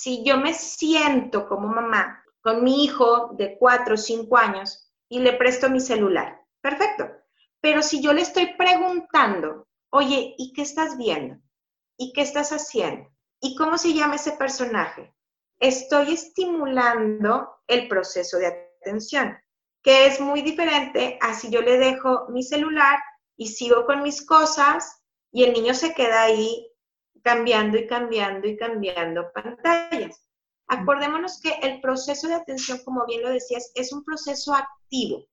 si 0.00 0.22
yo 0.22 0.36
me 0.36 0.54
siento 0.54 1.48
como 1.48 1.66
mamá 1.66 2.22
con 2.40 2.62
mi 2.62 2.84
hijo 2.84 3.30
de 3.32 3.58
4 3.58 3.94
o 3.94 3.96
5 3.96 4.36
años 4.36 4.92
y 5.08 5.18
le 5.18 5.32
presto 5.32 5.68
mi 5.68 5.80
celular, 5.80 6.40
perfecto. 6.60 7.08
Pero 7.60 7.82
si 7.82 8.00
yo 8.00 8.12
le 8.12 8.22
estoy 8.22 8.54
preguntando, 8.56 9.66
oye, 9.90 10.36
¿y 10.38 10.52
qué 10.52 10.62
estás 10.62 10.96
viendo? 10.96 11.42
¿Y 11.96 12.12
qué 12.12 12.20
estás 12.20 12.52
haciendo? 12.52 13.10
¿Y 13.40 13.56
cómo 13.56 13.76
se 13.76 13.92
llama 13.92 14.14
ese 14.14 14.32
personaje? 14.32 15.12
Estoy 15.58 16.12
estimulando 16.12 17.56
el 17.66 17.88
proceso 17.88 18.38
de 18.38 18.46
atención, 18.46 19.36
que 19.82 20.06
es 20.06 20.20
muy 20.20 20.42
diferente 20.42 21.18
a 21.20 21.34
si 21.34 21.50
yo 21.50 21.60
le 21.60 21.76
dejo 21.76 22.28
mi 22.28 22.44
celular 22.44 23.00
y 23.36 23.48
sigo 23.48 23.84
con 23.84 24.04
mis 24.04 24.24
cosas 24.24 25.02
y 25.32 25.42
el 25.42 25.54
niño 25.54 25.74
se 25.74 25.92
queda 25.92 26.22
ahí 26.22 26.67
cambiando 27.28 27.76
y 27.76 27.86
cambiando 27.86 28.48
y 28.48 28.56
cambiando 28.56 29.30
pantallas. 29.34 30.18
Acordémonos 30.66 31.38
que 31.42 31.50
el 31.62 31.78
proceso 31.82 32.26
de 32.26 32.32
atención, 32.32 32.78
como 32.86 33.04
bien 33.04 33.20
lo 33.20 33.28
decías, 33.28 33.70
es 33.74 33.92
un 33.92 34.02
proceso 34.02 34.54
activo. 34.54 35.26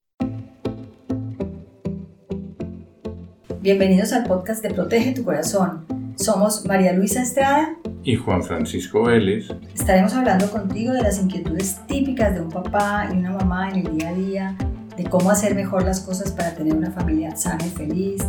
Bienvenidos 3.62 4.12
al 4.12 4.26
podcast 4.26 4.62
de 4.62 4.74
Protege 4.74 5.14
tu 5.14 5.24
Corazón. 5.24 5.86
Somos 6.18 6.66
María 6.66 6.92
Luisa 6.92 7.22
Estrada 7.22 7.78
y 8.04 8.18
Juan 8.18 8.44
Francisco 8.44 9.04
Vélez. 9.04 9.46
Estaremos 9.74 10.14
hablando 10.16 10.52
contigo 10.52 10.92
de 10.92 11.02
las 11.02 11.18
inquietudes 11.22 11.80
típicas 11.88 12.34
de 12.34 12.42
un 12.42 12.50
papá 12.50 13.08
y 13.10 13.16
una 13.16 13.32
mamá 13.32 13.70
en 13.70 13.88
el 13.88 13.98
día 13.98 14.10
a 14.10 14.14
día, 14.14 14.58
de 14.98 15.06
cómo 15.06 15.32
hacer 15.32 15.56
mejor 15.56 15.86
las 15.86 16.02
cosas 16.02 16.34
para 16.34 16.54
tener 16.56 16.76
una 16.76 16.92
familia 16.92 17.38
sana 17.38 17.66
y 17.66 17.70
feliz, 17.70 18.22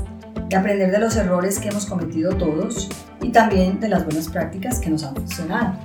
de 0.49 0.57
aprender 0.57 0.93
de 0.93 0.99
los 1.01 1.17
errores 1.17 1.59
que 1.59 1.69
hemos 1.69 1.87
cometido 1.87 2.37
todos 2.37 2.89
y 3.21 3.31
también 3.31 3.81
de 3.81 3.89
las 3.89 4.05
buenas 4.05 4.29
prácticas 4.29 4.79
que 4.79 4.91
nos 4.91 5.03
han 5.03 5.17
funcionado. 5.17 5.77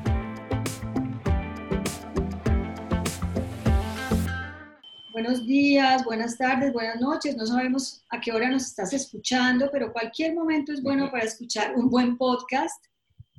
Buenos 5.11 5.45
días, 5.45 6.03
buenas 6.05 6.37
tardes, 6.37 6.73
buenas 6.73 6.99
noches. 6.99 7.35
No 7.35 7.45
sabemos 7.45 8.05
a 8.09 8.19
qué 8.21 8.31
hora 8.31 8.49
nos 8.49 8.63
estás 8.63 8.93
escuchando, 8.93 9.69
pero 9.71 9.91
cualquier 9.91 10.35
momento 10.35 10.71
es 10.71 10.81
bueno 10.81 11.09
para 11.09 11.23
escuchar 11.23 11.75
un 11.75 11.89
buen 11.89 12.17
podcast 12.17 12.85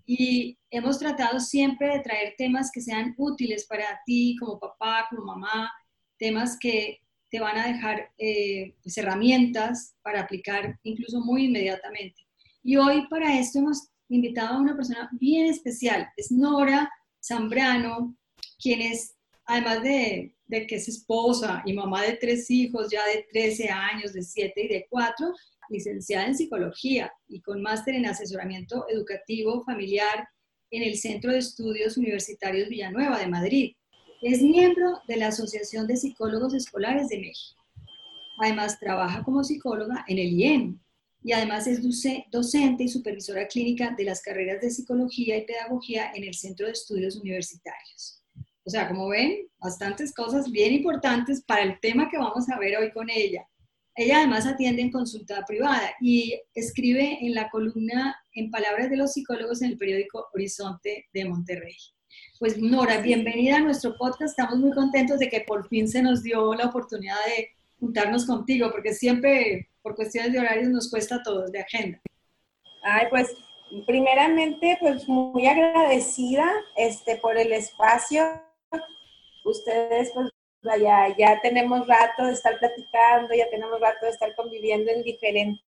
y 0.05 0.59
hemos 0.71 0.99
tratado 0.99 1.39
siempre 1.39 1.89
de 1.89 2.01
traer 2.01 2.35
temas 2.37 2.71
que 2.73 2.81
sean 2.81 3.15
útiles 3.17 3.67
para 3.67 3.85
ti 4.05 4.37
como 4.39 4.59
papá, 4.59 5.07
como 5.09 5.25
mamá, 5.25 5.71
temas 6.19 6.59
que 6.59 7.01
te 7.33 7.41
van 7.41 7.57
a 7.57 7.67
dejar 7.67 8.11
eh, 8.19 8.75
pues, 8.83 8.99
herramientas 8.99 9.97
para 10.03 10.21
aplicar 10.21 10.79
incluso 10.83 11.19
muy 11.21 11.47
inmediatamente. 11.47 12.21
Y 12.63 12.77
hoy 12.77 13.09
para 13.09 13.39
esto 13.39 13.59
hemos 13.59 13.89
invitado 14.11 14.55
a 14.55 14.61
una 14.61 14.77
persona 14.77 15.09
bien 15.19 15.47
especial, 15.47 16.07
es 16.19 16.31
Nora 16.31 16.91
Zambrano, 17.25 18.15
quien 18.61 18.83
es, 18.83 19.17
además 19.47 19.83
de, 19.83 20.37
de 20.45 20.67
que 20.67 20.75
es 20.77 20.89
esposa 20.89 21.63
y 21.65 21.73
mamá 21.73 22.03
de 22.03 22.19
tres 22.19 22.51
hijos, 22.51 22.89
ya 22.93 23.01
de 23.07 23.27
13 23.33 23.71
años, 23.71 24.13
de 24.13 24.23
7 24.23 24.53
y 24.65 24.69
de 24.69 24.87
4, 24.91 25.33
licenciada 25.71 26.27
en 26.27 26.35
psicología 26.35 27.11
y 27.29 27.41
con 27.41 27.63
máster 27.63 27.95
en 27.95 28.05
asesoramiento 28.05 28.85
educativo 28.91 29.65
familiar 29.65 30.29
en 30.71 30.83
el 30.83 30.99
Centro 30.99 31.33
de 31.33 31.39
Estudios 31.39 31.97
Universitarios 31.97 32.69
Villanueva 32.69 33.19
de 33.19 33.27
Madrid. 33.27 33.75
Es 34.23 34.41
miembro 34.41 35.01
de 35.09 35.17
la 35.17 35.27
Asociación 35.27 35.89
de 35.89 35.97
Psicólogos 35.97 36.55
Escolares 36.55 37.09
de 37.09 37.19
México. 37.19 37.61
Además, 38.39 38.79
trabaja 38.79 39.25
como 39.25 39.43
psicóloga 39.43 40.05
en 40.07 40.17
el 40.17 40.29
IEM 40.29 40.79
y 41.25 41.33
además 41.33 41.67
es 41.67 41.81
docente 42.31 42.85
y 42.85 42.89
supervisora 42.89 43.49
clínica 43.49 43.93
de 43.99 44.05
las 44.05 44.23
carreras 44.23 44.61
de 44.61 44.71
psicología 44.71 45.39
y 45.39 45.45
pedagogía 45.45 46.13
en 46.15 46.23
el 46.23 46.35
Centro 46.35 46.67
de 46.67 46.73
Estudios 46.73 47.17
Universitarios. 47.17 48.23
O 48.63 48.71
sea, 48.71 48.87
como 48.87 49.09
ven, 49.09 49.49
bastantes 49.59 50.15
cosas 50.15 50.53
bien 50.53 50.73
importantes 50.73 51.43
para 51.43 51.65
el 51.65 51.81
tema 51.81 52.09
que 52.09 52.19
vamos 52.19 52.49
a 52.49 52.61
ver 52.61 52.79
hoy 52.79 52.93
con 52.93 53.11
ella. 53.11 53.45
Ella 53.97 54.19
además 54.19 54.47
atiende 54.47 54.83
en 54.83 54.93
consulta 54.93 55.45
privada 55.45 55.95
y 56.01 56.41
escribe 56.55 57.19
en 57.23 57.35
la 57.35 57.51
columna 57.51 58.15
En 58.35 58.53
Palabras 58.53 58.89
de 58.89 58.99
los 58.99 59.15
Psicólogos 59.15 59.63
en 59.63 59.73
el 59.73 59.79
periódico 59.79 60.29
Horizonte 60.33 61.09
de 61.13 61.25
Monterrey. 61.25 61.75
Pues 62.39 62.59
Nora, 62.59 62.99
bienvenida 62.99 63.57
a 63.57 63.61
nuestro 63.61 63.97
podcast. 63.97 64.39
Estamos 64.39 64.59
muy 64.59 64.73
contentos 64.73 65.19
de 65.19 65.29
que 65.29 65.41
por 65.41 65.69
fin 65.69 65.89
se 65.89 66.03
nos 66.03 66.23
dio 66.23 66.55
la 66.55 66.67
oportunidad 66.67 67.17
de 67.27 67.51
juntarnos 67.79 68.27
contigo, 68.27 68.71
porque 68.71 68.95
siempre 68.95 69.69
por 69.83 69.95
cuestiones 69.97 70.33
de 70.33 70.41
horarios 70.41 70.69
nos 70.69 70.91
cuesta 70.91 71.17
a 71.17 71.23
todos 71.23 71.51
de 71.53 71.61
agenda. 71.61 72.01
Ay, 72.83 73.07
pues 73.11 73.35
primeramente, 73.87 74.77
pues 74.81 75.09
muy 75.09 75.47
agradecida 75.47 76.51
este, 76.77 77.17
por 77.17 77.37
el 77.37 77.53
espacio. 77.53 78.25
Ustedes 79.45 80.11
pues 80.15 80.31
ya, 80.81 81.15
ya 81.17 81.41
tenemos 81.41 81.87
rato 81.87 82.27
de 82.27 82.33
estar 82.33 82.59
platicando, 82.59 83.35
ya 83.35 83.49
tenemos 83.51 83.81
rato 83.81 84.07
de 84.07 84.13
estar 84.13 84.35
conviviendo 84.35 84.91
en 84.91 85.03
diferentes 85.03 85.65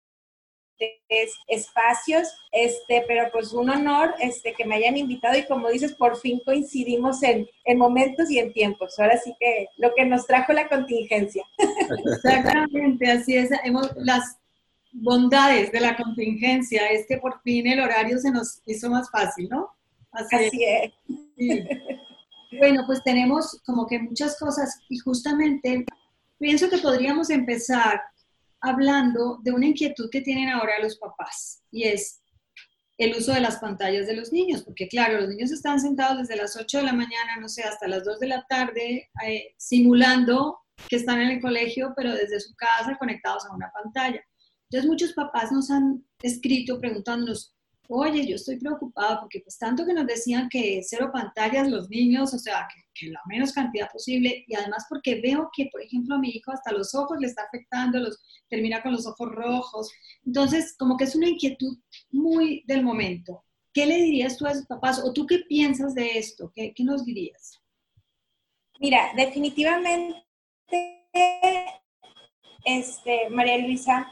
espacios, 1.48 2.28
este, 2.52 3.04
pero 3.06 3.30
pues 3.32 3.52
un 3.52 3.70
honor 3.70 4.14
este, 4.20 4.54
que 4.54 4.64
me 4.64 4.76
hayan 4.76 4.96
invitado 4.96 5.36
y 5.38 5.46
como 5.46 5.68
dices, 5.68 5.94
por 5.94 6.16
fin 6.16 6.40
coincidimos 6.44 7.22
en, 7.22 7.46
en 7.64 7.78
momentos 7.78 8.30
y 8.30 8.38
en 8.38 8.52
tiempos. 8.52 8.98
Ahora 8.98 9.18
sí 9.18 9.34
que 9.38 9.66
lo 9.76 9.94
que 9.94 10.04
nos 10.04 10.26
trajo 10.26 10.52
la 10.52 10.68
contingencia. 10.68 11.44
Exactamente, 12.06 13.10
así 13.10 13.36
es. 13.36 13.50
Hemos, 13.64 13.90
las 13.96 14.38
bondades 14.92 15.72
de 15.72 15.80
la 15.80 15.96
contingencia 15.96 16.90
es 16.90 17.06
que 17.06 17.18
por 17.18 17.40
fin 17.42 17.66
el 17.66 17.80
horario 17.80 18.18
se 18.18 18.30
nos 18.30 18.60
hizo 18.66 18.90
más 18.90 19.10
fácil, 19.10 19.48
¿no? 19.48 19.70
Así, 20.12 20.64
es. 20.64 20.92
Bueno, 22.58 22.82
pues 22.86 23.02
tenemos 23.02 23.60
como 23.64 23.86
que 23.86 23.98
muchas 23.98 24.38
cosas 24.38 24.78
y 24.90 24.98
justamente 24.98 25.86
pienso 26.38 26.68
que 26.68 26.78
podríamos 26.78 27.30
empezar 27.30 28.02
hablando 28.62 29.38
de 29.42 29.52
una 29.52 29.66
inquietud 29.66 30.08
que 30.10 30.20
tienen 30.22 30.48
ahora 30.48 30.80
los 30.80 30.96
papás 30.96 31.62
y 31.70 31.84
es 31.84 32.22
el 32.96 33.16
uso 33.16 33.32
de 33.32 33.40
las 33.40 33.56
pantallas 33.56 34.06
de 34.06 34.14
los 34.14 34.32
niños, 34.32 34.62
porque 34.62 34.86
claro, 34.86 35.20
los 35.20 35.28
niños 35.28 35.50
están 35.50 35.80
sentados 35.80 36.18
desde 36.18 36.40
las 36.40 36.56
8 36.56 36.78
de 36.78 36.84
la 36.84 36.92
mañana, 36.92 37.36
no 37.40 37.48
sé, 37.48 37.64
hasta 37.64 37.88
las 37.88 38.04
2 38.04 38.20
de 38.20 38.26
la 38.28 38.46
tarde, 38.48 39.10
eh, 39.26 39.54
simulando 39.56 40.60
que 40.88 40.96
están 40.96 41.20
en 41.20 41.30
el 41.30 41.40
colegio, 41.40 41.92
pero 41.96 42.12
desde 42.12 42.40
su 42.40 42.54
casa 42.54 42.96
conectados 42.98 43.44
a 43.46 43.54
una 43.54 43.70
pantalla. 43.72 44.22
Entonces 44.70 44.88
muchos 44.88 45.12
papás 45.14 45.50
nos 45.50 45.70
han 45.70 46.04
escrito 46.22 46.80
preguntándonos, 46.80 47.54
oye, 47.94 48.26
yo 48.26 48.36
estoy 48.36 48.58
preocupada 48.58 49.20
porque 49.20 49.40
pues 49.40 49.58
tanto 49.58 49.84
que 49.84 49.92
nos 49.92 50.06
decían 50.06 50.48
que 50.48 50.80
cero 50.82 51.10
pantallas 51.12 51.68
los 51.68 51.90
niños, 51.90 52.32
o 52.32 52.38
sea, 52.38 52.66
que, 52.94 53.10
la 53.10 53.20
menos 53.26 53.52
cantidad 53.52 53.90
posible, 53.90 54.44
y 54.46 54.54
además 54.54 54.86
porque 54.88 55.20
veo 55.20 55.50
que, 55.54 55.68
por 55.70 55.82
ejemplo, 55.82 56.14
a 56.14 56.18
mi 56.18 56.30
hijo 56.30 56.52
hasta 56.52 56.72
los 56.72 56.94
ojos 56.94 57.18
le 57.20 57.26
está 57.26 57.42
afectando, 57.42 57.98
los, 57.98 58.18
termina 58.48 58.82
con 58.82 58.92
los 58.92 59.06
ojos 59.06 59.28
rojos. 59.30 59.90
Entonces, 60.24 60.74
como 60.78 60.96
que 60.96 61.04
es 61.04 61.14
una 61.14 61.28
inquietud 61.28 61.78
muy 62.10 62.62
del 62.66 62.82
momento. 62.82 63.44
¿Qué 63.72 63.86
le 63.86 63.96
dirías 63.96 64.36
tú 64.36 64.46
a 64.46 64.52
esos 64.52 64.66
papás? 64.66 65.02
¿O 65.04 65.12
tú 65.12 65.26
qué 65.26 65.40
piensas 65.40 65.94
de 65.94 66.18
esto? 66.18 66.52
¿Qué, 66.54 66.72
qué 66.74 66.84
nos 66.84 67.04
dirías? 67.04 67.60
Mira, 68.78 69.12
definitivamente, 69.16 70.24
este, 72.64 73.30
María 73.30 73.58
Luisa, 73.58 74.06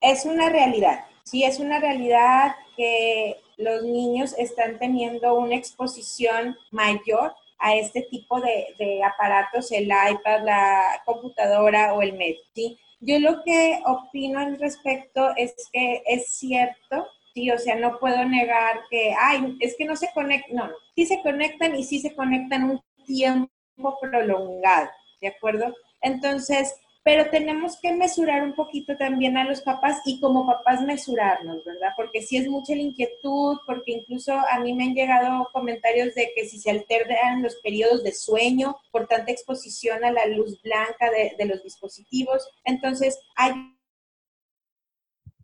es 0.00 0.24
una 0.24 0.48
realidad 0.48 1.00
sí 1.26 1.44
es 1.44 1.58
una 1.58 1.80
realidad 1.80 2.54
que 2.76 3.36
los 3.56 3.82
niños 3.82 4.34
están 4.38 4.78
teniendo 4.78 5.34
una 5.34 5.56
exposición 5.56 6.56
mayor 6.70 7.34
a 7.58 7.74
este 7.74 8.02
tipo 8.02 8.40
de, 8.40 9.02
aparatos, 9.02 9.72
el 9.72 9.86
iPad, 9.86 10.44
la 10.44 11.02
computadora 11.04 11.94
o 11.94 12.02
el 12.02 12.12
medio. 12.12 12.40
¿sí? 12.54 12.78
Yo 13.00 13.18
lo 13.18 13.42
que 13.42 13.80
opino 13.86 14.38
al 14.38 14.58
respecto 14.58 15.34
es 15.36 15.54
que 15.72 16.02
es 16.06 16.28
cierto, 16.28 17.08
sí, 17.34 17.50
o 17.50 17.58
sea, 17.58 17.76
no 17.76 17.98
puedo 17.98 18.24
negar 18.24 18.80
que, 18.90 19.14
ay, 19.18 19.56
es 19.60 19.74
que 19.76 19.84
no 19.84 19.96
se 19.96 20.10
conectan, 20.14 20.56
no, 20.56 20.70
sí 20.94 21.06
se 21.06 21.22
conectan 21.22 21.74
y 21.76 21.84
sí 21.84 21.98
se 21.98 22.14
conectan 22.14 22.70
un 22.70 22.80
tiempo 23.06 23.98
prolongado, 24.00 24.90
¿de 25.20 25.28
acuerdo? 25.28 25.74
Entonces, 26.02 26.74
pero 27.06 27.30
tenemos 27.30 27.78
que 27.80 27.92
mesurar 27.92 28.42
un 28.42 28.52
poquito 28.52 28.96
también 28.96 29.36
a 29.36 29.44
los 29.44 29.60
papás 29.60 30.02
y 30.06 30.18
como 30.18 30.44
papás 30.44 30.82
mesurarnos, 30.82 31.64
¿verdad? 31.64 31.92
Porque 31.94 32.20
si 32.20 32.36
es 32.36 32.48
mucha 32.48 32.74
la 32.74 32.82
inquietud, 32.82 33.58
porque 33.64 33.92
incluso 33.92 34.32
a 34.32 34.58
mí 34.58 34.72
me 34.72 34.86
han 34.86 34.94
llegado 34.94 35.48
comentarios 35.52 36.16
de 36.16 36.32
que 36.34 36.46
si 36.46 36.58
se 36.58 36.68
alteran 36.68 37.44
los 37.44 37.54
periodos 37.62 38.02
de 38.02 38.12
sueño 38.12 38.76
por 38.90 39.06
tanta 39.06 39.30
exposición 39.30 40.04
a 40.04 40.10
la 40.10 40.26
luz 40.26 40.60
blanca 40.62 41.08
de, 41.12 41.36
de 41.38 41.44
los 41.44 41.62
dispositivos, 41.62 42.50
entonces 42.64 43.20
hay 43.36 43.52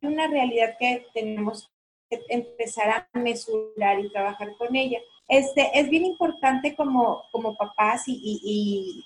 una 0.00 0.26
realidad 0.26 0.74
que 0.80 1.06
tenemos 1.14 1.70
que 2.10 2.22
empezar 2.28 2.90
a 2.90 3.18
mesurar 3.20 4.00
y 4.00 4.10
trabajar 4.10 4.56
con 4.58 4.74
ella. 4.74 4.98
Este, 5.28 5.70
es 5.74 5.88
bien 5.88 6.04
importante 6.04 6.74
como, 6.74 7.24
como 7.30 7.54
papás 7.54 8.04
y, 8.06 9.04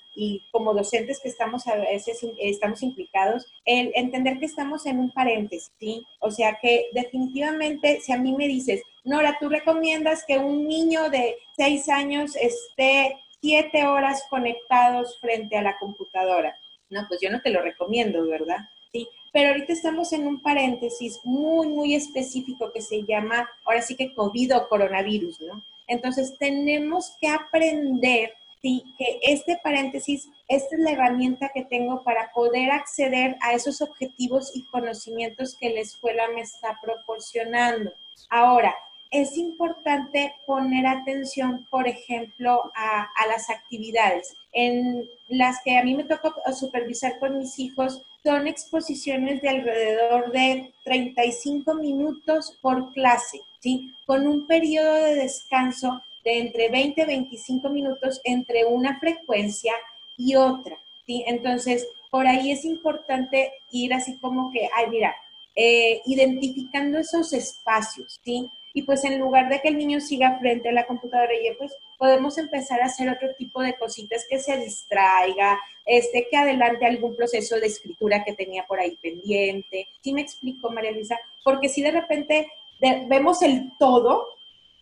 como 0.51 0.73
docentes 0.73 1.19
que 1.21 1.29
estamos 1.29 1.67
a 1.67 1.75
veces 1.75 2.19
estamos 2.39 2.81
implicados, 2.83 3.45
el 3.65 3.91
entender 3.95 4.39
que 4.39 4.45
estamos 4.45 4.85
en 4.87 4.99
un 4.99 5.11
paréntesis, 5.11 5.71
¿sí? 5.79 6.05
O 6.19 6.31
sea 6.31 6.57
que 6.61 6.87
definitivamente 6.91 8.01
si 8.01 8.11
a 8.11 8.17
mí 8.17 8.35
me 8.35 8.47
dices, 8.47 8.81
Nora, 9.03 9.37
¿tú 9.39 9.47
recomiendas 9.47 10.25
que 10.25 10.37
un 10.37 10.67
niño 10.67 11.09
de 11.09 11.37
seis 11.55 11.87
años 11.87 12.35
esté 12.35 13.17
siete 13.39 13.85
horas 13.85 14.23
conectados 14.29 15.17
frente 15.21 15.55
a 15.55 15.61
la 15.61 15.77
computadora? 15.77 16.57
No, 16.89 17.05
pues 17.07 17.21
yo 17.21 17.29
no 17.29 17.41
te 17.41 17.51
lo 17.51 17.61
recomiendo, 17.61 18.27
¿verdad? 18.27 18.57
Sí, 18.91 19.07
pero 19.31 19.49
ahorita 19.49 19.71
estamos 19.71 20.11
en 20.13 20.25
un 20.25 20.41
paréntesis 20.41 21.19
muy, 21.23 21.67
muy 21.67 21.95
específico 21.95 22.71
que 22.73 22.81
se 22.81 23.03
llama, 23.03 23.49
ahora 23.65 23.81
sí 23.81 23.95
que 23.95 24.13
COVID 24.13 24.57
o 24.57 24.67
coronavirus, 24.67 25.41
¿no? 25.41 25.63
Entonces 25.87 26.37
tenemos 26.37 27.15
que 27.19 27.27
aprender 27.29 28.33
sí, 28.61 28.83
que 28.97 29.19
este 29.23 29.59
paréntesis, 29.63 30.29
esta 30.47 30.75
es 30.75 30.81
la 30.81 30.91
herramienta 30.91 31.51
que 31.53 31.63
tengo 31.65 32.03
para 32.03 32.31
poder 32.33 32.71
acceder 32.71 33.37
a 33.41 33.53
esos 33.53 33.81
objetivos 33.81 34.55
y 34.55 34.65
conocimientos 34.65 35.55
que 35.55 35.69
la 35.69 35.81
escuela 35.81 36.27
me 36.33 36.41
está 36.41 36.77
proporcionando. 36.81 37.91
Ahora, 38.29 38.75
es 39.11 39.37
importante 39.37 40.33
poner 40.45 40.85
atención, 40.85 41.65
por 41.69 41.87
ejemplo, 41.87 42.71
a, 42.75 43.07
las 43.29 43.49
actividades. 43.49 44.33
En 44.51 45.07
las 45.29 45.61
que 45.63 45.77
a 45.77 45.83
mí 45.83 45.95
me 45.95 46.03
toca 46.03 46.33
supervisar 46.53 47.19
con 47.19 47.37
mis 47.37 47.57
hijos, 47.59 48.01
son 48.23 48.47
exposiciones 48.47 49.41
de 49.41 49.49
alrededor 49.49 50.31
de 50.31 50.73
35 50.83 51.75
minutos 51.75 52.57
por 52.61 52.91
clase, 52.93 53.39
¿sí? 53.59 53.93
Con 54.05 54.27
un 54.27 54.47
periodo 54.47 54.93
de 54.95 55.15
descanso 55.15 56.01
de 56.23 56.39
entre 56.39 56.69
20 56.69 57.01
y 57.01 57.05
25 57.05 57.69
minutos 57.69 58.21
entre 58.23 58.65
una 58.65 58.99
frecuencia 58.99 59.73
y 60.17 60.35
otra, 60.35 60.77
¿sí? 61.05 61.23
Entonces, 61.27 61.87
por 62.09 62.27
ahí 62.27 62.51
es 62.51 62.65
importante 62.65 63.53
ir 63.71 63.93
así 63.93 64.17
como 64.17 64.51
que, 64.51 64.69
ay, 64.75 64.89
mira, 64.89 65.15
eh, 65.55 66.01
identificando 66.05 66.99
esos 66.99 67.33
espacios, 67.33 68.19
¿sí? 68.23 68.49
y 68.77 68.83
pues 68.83 69.03
en 69.05 69.17
lugar 69.17 69.49
de 69.49 69.59
que 69.59 69.69
el 69.69 69.77
niño 69.79 69.99
siga 69.99 70.37
frente 70.37 70.69
a 70.69 70.71
la 70.71 70.85
computadora, 70.85 71.33
y 71.33 71.51
pues 71.57 71.75
podemos 71.97 72.37
empezar 72.37 72.79
a 72.79 72.85
hacer 72.85 73.09
otro 73.09 73.33
tipo 73.33 73.59
de 73.63 73.75
cositas 73.75 74.23
que 74.29 74.37
se 74.37 74.55
distraiga, 74.55 75.59
este, 75.83 76.27
que 76.29 76.37
adelante 76.37 76.85
algún 76.85 77.15
proceso 77.15 77.59
de 77.59 77.65
escritura 77.65 78.23
que 78.23 78.33
tenía 78.33 78.67
por 78.67 78.79
ahí 78.79 78.95
pendiente. 79.01 79.87
¿Sí 80.01 80.13
me 80.13 80.21
explico, 80.21 80.69
María 80.69 80.91
Luisa? 80.91 81.17
Porque 81.43 81.69
si 81.69 81.81
de 81.81 81.89
repente 81.89 82.51
vemos 82.79 83.41
el 83.41 83.71
todo 83.77 84.27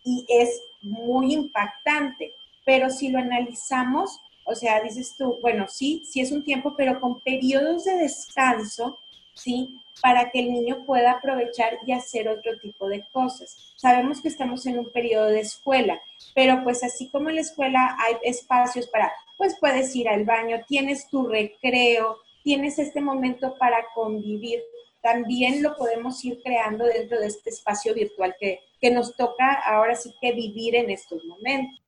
y 0.04 0.24
es 0.28 0.62
muy 0.82 1.32
impactante, 1.32 2.34
pero 2.64 2.90
si 2.90 3.08
lo 3.08 3.18
analizamos, 3.18 4.20
o 4.44 4.54
sea, 4.54 4.80
dices 4.80 5.14
tú, 5.16 5.38
bueno, 5.40 5.66
sí, 5.68 6.04
sí 6.06 6.20
es 6.20 6.30
un 6.30 6.44
tiempo, 6.44 6.74
pero 6.76 7.00
con 7.00 7.20
periodos 7.20 7.84
de 7.84 7.96
descanso, 7.96 8.98
¿sí? 9.34 9.80
para 10.02 10.30
que 10.30 10.40
el 10.40 10.52
niño 10.52 10.84
pueda 10.84 11.12
aprovechar 11.12 11.78
y 11.86 11.92
hacer 11.92 12.28
otro 12.28 12.58
tipo 12.58 12.88
de 12.88 13.04
cosas. 13.12 13.56
Sabemos 13.76 14.20
que 14.20 14.28
estamos 14.28 14.66
en 14.66 14.78
un 14.78 14.90
periodo 14.90 15.26
de 15.26 15.40
escuela, 15.40 16.00
pero 16.34 16.62
pues 16.64 16.82
así 16.84 17.08
como 17.08 17.28
en 17.28 17.36
la 17.36 17.40
escuela 17.40 17.96
hay 17.98 18.16
espacios 18.22 18.86
para, 18.88 19.12
pues 19.36 19.56
puedes 19.58 19.94
ir 19.96 20.08
al 20.08 20.24
baño, 20.24 20.60
tienes 20.66 21.08
tu 21.08 21.26
recreo, 21.26 22.18
tienes 22.42 22.78
este 22.78 23.00
momento 23.00 23.54
para 23.58 23.86
convivir, 23.94 24.62
también 25.06 25.62
lo 25.62 25.76
podemos 25.76 26.24
ir 26.24 26.40
creando 26.42 26.84
dentro 26.84 27.20
de 27.20 27.28
este 27.28 27.50
espacio 27.50 27.94
virtual 27.94 28.34
que, 28.40 28.58
que 28.80 28.90
nos 28.90 29.16
toca 29.16 29.62
ahora 29.64 29.94
sí 29.94 30.12
que 30.20 30.32
vivir 30.32 30.74
en 30.74 30.90
estos 30.90 31.22
momentos. 31.24 31.80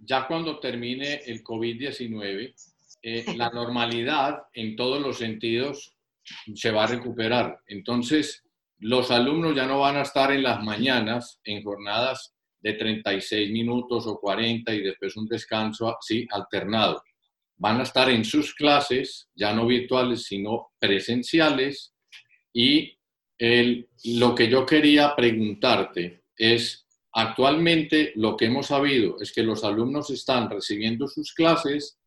Ya 0.00 0.26
cuando 0.26 0.58
termine 0.58 1.22
el 1.24 1.44
COVID-19, 1.44 2.52
eh, 3.02 3.24
la 3.36 3.50
normalidad 3.50 4.42
en 4.52 4.74
todos 4.74 5.00
los 5.00 5.18
sentidos 5.18 5.96
se 6.52 6.72
va 6.72 6.82
a 6.82 6.88
recuperar. 6.88 7.60
Entonces, 7.68 8.42
los 8.78 9.12
alumnos 9.12 9.54
ya 9.54 9.66
no 9.66 9.78
van 9.78 9.96
a 9.96 10.02
estar 10.02 10.32
en 10.32 10.42
las 10.42 10.60
mañanas 10.64 11.40
en 11.44 11.62
jornadas 11.62 12.34
de 12.60 12.72
36 12.72 13.52
minutos 13.52 14.04
o 14.08 14.18
40 14.18 14.74
y 14.74 14.82
después 14.82 15.16
un 15.16 15.28
descanso 15.28 15.96
así 15.96 16.26
alternado. 16.28 17.00
Van 17.56 17.78
a 17.78 17.84
estar 17.84 18.10
en 18.10 18.24
sus 18.24 18.52
clases, 18.52 19.28
ya 19.36 19.54
no 19.54 19.64
virtuales, 19.64 20.24
sino 20.24 20.72
presenciales. 20.80 21.93
Y 22.54 22.96
el, 23.36 23.88
lo 24.04 24.34
que 24.34 24.48
yo 24.48 24.64
quería 24.64 25.14
preguntarte 25.14 26.22
es, 26.36 26.86
actualmente 27.12 28.12
lo 28.16 28.36
que 28.36 28.46
hemos 28.46 28.68
sabido 28.68 29.20
es 29.20 29.32
que 29.32 29.42
los 29.42 29.64
alumnos 29.64 30.10
están 30.10 30.48
recibiendo 30.48 31.06
sus 31.06 31.34
clases 31.34 31.98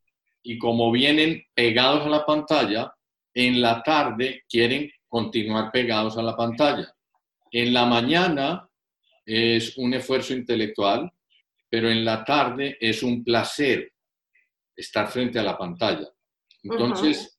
y 0.42 0.58
como 0.58 0.92
vienen 0.92 1.44
pegados 1.54 2.06
a 2.06 2.10
la 2.10 2.26
pantalla, 2.26 2.94
en 3.34 3.62
la 3.62 3.84
tarde 3.84 4.44
quieren 4.50 4.90
continuar 5.08 5.72
pegados 5.72 6.18
a 6.18 6.24
la 6.24 6.36
pantalla. 6.36 6.94
En 7.52 7.74
la 7.74 7.86
mañana 7.86 8.70
es 9.26 9.78
un 9.78 9.94
esfuerzo 9.94 10.34
intelectual, 10.34 11.12
pero 11.70 11.90
en 11.90 12.06
la 12.06 12.24
tarde 12.24 12.78
es 12.80 13.04
un 13.04 13.24
placer 13.24 13.92
estar 14.76 15.10
frente 15.10 15.40
a 15.40 15.44
la 15.44 15.58
pantalla. 15.58 16.08
Entonces, 16.64 17.38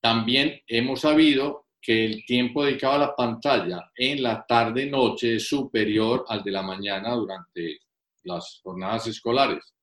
también 0.00 0.60
hemos 0.66 1.00
sabido 1.00 1.61
que 1.82 2.04
el 2.04 2.24
tiempo 2.24 2.64
dedicado 2.64 2.94
a 2.94 2.98
la 2.98 3.16
pantalla 3.16 3.90
en 3.96 4.22
la 4.22 4.46
tarde-noche 4.46 5.36
es 5.36 5.48
superior 5.48 6.24
al 6.28 6.42
de 6.42 6.52
la 6.52 6.62
mañana 6.62 7.12
durante 7.14 7.80
las 8.22 8.60
jornadas 8.62 9.08
escolares. 9.08 9.74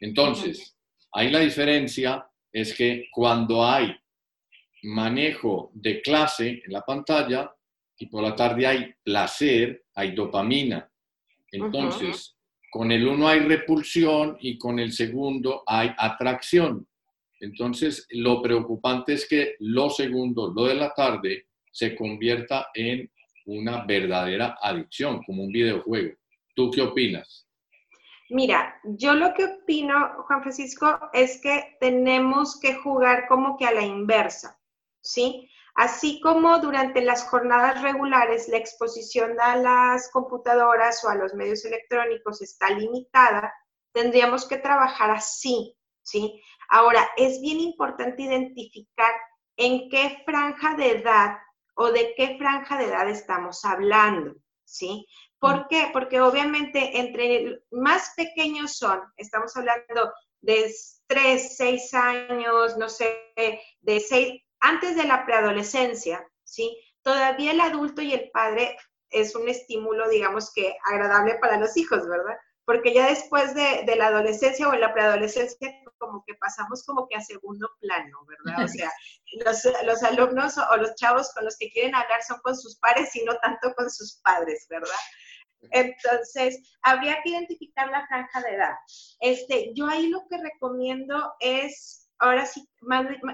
Entonces, 0.00 0.76
ahí 1.12 1.30
la 1.30 1.40
diferencia 1.40 2.24
es 2.52 2.74
que 2.74 3.08
cuando 3.12 3.66
hay 3.66 3.94
manejo 4.84 5.70
de 5.74 6.00
clase 6.00 6.62
en 6.64 6.72
la 6.72 6.82
pantalla 6.82 7.52
y 7.98 8.06
por 8.06 8.22
la 8.22 8.36
tarde 8.36 8.66
hay 8.66 8.94
placer, 9.02 9.84
hay 9.94 10.12
dopamina. 10.12 10.88
Entonces, 11.50 12.36
con 12.70 12.92
el 12.92 13.06
uno 13.06 13.28
hay 13.28 13.40
repulsión 13.40 14.36
y 14.40 14.56
con 14.56 14.78
el 14.78 14.92
segundo 14.92 15.64
hay 15.66 15.90
atracción. 15.98 16.86
Entonces, 17.40 18.06
lo 18.10 18.42
preocupante 18.42 19.14
es 19.14 19.28
que 19.28 19.56
lo 19.60 19.90
segundo, 19.90 20.52
lo 20.54 20.64
de 20.64 20.74
la 20.74 20.92
tarde, 20.94 21.46
se 21.70 21.94
convierta 21.94 22.68
en 22.74 23.10
una 23.46 23.84
verdadera 23.84 24.56
adicción, 24.60 25.22
como 25.24 25.44
un 25.44 25.52
videojuego. 25.52 26.16
¿Tú 26.54 26.70
qué 26.70 26.82
opinas? 26.82 27.46
Mira, 28.30 28.78
yo 28.84 29.14
lo 29.14 29.32
que 29.32 29.44
opino, 29.44 30.24
Juan 30.26 30.42
Francisco, 30.42 30.98
es 31.14 31.40
que 31.40 31.76
tenemos 31.80 32.60
que 32.60 32.74
jugar 32.74 33.26
como 33.26 33.56
que 33.56 33.64
a 33.64 33.72
la 33.72 33.82
inversa. 33.82 34.58
¿sí? 35.00 35.48
Así 35.74 36.20
como 36.20 36.58
durante 36.58 37.00
las 37.02 37.24
jornadas 37.24 37.82
regulares 37.82 38.48
la 38.48 38.58
exposición 38.58 39.40
a 39.40 39.56
las 39.56 40.10
computadoras 40.10 41.04
o 41.04 41.08
a 41.08 41.14
los 41.14 41.34
medios 41.34 41.64
electrónicos 41.64 42.42
está 42.42 42.70
limitada, 42.70 43.54
tendríamos 43.92 44.46
que 44.46 44.58
trabajar 44.58 45.10
así, 45.10 45.76
¿sí? 46.08 46.42
Ahora, 46.70 47.08
es 47.16 47.40
bien 47.40 47.60
importante 47.60 48.22
identificar 48.22 49.12
en 49.56 49.88
qué 49.90 50.22
franja 50.24 50.74
de 50.74 50.92
edad 50.92 51.36
o 51.74 51.90
de 51.92 52.14
qué 52.16 52.36
franja 52.38 52.78
de 52.78 52.86
edad 52.86 53.08
estamos 53.08 53.64
hablando, 53.64 54.34
¿sí? 54.64 55.06
¿Por 55.38 55.60
mm. 55.60 55.66
qué? 55.68 55.90
Porque 55.92 56.20
obviamente 56.20 56.98
entre 56.98 57.62
más 57.70 58.14
pequeños 58.16 58.76
son, 58.76 59.00
estamos 59.16 59.56
hablando 59.56 60.12
de 60.40 60.72
3, 61.06 61.56
6 61.56 61.94
años, 61.94 62.76
no 62.76 62.88
sé, 62.88 63.32
de 63.80 64.00
6, 64.00 64.42
antes 64.60 64.96
de 64.96 65.04
la 65.04 65.24
preadolescencia, 65.26 66.26
¿sí? 66.42 66.76
Todavía 67.02 67.52
el 67.52 67.60
adulto 67.60 68.02
y 68.02 68.12
el 68.12 68.30
padre 68.30 68.76
es 69.10 69.34
un 69.34 69.48
estímulo, 69.48 70.08
digamos 70.08 70.52
que 70.52 70.76
agradable 70.84 71.36
para 71.40 71.58
los 71.58 71.76
hijos, 71.76 72.06
¿verdad? 72.08 72.36
Porque 72.68 72.92
ya 72.92 73.06
después 73.06 73.54
de, 73.54 73.96
la 73.96 74.08
adolescencia 74.08 74.68
o 74.68 74.74
en 74.74 74.82
la 74.82 74.92
preadolescencia, 74.92 75.74
como 75.96 76.22
que 76.26 76.34
pasamos 76.34 76.84
como 76.84 77.08
que 77.08 77.16
a 77.16 77.22
segundo 77.22 77.66
plano, 77.80 78.18
¿verdad? 78.26 78.66
O 78.66 78.68
sea, 78.68 78.92
los, 79.46 79.66
los 79.84 80.02
alumnos 80.02 80.58
o 80.58 80.76
los 80.76 80.94
chavos 80.96 81.32
con 81.32 81.46
los 81.46 81.56
que 81.56 81.70
quieren 81.70 81.94
hablar 81.94 82.22
son 82.22 82.38
con 82.42 82.54
sus 82.54 82.76
pares 82.76 83.16
y 83.16 83.24
no 83.24 83.38
tanto 83.38 83.72
con 83.74 83.90
sus 83.90 84.20
padres, 84.22 84.66
¿verdad? 84.68 85.00
Entonces, 85.70 86.76
habría 86.82 87.16
que 87.22 87.30
identificar 87.30 87.88
la 87.88 88.06
franja 88.06 88.42
de 88.42 88.56
edad. 88.56 88.74
Este, 89.20 89.72
yo 89.74 89.86
ahí 89.88 90.08
lo 90.08 90.28
que 90.28 90.36
recomiendo 90.36 91.32
es 91.40 92.10
ahora 92.18 92.44
sí 92.44 92.68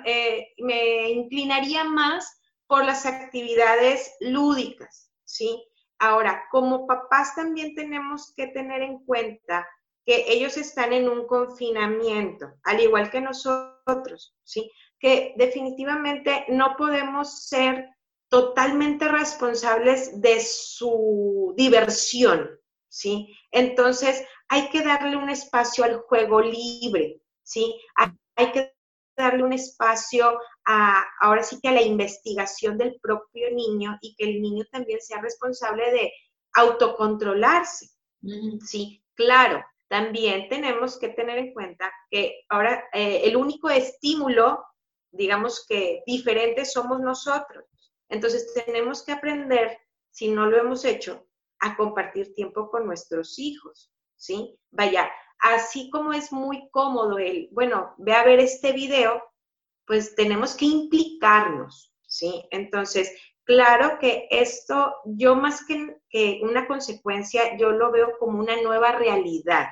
eh, 0.04 0.46
me 0.58 1.10
inclinaría 1.10 1.82
más 1.82 2.40
por 2.68 2.84
las 2.84 3.04
actividades 3.04 4.14
lúdicas, 4.20 5.10
¿sí? 5.24 5.60
Ahora, 5.98 6.44
como 6.50 6.86
papás 6.86 7.34
también 7.34 7.74
tenemos 7.74 8.32
que 8.36 8.48
tener 8.48 8.82
en 8.82 9.04
cuenta 9.04 9.66
que 10.04 10.24
ellos 10.28 10.56
están 10.56 10.92
en 10.92 11.08
un 11.08 11.26
confinamiento, 11.26 12.52
al 12.62 12.80
igual 12.80 13.10
que 13.10 13.20
nosotros, 13.20 14.36
¿sí? 14.44 14.70
Que 14.98 15.34
definitivamente 15.36 16.44
no 16.48 16.76
podemos 16.76 17.46
ser 17.48 17.88
totalmente 18.28 19.08
responsables 19.08 20.20
de 20.20 20.40
su 20.40 21.54
diversión, 21.56 22.50
¿sí? 22.88 23.34
Entonces, 23.50 24.24
hay 24.48 24.68
que 24.68 24.82
darle 24.82 25.16
un 25.16 25.30
espacio 25.30 25.84
al 25.84 25.98
juego 26.00 26.40
libre, 26.40 27.22
¿sí? 27.42 27.80
Hay 28.36 28.52
que 28.52 28.74
darle 29.16 29.44
un 29.44 29.52
espacio 29.52 30.38
a, 30.66 31.04
ahora 31.20 31.42
sí 31.42 31.60
que 31.60 31.68
a 31.68 31.72
la 31.72 31.82
investigación 31.82 32.78
del 32.78 32.98
propio 33.00 33.50
niño 33.52 33.98
y 34.00 34.14
que 34.16 34.24
el 34.24 34.40
niño 34.40 34.64
también 34.70 35.00
sea 35.00 35.20
responsable 35.20 35.90
de 35.92 36.12
autocontrolarse, 36.54 37.88
Sí, 38.64 39.02
claro. 39.14 39.64
También 39.88 40.48
tenemos 40.48 40.98
que 40.98 41.10
tener 41.10 41.38
en 41.38 41.52
cuenta 41.52 41.92
que 42.10 42.44
ahora 42.48 42.84
eh, 42.92 43.22
el 43.24 43.36
único 43.36 43.68
estímulo, 43.68 44.64
digamos 45.12 45.66
que 45.68 46.02
diferente 46.06 46.64
somos 46.64 47.00
nosotros. 47.00 47.64
Entonces 48.08 48.52
tenemos 48.64 49.04
que 49.04 49.12
aprender, 49.12 49.78
si 50.10 50.28
no 50.28 50.46
lo 50.46 50.58
hemos 50.58 50.84
hecho, 50.84 51.26
a 51.60 51.76
compartir 51.76 52.34
tiempo 52.34 52.70
con 52.70 52.86
nuestros 52.86 53.38
hijos, 53.38 53.92
¿sí? 54.16 54.58
Vaya, 54.70 55.10
así 55.38 55.90
como 55.90 56.12
es 56.12 56.32
muy 56.32 56.68
cómodo 56.70 57.18
el, 57.18 57.48
bueno, 57.52 57.94
ve 57.98 58.14
a 58.14 58.24
ver 58.24 58.40
este 58.40 58.72
video, 58.72 59.22
pues 59.86 60.14
tenemos 60.14 60.54
que 60.54 60.64
implicarnos, 60.64 61.92
¿sí? 62.06 62.44
Entonces, 62.50 63.12
claro 63.44 63.98
que 63.98 64.26
esto, 64.30 64.94
yo 65.04 65.36
más 65.36 65.64
que, 65.66 66.40
una 66.42 66.66
consecuencia, 66.66 67.56
yo 67.56 67.70
lo 67.70 67.90
veo 67.90 68.18
como 68.18 68.38
una 68.38 68.60
nueva 68.62 68.92
realidad, 68.92 69.68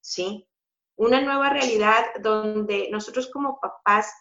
¿sí? 0.00 0.48
Una 0.96 1.20
nueva 1.20 1.50
realidad 1.50 2.04
donde 2.20 2.88
nosotros 2.90 3.30
como 3.30 3.58
papás, 3.60 4.12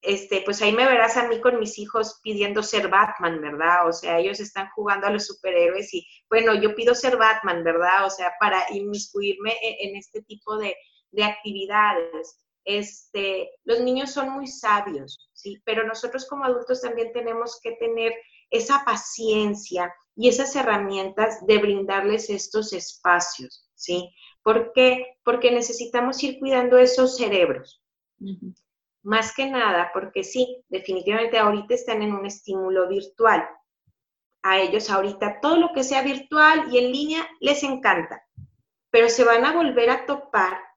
este, 0.00 0.42
pues 0.42 0.62
ahí 0.62 0.72
me 0.72 0.86
verás 0.86 1.16
a 1.16 1.26
mí 1.26 1.40
con 1.40 1.58
mis 1.58 1.78
hijos 1.78 2.20
pidiendo 2.22 2.62
ser 2.62 2.88
Batman, 2.88 3.40
¿verdad? 3.40 3.88
O 3.88 3.92
sea, 3.92 4.18
ellos 4.20 4.38
están 4.38 4.68
jugando 4.74 5.06
a 5.06 5.10
los 5.10 5.26
superhéroes 5.26 5.92
y, 5.92 6.06
bueno, 6.30 6.54
yo 6.54 6.74
pido 6.74 6.94
ser 6.94 7.16
Batman, 7.16 7.64
¿verdad? 7.64 8.06
O 8.06 8.10
sea, 8.10 8.32
para 8.38 8.64
inmiscuirme 8.70 9.52
e, 9.60 9.88
en, 9.88 9.96
este 9.96 10.22
tipo 10.22 10.56
de, 10.56 10.76
de 11.10 11.24
actividades. 11.24 12.38
Este, 12.68 13.50
los 13.64 13.80
niños 13.80 14.10
son 14.10 14.28
muy 14.28 14.46
sabios, 14.46 15.30
¿sí? 15.32 15.58
Pero 15.64 15.86
nosotros 15.86 16.26
como 16.28 16.44
adultos 16.44 16.82
también 16.82 17.14
tenemos 17.14 17.58
que 17.62 17.72
tener 17.72 18.12
esa 18.50 18.84
paciencia 18.84 19.90
y 20.14 20.28
esas 20.28 20.54
herramientas 20.54 21.46
de 21.46 21.56
brindarles 21.56 22.28
estos 22.28 22.74
espacios, 22.74 23.66
¿sí? 23.74 24.14
¿Por 24.42 24.72
qué? 24.74 25.16
Porque 25.24 25.50
necesitamos 25.50 26.22
ir 26.22 26.38
cuidando 26.38 26.76
esos 26.76 27.16
cerebros. 27.16 27.82
Más 29.02 29.34
que 29.34 29.46
nada, 29.46 29.90
porque 29.94 30.22
sí, 30.22 30.62
definitivamente 30.68 31.38
ahorita 31.38 31.72
están 31.72 32.02
en 32.02 32.12
un 32.12 32.26
estímulo 32.26 32.86
virtual. 32.86 33.48
A 34.42 34.58
ellos 34.58 34.90
ahorita 34.90 35.40
todo 35.40 35.56
lo 35.56 35.72
que 35.72 35.84
sea 35.84 36.02
virtual 36.02 36.66
y 36.70 36.76
en 36.76 36.92
línea 36.92 37.28
les 37.40 37.62
encanta, 37.62 38.22
pero 38.90 39.08
se 39.08 39.24
van 39.24 39.46
a 39.46 39.54
volver 39.54 39.88
a 39.88 40.04
topar 40.04 40.67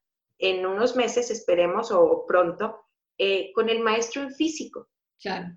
en 0.42 0.66
unos 0.66 0.96
meses, 0.96 1.32
esperemos, 1.32 1.92
o 1.92 2.26
pronto, 2.28 2.88
eh, 3.18 3.52
con 3.54 3.70
el 3.70 3.80
maestro 3.80 4.24
en 4.24 4.34
físico. 4.34 4.90
Claro. 5.22 5.56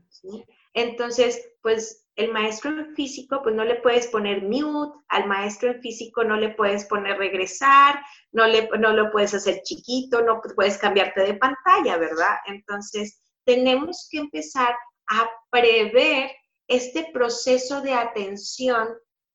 Entonces, 0.74 1.50
pues 1.62 2.06
el 2.16 2.30
maestro 2.30 2.70
en 2.70 2.94
físico, 2.94 3.40
pues 3.42 3.54
no 3.54 3.64
le 3.64 3.76
puedes 3.76 4.06
poner 4.08 4.42
mute, 4.42 4.98
al 5.08 5.26
maestro 5.26 5.70
en 5.70 5.80
físico 5.80 6.22
no 6.22 6.36
le 6.36 6.50
puedes 6.50 6.84
poner 6.84 7.16
regresar, 7.16 8.00
no, 8.32 8.46
le, 8.46 8.68
no 8.78 8.92
lo 8.92 9.10
puedes 9.10 9.32
hacer 9.34 9.62
chiquito, 9.62 10.22
no 10.22 10.40
puedes 10.54 10.78
cambiarte 10.78 11.22
de 11.22 11.34
pantalla, 11.34 11.96
¿verdad? 11.96 12.36
Entonces, 12.46 13.18
tenemos 13.44 14.08
que 14.10 14.18
empezar 14.18 14.74
a 15.08 15.30
prever 15.50 16.30
este 16.68 17.10
proceso 17.12 17.80
de 17.80 17.94
atención 17.94 18.88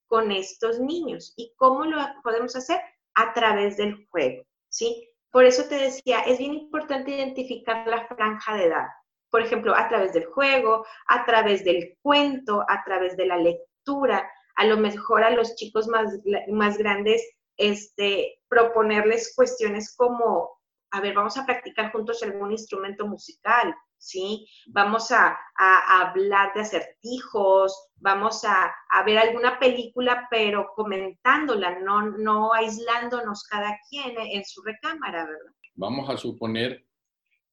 con 0.07 0.31
estos 0.31 0.79
niños. 0.79 1.33
¿Y 1.35 1.53
cómo 1.57 1.85
lo 1.85 1.97
podemos 2.23 2.55
hacer? 2.55 2.79
A 3.15 3.33
través 3.33 3.77
del 3.77 4.07
juego, 4.09 4.43
¿sí? 4.69 5.08
Por 5.31 5.45
eso 5.45 5.65
te 5.65 5.75
decía, 5.75 6.21
es 6.21 6.39
bien 6.39 6.53
importante 6.53 7.11
identificar 7.11 7.85
la 7.87 8.07
franja 8.07 8.55
de 8.55 8.65
edad. 8.65 8.87
Por 9.29 9.41
ejemplo, 9.41 9.75
a 9.75 9.87
través 9.87 10.13
del 10.13 10.25
juego, 10.25 10.85
a 11.07 11.25
través 11.25 11.63
del 11.63 11.97
cuento, 12.01 12.65
a 12.67 12.83
través 12.83 13.15
de 13.15 13.27
la 13.27 13.37
lectura, 13.37 14.29
a 14.55 14.65
lo 14.65 14.77
mejor 14.77 15.23
a 15.23 15.29
los 15.29 15.55
chicos 15.55 15.87
más, 15.87 16.19
más 16.51 16.77
grandes, 16.77 17.21
este, 17.57 18.39
proponerles 18.47 19.33
cuestiones 19.35 19.95
como, 19.95 20.49
a 20.91 21.01
ver, 21.01 21.13
vamos 21.13 21.37
a 21.37 21.45
practicar 21.45 21.91
juntos 21.91 22.23
algún 22.23 22.51
instrumento 22.51 23.05
musical, 23.05 23.75
¿sí? 23.99 24.47
Vamos 24.67 25.11
a, 25.11 25.37
hablar 25.55 26.53
de 26.55 26.61
acertijos, 26.61 27.89
vamos 27.97 28.43
a, 28.45 28.73
ver 29.05 29.19
alguna 29.19 29.59
película, 29.59 30.27
pero 30.31 30.71
comentándola, 30.75 31.79
no, 31.79 32.01
no 32.17 32.53
aislándonos 32.53 33.43
cada 33.43 33.77
quien 33.89 34.15
en 34.17 34.43
su 34.45 34.63
recámara, 34.63 35.25
¿verdad? 35.25 35.53
Vamos 35.75 36.09
a 36.09 36.17
suponer 36.17 36.85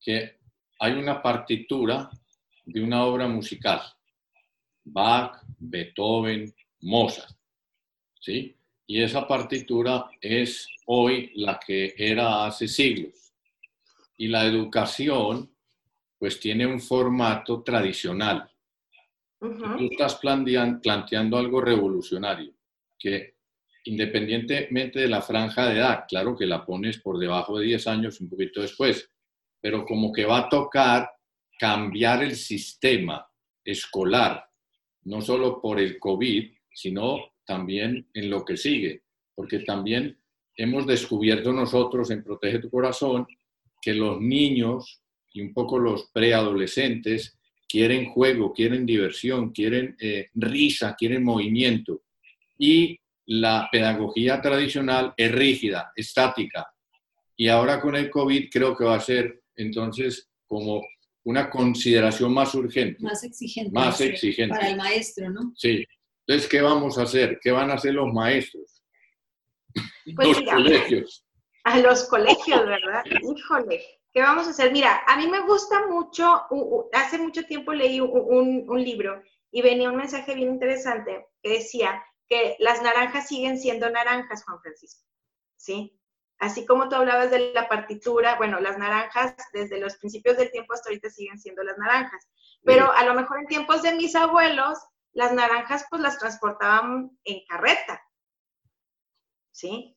que 0.00 0.38
hay 0.78 0.92
una 0.92 1.22
partitura 1.22 2.10
de 2.64 2.82
una 2.82 3.04
obra 3.04 3.28
musical. 3.28 3.80
Bach, 4.84 5.42
Beethoven, 5.58 6.52
Mozart. 6.80 7.36
¿Sí? 8.20 8.56
Y 8.86 9.02
esa 9.02 9.26
partitura 9.26 10.08
es 10.20 10.68
hoy 10.86 11.32
la 11.34 11.58
que 11.58 11.94
era 11.96 12.46
hace 12.46 12.68
siglos. 12.68 13.32
Y 14.16 14.28
la 14.28 14.44
educación, 14.44 15.55
pues 16.18 16.40
tiene 16.40 16.66
un 16.66 16.80
formato 16.80 17.62
tradicional. 17.62 18.50
Tú 19.38 19.88
estás 19.90 20.16
planteando 20.16 21.36
algo 21.36 21.60
revolucionario, 21.60 22.54
que 22.98 23.36
independientemente 23.84 25.00
de 25.00 25.08
la 25.08 25.22
franja 25.22 25.68
de 25.68 25.78
edad, 25.78 26.04
claro 26.08 26.36
que 26.36 26.46
la 26.46 26.64
pones 26.64 26.98
por 27.00 27.18
debajo 27.18 27.58
de 27.58 27.66
10 27.66 27.86
años, 27.86 28.20
un 28.20 28.28
poquito 28.28 28.60
después, 28.60 29.10
pero 29.60 29.84
como 29.84 30.12
que 30.12 30.24
va 30.24 30.38
a 30.38 30.48
tocar 30.48 31.10
cambiar 31.58 32.22
el 32.22 32.34
sistema 32.34 33.26
escolar, 33.64 34.44
no 35.04 35.20
solo 35.20 35.60
por 35.60 35.78
el 35.78 35.98
COVID, 35.98 36.50
sino 36.72 37.32
también 37.44 38.08
en 38.12 38.30
lo 38.30 38.44
que 38.44 38.56
sigue, 38.56 39.04
porque 39.34 39.60
también 39.60 40.18
hemos 40.56 40.86
descubierto 40.86 41.52
nosotros 41.52 42.10
en 42.10 42.24
Protege 42.24 42.58
tu 42.58 42.70
Corazón 42.70 43.26
que 43.80 43.94
los 43.94 44.20
niños 44.20 45.02
y 45.32 45.40
un 45.40 45.52
poco 45.52 45.78
los 45.78 46.10
preadolescentes 46.12 47.38
quieren 47.68 48.10
juego, 48.10 48.52
quieren 48.52 48.86
diversión, 48.86 49.50
quieren 49.52 49.96
eh, 50.00 50.30
risa, 50.34 50.94
quieren 50.96 51.24
movimiento. 51.24 52.02
Y 52.58 52.98
la 53.26 53.68
pedagogía 53.70 54.40
tradicional 54.40 55.12
es 55.16 55.32
rígida, 55.32 55.92
estática. 55.96 56.66
Y 57.36 57.48
ahora 57.48 57.80
con 57.80 57.96
el 57.96 58.08
COVID 58.08 58.48
creo 58.50 58.76
que 58.76 58.84
va 58.84 58.96
a 58.96 59.00
ser 59.00 59.42
entonces 59.56 60.30
como 60.46 60.82
una 61.24 61.50
consideración 61.50 62.32
más 62.32 62.54
urgente. 62.54 63.02
Más 63.02 63.24
exigente. 63.24 63.72
Más 63.72 64.00
exigente. 64.00 64.54
Para 64.54 64.70
el 64.70 64.76
maestro, 64.76 65.28
¿no? 65.30 65.52
Sí. 65.56 65.84
Entonces, 66.26 66.48
¿qué 66.48 66.60
vamos 66.60 66.98
a 66.98 67.02
hacer? 67.02 67.38
¿Qué 67.42 67.50
van 67.50 67.70
a 67.70 67.74
hacer 67.74 67.94
los 67.94 68.12
maestros? 68.12 68.82
Pues 70.14 70.28
los 70.28 70.42
colegios. 70.42 71.24
A 71.64 71.80
los 71.80 72.04
colegios, 72.08 72.64
¿verdad? 72.64 73.04
Híjole, 73.36 73.82
¿qué 74.16 74.22
vamos 74.22 74.46
a 74.46 74.50
hacer? 74.50 74.72
Mira, 74.72 75.02
a 75.06 75.18
mí 75.18 75.26
me 75.26 75.40
gusta 75.40 75.88
mucho, 75.88 76.46
hace 76.94 77.18
mucho 77.18 77.44
tiempo 77.44 77.74
leí 77.74 78.00
un, 78.00 78.64
un 78.66 78.82
libro 78.82 79.22
y 79.50 79.60
venía 79.60 79.90
un 79.90 79.96
mensaje 79.96 80.34
bien 80.34 80.52
interesante 80.52 81.26
que 81.42 81.50
decía 81.50 82.02
que 82.26 82.56
las 82.58 82.80
naranjas 82.80 83.28
siguen 83.28 83.58
siendo 83.58 83.90
naranjas, 83.90 84.42
Juan 84.44 84.58
Francisco. 84.62 85.04
¿Sí? 85.58 86.00
Así 86.38 86.64
como 86.64 86.88
tú 86.88 86.94
hablabas 86.96 87.30
de 87.30 87.52
la 87.52 87.68
partitura, 87.68 88.36
bueno, 88.36 88.58
las 88.58 88.78
naranjas 88.78 89.34
desde 89.52 89.78
los 89.78 89.96
principios 89.98 90.38
del 90.38 90.50
tiempo 90.50 90.72
hasta 90.72 90.88
ahorita 90.88 91.10
siguen 91.10 91.38
siendo 91.38 91.62
las 91.62 91.76
naranjas, 91.76 92.26
pero 92.64 92.90
a 92.90 93.04
lo 93.04 93.12
mejor 93.12 93.40
en 93.40 93.46
tiempos 93.48 93.82
de 93.82 93.96
mis 93.96 94.16
abuelos, 94.16 94.78
las 95.12 95.34
naranjas 95.34 95.84
pues 95.90 96.00
las 96.00 96.18
transportaban 96.18 97.10
en 97.24 97.44
carreta, 97.46 98.02
¿sí? 99.52 99.95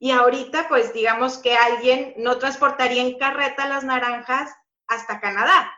Y 0.00 0.10
ahorita 0.10 0.66
pues 0.68 0.92
digamos 0.92 1.38
que 1.38 1.56
alguien 1.56 2.14
no 2.16 2.38
transportaría 2.38 3.02
en 3.02 3.16
carreta 3.18 3.68
las 3.68 3.84
naranjas 3.84 4.50
hasta 4.88 5.20
Canadá. 5.20 5.72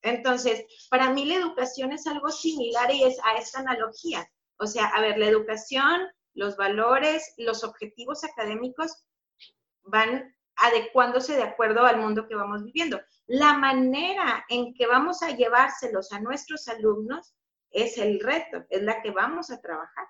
Entonces, 0.00 0.64
para 0.90 1.10
mí 1.10 1.26
la 1.26 1.36
educación 1.36 1.92
es 1.92 2.08
algo 2.08 2.30
similar 2.30 2.92
y 2.92 3.04
es 3.04 3.20
a 3.22 3.36
esta 3.36 3.60
analogía. 3.60 4.28
O 4.56 4.66
sea, 4.66 4.86
a 4.86 5.00
ver, 5.00 5.16
la 5.16 5.26
educación 5.26 6.08
los 6.34 6.56
valores, 6.56 7.34
los 7.36 7.64
objetivos 7.64 8.24
académicos 8.24 9.04
van 9.82 10.34
adecuándose 10.56 11.34
de 11.34 11.42
acuerdo 11.42 11.84
al 11.84 11.98
mundo 11.98 12.26
que 12.28 12.34
vamos 12.34 12.64
viviendo. 12.64 13.00
La 13.26 13.54
manera 13.54 14.44
en 14.48 14.74
que 14.74 14.86
vamos 14.86 15.22
a 15.22 15.30
llevárselos 15.30 16.12
a 16.12 16.20
nuestros 16.20 16.68
alumnos 16.68 17.34
es 17.70 17.98
el 17.98 18.20
reto, 18.20 18.64
es 18.68 18.82
la 18.82 19.00
que 19.02 19.10
vamos 19.10 19.50
a 19.50 19.60
trabajar, 19.60 20.06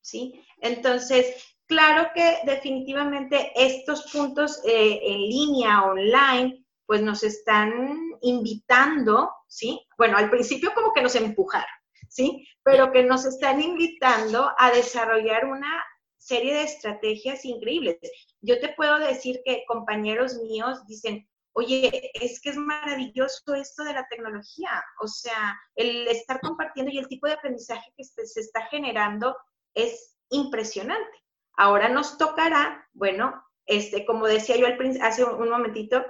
¿sí? 0.00 0.44
Entonces, 0.58 1.56
claro 1.72 2.10
que 2.14 2.40
definitivamente 2.44 3.50
estos 3.54 4.12
puntos 4.12 4.60
eh, 4.64 5.00
en 5.02 5.18
línea, 5.20 5.82
online, 5.84 6.62
pues 6.84 7.00
nos 7.00 7.22
están 7.22 7.98
invitando, 8.20 9.30
¿sí? 9.48 9.80
Bueno, 9.96 10.18
al 10.18 10.28
principio 10.28 10.74
como 10.74 10.92
que 10.92 11.00
nos 11.00 11.14
empujaron, 11.14 11.74
¿sí? 12.10 12.46
Pero 12.62 12.92
que 12.92 13.04
nos 13.04 13.24
están 13.24 13.62
invitando 13.62 14.50
a 14.58 14.70
desarrollar 14.70 15.46
una 15.46 15.82
serie 16.18 16.52
de 16.52 16.64
estrategias 16.64 17.44
increíbles. 17.46 17.96
Yo 18.42 18.60
te 18.60 18.74
puedo 18.76 18.98
decir 18.98 19.40
que 19.42 19.64
compañeros 19.66 20.36
míos 20.42 20.86
dicen, 20.86 21.26
oye, 21.54 22.10
es 22.14 22.38
que 22.40 22.50
es 22.50 22.56
maravilloso 22.56 23.54
esto 23.54 23.82
de 23.82 23.94
la 23.94 24.06
tecnología, 24.08 24.84
o 25.00 25.08
sea, 25.08 25.58
el 25.74 26.06
estar 26.06 26.38
compartiendo 26.40 26.92
y 26.92 26.98
el 26.98 27.08
tipo 27.08 27.26
de 27.26 27.32
aprendizaje 27.32 27.92
que 27.96 28.04
se 28.04 28.40
está 28.40 28.66
generando 28.66 29.34
es 29.74 30.18
impresionante. 30.28 31.22
Ahora 31.56 31.88
nos 31.88 32.18
tocará, 32.18 32.88
bueno, 32.92 33.42
este, 33.66 34.04
como 34.06 34.26
decía 34.26 34.56
yo 34.56 34.66
al 34.66 34.78
hace 35.02 35.24
un 35.24 35.48
momentito, 35.48 36.04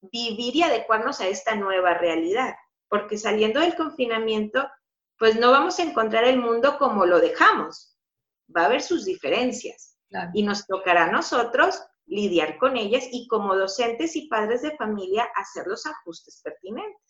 vivir 0.00 0.56
y 0.56 0.62
adecuarnos 0.62 1.20
a 1.20 1.28
esta 1.28 1.54
nueva 1.54 1.94
realidad, 1.94 2.54
porque 2.88 3.18
saliendo 3.18 3.60
del 3.60 3.74
confinamiento, 3.76 4.68
pues 5.18 5.36
no 5.36 5.50
vamos 5.50 5.78
a 5.78 5.82
encontrar 5.82 6.24
el 6.24 6.38
mundo 6.38 6.78
como 6.78 7.06
lo 7.06 7.20
dejamos, 7.20 7.96
va 8.54 8.62
a 8.62 8.66
haber 8.66 8.82
sus 8.82 9.04
diferencias 9.04 9.98
y 10.32 10.42
nos 10.42 10.66
tocará 10.66 11.04
a 11.04 11.10
nosotros 11.10 11.82
lidiar 12.06 12.58
con 12.58 12.76
ellas 12.76 13.04
y 13.10 13.26
como 13.28 13.56
docentes 13.56 14.14
y 14.16 14.28
padres 14.28 14.62
de 14.62 14.76
familia 14.76 15.26
hacer 15.34 15.66
los 15.66 15.86
ajustes 15.86 16.40
pertinentes. 16.42 17.03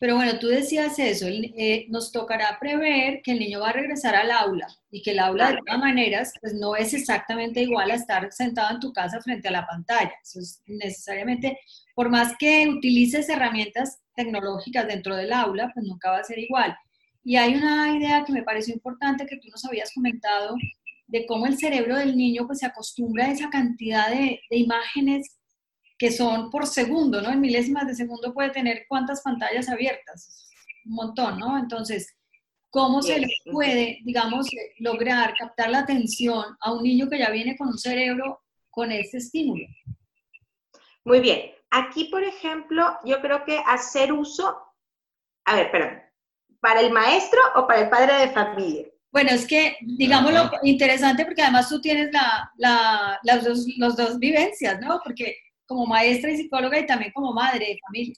Pero 0.00 0.14
bueno, 0.14 0.38
tú 0.38 0.46
decías 0.46 0.98
eso, 0.98 1.26
eh, 1.28 1.86
nos 1.88 2.12
tocará 2.12 2.56
prever 2.60 3.20
que 3.22 3.32
el 3.32 3.40
niño 3.40 3.60
va 3.60 3.70
a 3.70 3.72
regresar 3.72 4.14
al 4.14 4.30
aula 4.30 4.68
y 4.90 5.02
que 5.02 5.10
el 5.10 5.18
aula 5.18 5.50
de 5.50 5.58
todas 5.66 5.80
maneras 5.80 6.32
pues 6.40 6.54
no 6.54 6.76
es 6.76 6.94
exactamente 6.94 7.62
igual 7.62 7.90
a 7.90 7.96
estar 7.96 8.30
sentado 8.32 8.74
en 8.74 8.80
tu 8.80 8.92
casa 8.92 9.20
frente 9.20 9.48
a 9.48 9.52
la 9.52 9.66
pantalla. 9.66 10.12
Eso 10.22 10.40
es 10.40 10.62
necesariamente, 10.66 11.58
por 11.94 12.10
más 12.10 12.34
que 12.38 12.68
utilices 12.68 13.28
herramientas 13.28 13.98
tecnológicas 14.14 14.86
dentro 14.86 15.16
del 15.16 15.32
aula, 15.32 15.70
pues 15.74 15.84
nunca 15.84 16.10
va 16.10 16.18
a 16.18 16.24
ser 16.24 16.38
igual. 16.38 16.76
Y 17.24 17.36
hay 17.36 17.56
una 17.56 17.96
idea 17.96 18.24
que 18.24 18.32
me 18.32 18.42
pareció 18.44 18.74
importante 18.74 19.26
que 19.26 19.36
tú 19.36 19.48
nos 19.48 19.64
habías 19.64 19.92
comentado 19.92 20.54
de 21.08 21.26
cómo 21.26 21.46
el 21.46 21.58
cerebro 21.58 21.96
del 21.96 22.16
niño 22.16 22.46
pues 22.46 22.60
se 22.60 22.66
acostumbra 22.66 23.26
a 23.26 23.32
esa 23.32 23.50
cantidad 23.50 24.10
de, 24.10 24.40
de 24.48 24.56
imágenes 24.56 25.37
que 25.98 26.12
son 26.12 26.50
por 26.50 26.66
segundo, 26.66 27.20
¿no? 27.20 27.30
En 27.30 27.40
milésimas 27.40 27.86
de 27.86 27.94
segundo 27.94 28.32
puede 28.32 28.50
tener 28.50 28.86
cuántas 28.88 29.20
pantallas 29.22 29.68
abiertas, 29.68 30.48
un 30.86 30.94
montón, 30.94 31.38
¿no? 31.40 31.58
Entonces, 31.58 32.16
¿cómo 32.70 33.02
se 33.02 33.18
le 33.18 33.28
puede, 33.50 33.98
digamos, 34.04 34.46
lograr 34.78 35.34
captar 35.36 35.70
la 35.70 35.80
atención 35.80 36.44
a 36.60 36.72
un 36.72 36.84
niño 36.84 37.08
que 37.08 37.18
ya 37.18 37.30
viene 37.30 37.56
con 37.56 37.68
un 37.68 37.78
cerebro 37.78 38.42
con 38.70 38.92
este 38.92 39.18
estímulo? 39.18 39.66
Muy 41.04 41.20
bien. 41.20 41.50
Aquí, 41.70 42.04
por 42.04 42.22
ejemplo, 42.22 42.96
yo 43.04 43.20
creo 43.20 43.44
que 43.44 43.60
hacer 43.66 44.12
uso, 44.12 44.56
a 45.44 45.56
ver, 45.56 45.70
perdón, 45.70 46.00
¿para 46.60 46.80
el 46.80 46.92
maestro 46.92 47.40
o 47.56 47.66
para 47.66 47.80
el 47.80 47.90
padre 47.90 48.14
de 48.14 48.28
familia? 48.28 48.86
Bueno, 49.10 49.30
es 49.30 49.46
que, 49.46 49.76
digamos, 49.80 50.32
lo 50.32 50.50
interesante, 50.62 51.24
porque 51.24 51.42
además 51.42 51.68
tú 51.68 51.80
tienes 51.80 52.12
la, 52.12 52.52
la, 52.56 53.18
las, 53.22 53.44
dos, 53.44 53.66
las 53.78 53.96
dos 53.96 54.18
vivencias, 54.18 54.78
¿no? 54.80 55.00
Porque 55.02 55.34
como 55.68 55.86
maestra 55.86 56.32
y 56.32 56.38
psicóloga 56.38 56.78
y 56.78 56.86
también 56.86 57.12
como 57.12 57.32
madre 57.32 57.66
de 57.66 57.78
familia. 57.86 58.14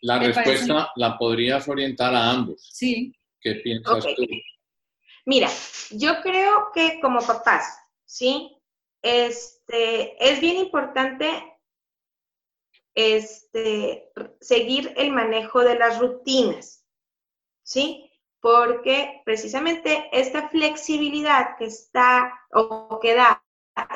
La 0.00 0.18
respuesta 0.18 0.90
la 0.96 1.16
podrías 1.16 1.68
orientar 1.68 2.14
a 2.14 2.30
ambos. 2.30 2.68
Sí. 2.72 3.14
¿Qué 3.40 3.56
piensas 3.56 4.04
tú? 4.16 4.26
Mira, 5.26 5.48
yo 5.90 6.20
creo 6.22 6.70
que 6.74 7.00
como 7.00 7.20
papás, 7.20 7.78
¿sí? 8.04 8.56
Este, 9.02 10.32
es 10.32 10.40
bien 10.40 10.56
importante 10.56 11.28
este, 12.94 14.10
seguir 14.40 14.92
el 14.96 15.12
manejo 15.12 15.60
de 15.60 15.78
las 15.78 15.98
rutinas, 15.98 16.86
¿sí? 17.62 18.10
Porque 18.40 19.22
precisamente 19.24 20.08
esta 20.12 20.48
flexibilidad 20.48 21.56
que 21.58 21.66
está 21.66 22.32
o 22.52 22.98
que 23.00 23.14
da 23.14 23.42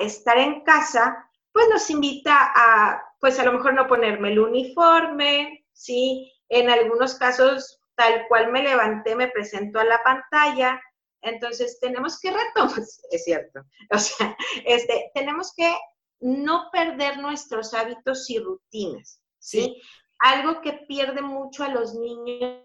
estar 0.01 0.39
en 0.39 0.63
casa, 0.63 1.28
pues 1.53 1.67
nos 1.71 1.89
invita 1.91 2.53
a, 2.55 3.03
pues 3.21 3.39
a 3.39 3.45
lo 3.45 3.53
mejor 3.53 3.75
no 3.75 3.87
ponerme 3.87 4.31
el 4.31 4.39
uniforme, 4.39 5.67
¿sí? 5.73 6.33
En 6.49 6.71
algunos 6.71 7.15
casos, 7.17 7.81
tal 7.95 8.27
cual 8.29 8.53
me 8.53 8.63
levanté, 8.63 9.17
me 9.17 9.29
presento 9.29 9.81
a 9.81 9.85
la 9.85 10.03
pantalla, 10.03 10.81
entonces 11.21 11.79
tenemos 11.81 12.21
que 12.21 12.31
retomar, 12.31 12.79
es 13.11 13.25
cierto, 13.25 13.61
o 13.91 13.99
sea, 13.99 14.37
este, 14.65 15.11
tenemos 15.15 15.53
que 15.55 15.75
no 16.21 16.69
perder 16.73 17.19
nuestros 17.19 17.75
hábitos 17.75 18.29
y 18.31 18.39
rutinas, 18.39 19.23
¿sí? 19.39 19.81
Algo 20.21 20.61
que 20.61 20.73
pierde 20.89 21.23
mucho 21.23 21.65
a 21.65 21.69
los 21.69 21.95
niños 21.95 22.65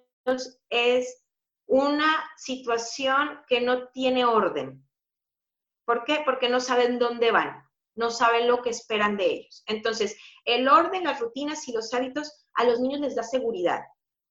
es 0.70 1.24
una 1.68 2.24
situación 2.38 3.42
que 3.48 3.62
no 3.62 3.90
tiene 3.90 4.26
orden. 4.26 4.84
¿Por 5.86 6.04
qué? 6.04 6.22
Porque 6.26 6.50
no 6.50 6.60
saben 6.60 6.98
dónde 6.98 7.32
van 7.32 7.63
no 7.96 8.12
saben 8.12 8.48
lo 8.48 8.62
que 8.62 8.70
esperan 8.70 9.18
de 9.18 9.26
ellos. 9.26 9.64
Entonces, 9.68 10.18
el 10.46 10.68
orden, 10.68 11.04
las 11.04 11.20
rutinas 11.20 11.68
y 11.68 11.74
los 11.74 11.94
hábitos 11.94 12.46
a 12.56 12.64
los 12.66 12.80
niños 12.80 13.02
les 13.02 13.16
da 13.16 13.24
seguridad, 13.24 13.82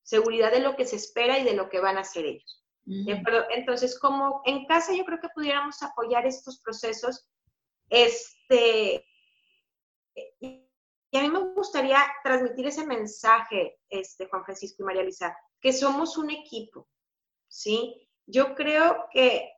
seguridad 0.03 0.51
de 0.51 0.61
lo 0.61 0.77
que 0.77 0.87
se 0.87 0.96
espera 0.96 1.38
y 1.38 1.44
de 1.44 1.55
lo 1.55 1.68
que 1.68 1.81
van 1.81 1.96
a 1.96 2.01
hacer 2.01 2.27
ellos. 2.27 2.64
Entonces, 2.85 3.98
como 3.98 4.42
en 4.44 4.66
casa 4.66 4.92
yo 4.92 5.05
creo 5.05 5.20
que 5.20 5.29
pudiéramos 5.29 5.83
apoyar 5.83 6.27
estos 6.27 6.61
procesos, 6.61 7.29
este, 7.88 9.07
y 10.40 11.18
a 11.18 11.22
mí 11.22 11.29
me 11.29 11.53
gustaría 11.55 11.98
transmitir 12.25 12.66
ese 12.66 12.85
mensaje, 12.87 13.79
este, 13.88 14.27
Juan 14.27 14.44
Francisco 14.44 14.83
y 14.83 14.87
María 14.87 15.03
Luisa, 15.03 15.37
que 15.61 15.72
somos 15.72 16.16
un 16.16 16.31
equipo, 16.31 16.88
¿sí? 17.46 18.09
Yo 18.27 18.55
creo 18.55 19.07
que 19.12 19.53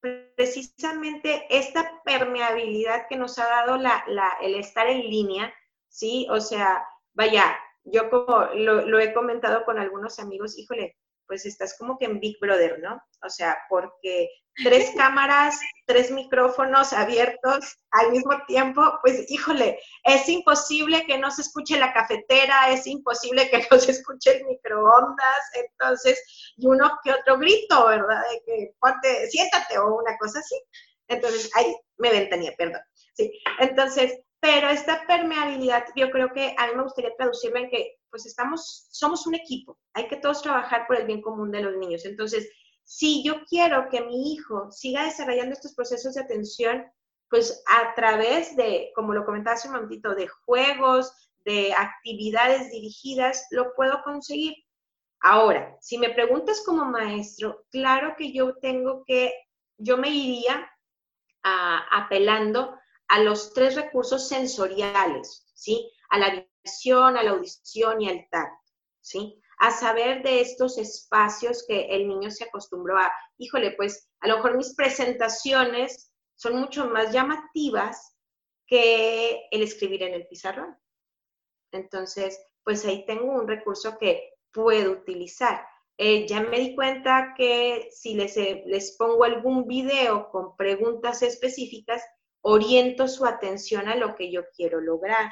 precisamente 0.00 1.46
esta 1.50 2.02
permeabilidad 2.04 3.06
que 3.08 3.16
nos 3.16 3.38
ha 3.38 3.46
dado 3.46 3.76
la, 3.76 4.04
el 4.40 4.54
estar 4.54 4.86
en 4.86 5.00
línea, 5.00 5.52
¿sí? 5.88 6.26
O 6.30 6.40
sea, 6.40 6.84
vaya, 7.12 7.56
yo 7.84 8.10
como 8.10 8.46
lo, 8.54 8.86
lo, 8.86 8.98
he 8.98 9.12
comentado 9.12 9.64
con 9.64 9.78
algunos 9.78 10.18
amigos, 10.18 10.58
híjole, 10.58 10.96
pues 11.30 11.46
estás 11.46 11.78
como 11.78 11.96
que 11.96 12.06
en 12.06 12.18
Big 12.18 12.40
Brother, 12.40 12.80
¿no? 12.80 13.00
O 13.24 13.30
sea, 13.30 13.56
porque 13.68 14.28
tres 14.64 14.90
cámaras, 14.96 15.60
tres 15.86 16.10
micrófonos 16.10 16.92
abiertos 16.92 17.78
al 17.92 18.10
mismo 18.10 18.32
tiempo, 18.48 18.82
pues 19.00 19.30
híjole, 19.30 19.78
es 20.02 20.28
imposible 20.28 21.06
que 21.06 21.18
no 21.18 21.30
se 21.30 21.42
escuche 21.42 21.78
la 21.78 21.92
cafetera, 21.92 22.72
es 22.72 22.84
imposible 22.88 23.48
que 23.48 23.64
no 23.70 23.78
se 23.78 23.92
escuche 23.92 24.38
el 24.38 24.44
microondas, 24.46 25.42
entonces, 25.54 26.20
y 26.56 26.66
uno 26.66 26.98
que 27.04 27.12
otro 27.12 27.38
grito, 27.38 27.86
¿verdad? 27.86 28.22
De 28.32 28.42
que 28.44 28.72
ponte, 28.80 29.30
siéntate 29.30 29.78
o 29.78 29.98
una 29.98 30.18
cosa 30.18 30.40
así. 30.40 30.60
Entonces, 31.06 31.48
ahí 31.54 31.72
me 31.98 32.10
ventanía, 32.10 32.52
perdón. 32.58 32.80
Sí, 33.14 33.40
entonces, 33.60 34.18
pero 34.40 34.68
esta 34.68 35.06
permeabilidad, 35.06 35.84
yo 35.94 36.10
creo 36.10 36.32
que 36.32 36.56
a 36.58 36.66
mí 36.66 36.72
me 36.74 36.82
gustaría 36.82 37.14
traducirla 37.16 37.60
en 37.60 37.70
que 37.70 37.99
pues 38.10 38.26
estamos, 38.26 38.88
somos 38.90 39.26
un 39.26 39.34
equipo, 39.34 39.78
hay 39.94 40.08
que 40.08 40.16
todos 40.16 40.42
trabajar 40.42 40.86
por 40.86 40.96
el 40.96 41.06
bien 41.06 41.22
común 41.22 41.50
de 41.50 41.62
los 41.62 41.76
niños. 41.76 42.04
Entonces, 42.04 42.48
si 42.84 43.22
yo 43.22 43.44
quiero 43.44 43.88
que 43.88 44.00
mi 44.02 44.32
hijo 44.32 44.70
siga 44.70 45.04
desarrollando 45.04 45.54
estos 45.54 45.74
procesos 45.74 46.14
de 46.14 46.22
atención, 46.22 46.84
pues 47.28 47.62
a 47.66 47.94
través 47.94 48.56
de, 48.56 48.90
como 48.94 49.14
lo 49.14 49.24
comentaba 49.24 49.54
hace 49.54 49.68
un 49.68 49.74
momentito, 49.74 50.14
de 50.14 50.26
juegos, 50.26 51.12
de 51.44 51.72
actividades 51.72 52.70
dirigidas, 52.70 53.46
lo 53.50 53.74
puedo 53.74 54.02
conseguir. 54.02 54.54
Ahora, 55.20 55.76
si 55.80 55.98
me 55.98 56.10
preguntas 56.10 56.62
como 56.64 56.84
maestro, 56.84 57.64
claro 57.70 58.14
que 58.16 58.32
yo 58.32 58.56
tengo 58.56 59.04
que, 59.06 59.32
yo 59.78 59.96
me 59.96 60.10
iría 60.10 60.68
apelando 61.42 62.76
a 63.08 63.20
los 63.20 63.52
tres 63.54 63.74
recursos 63.76 64.28
sensoriales, 64.28 65.46
¿sí? 65.54 65.90
A 66.10 66.18
la 66.18 66.26
a 66.26 67.22
la 67.22 67.30
audición 67.30 68.02
y 68.02 68.08
al 68.08 68.28
tacto, 68.30 68.72
¿sí? 69.00 69.40
A 69.58 69.70
saber 69.70 70.22
de 70.22 70.40
estos 70.40 70.78
espacios 70.78 71.64
que 71.66 71.86
el 71.86 72.06
niño 72.06 72.30
se 72.30 72.44
acostumbró 72.44 72.98
a, 72.98 73.12
híjole, 73.38 73.72
pues 73.72 74.10
a 74.20 74.28
lo 74.28 74.36
mejor 74.36 74.56
mis 74.56 74.74
presentaciones 74.74 76.12
son 76.36 76.56
mucho 76.56 76.86
más 76.86 77.12
llamativas 77.12 78.16
que 78.66 79.48
el 79.50 79.62
escribir 79.62 80.02
en 80.02 80.14
el 80.14 80.26
pizarrón. 80.28 80.76
Entonces, 81.72 82.40
pues 82.64 82.84
ahí 82.84 83.04
tengo 83.06 83.32
un 83.32 83.48
recurso 83.48 83.98
que 83.98 84.34
puedo 84.52 84.92
utilizar. 84.92 85.66
Eh, 85.98 86.26
ya 86.26 86.40
me 86.40 86.58
di 86.58 86.74
cuenta 86.74 87.34
que 87.36 87.88
si 87.92 88.18
eh, 88.18 88.62
les 88.66 88.96
pongo 88.96 89.24
algún 89.24 89.66
video 89.66 90.30
con 90.30 90.56
preguntas 90.56 91.22
específicas, 91.22 92.02
oriento 92.42 93.06
su 93.06 93.26
atención 93.26 93.88
a 93.88 93.96
lo 93.96 94.14
que 94.14 94.30
yo 94.30 94.42
quiero 94.56 94.80
lograr. 94.80 95.30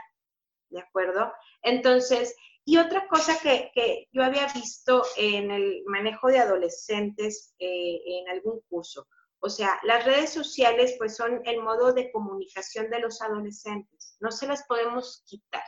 ¿De 0.70 0.80
acuerdo? 0.80 1.32
Entonces, 1.62 2.34
y 2.64 2.76
otra 2.76 3.08
cosa 3.08 3.38
que, 3.40 4.08
yo 4.12 4.22
había 4.22 4.46
visto 4.52 5.02
en 5.16 5.50
el 5.50 5.82
manejo 5.86 6.28
de 6.28 6.38
adolescentes 6.38 7.54
eh, 7.58 8.00
en 8.04 8.28
algún 8.28 8.60
curso, 8.68 9.06
o 9.40 9.48
sea, 9.48 9.78
las 9.84 10.04
redes 10.04 10.30
sociales 10.30 10.94
pues 10.98 11.16
son 11.16 11.40
el 11.44 11.62
modo 11.62 11.92
de 11.92 12.10
comunicación 12.10 12.90
de 12.90 12.98
los 12.98 13.22
adolescentes, 13.22 14.16
no 14.20 14.30
se 14.30 14.46
las 14.46 14.64
podemos 14.66 15.22
quitar, 15.26 15.62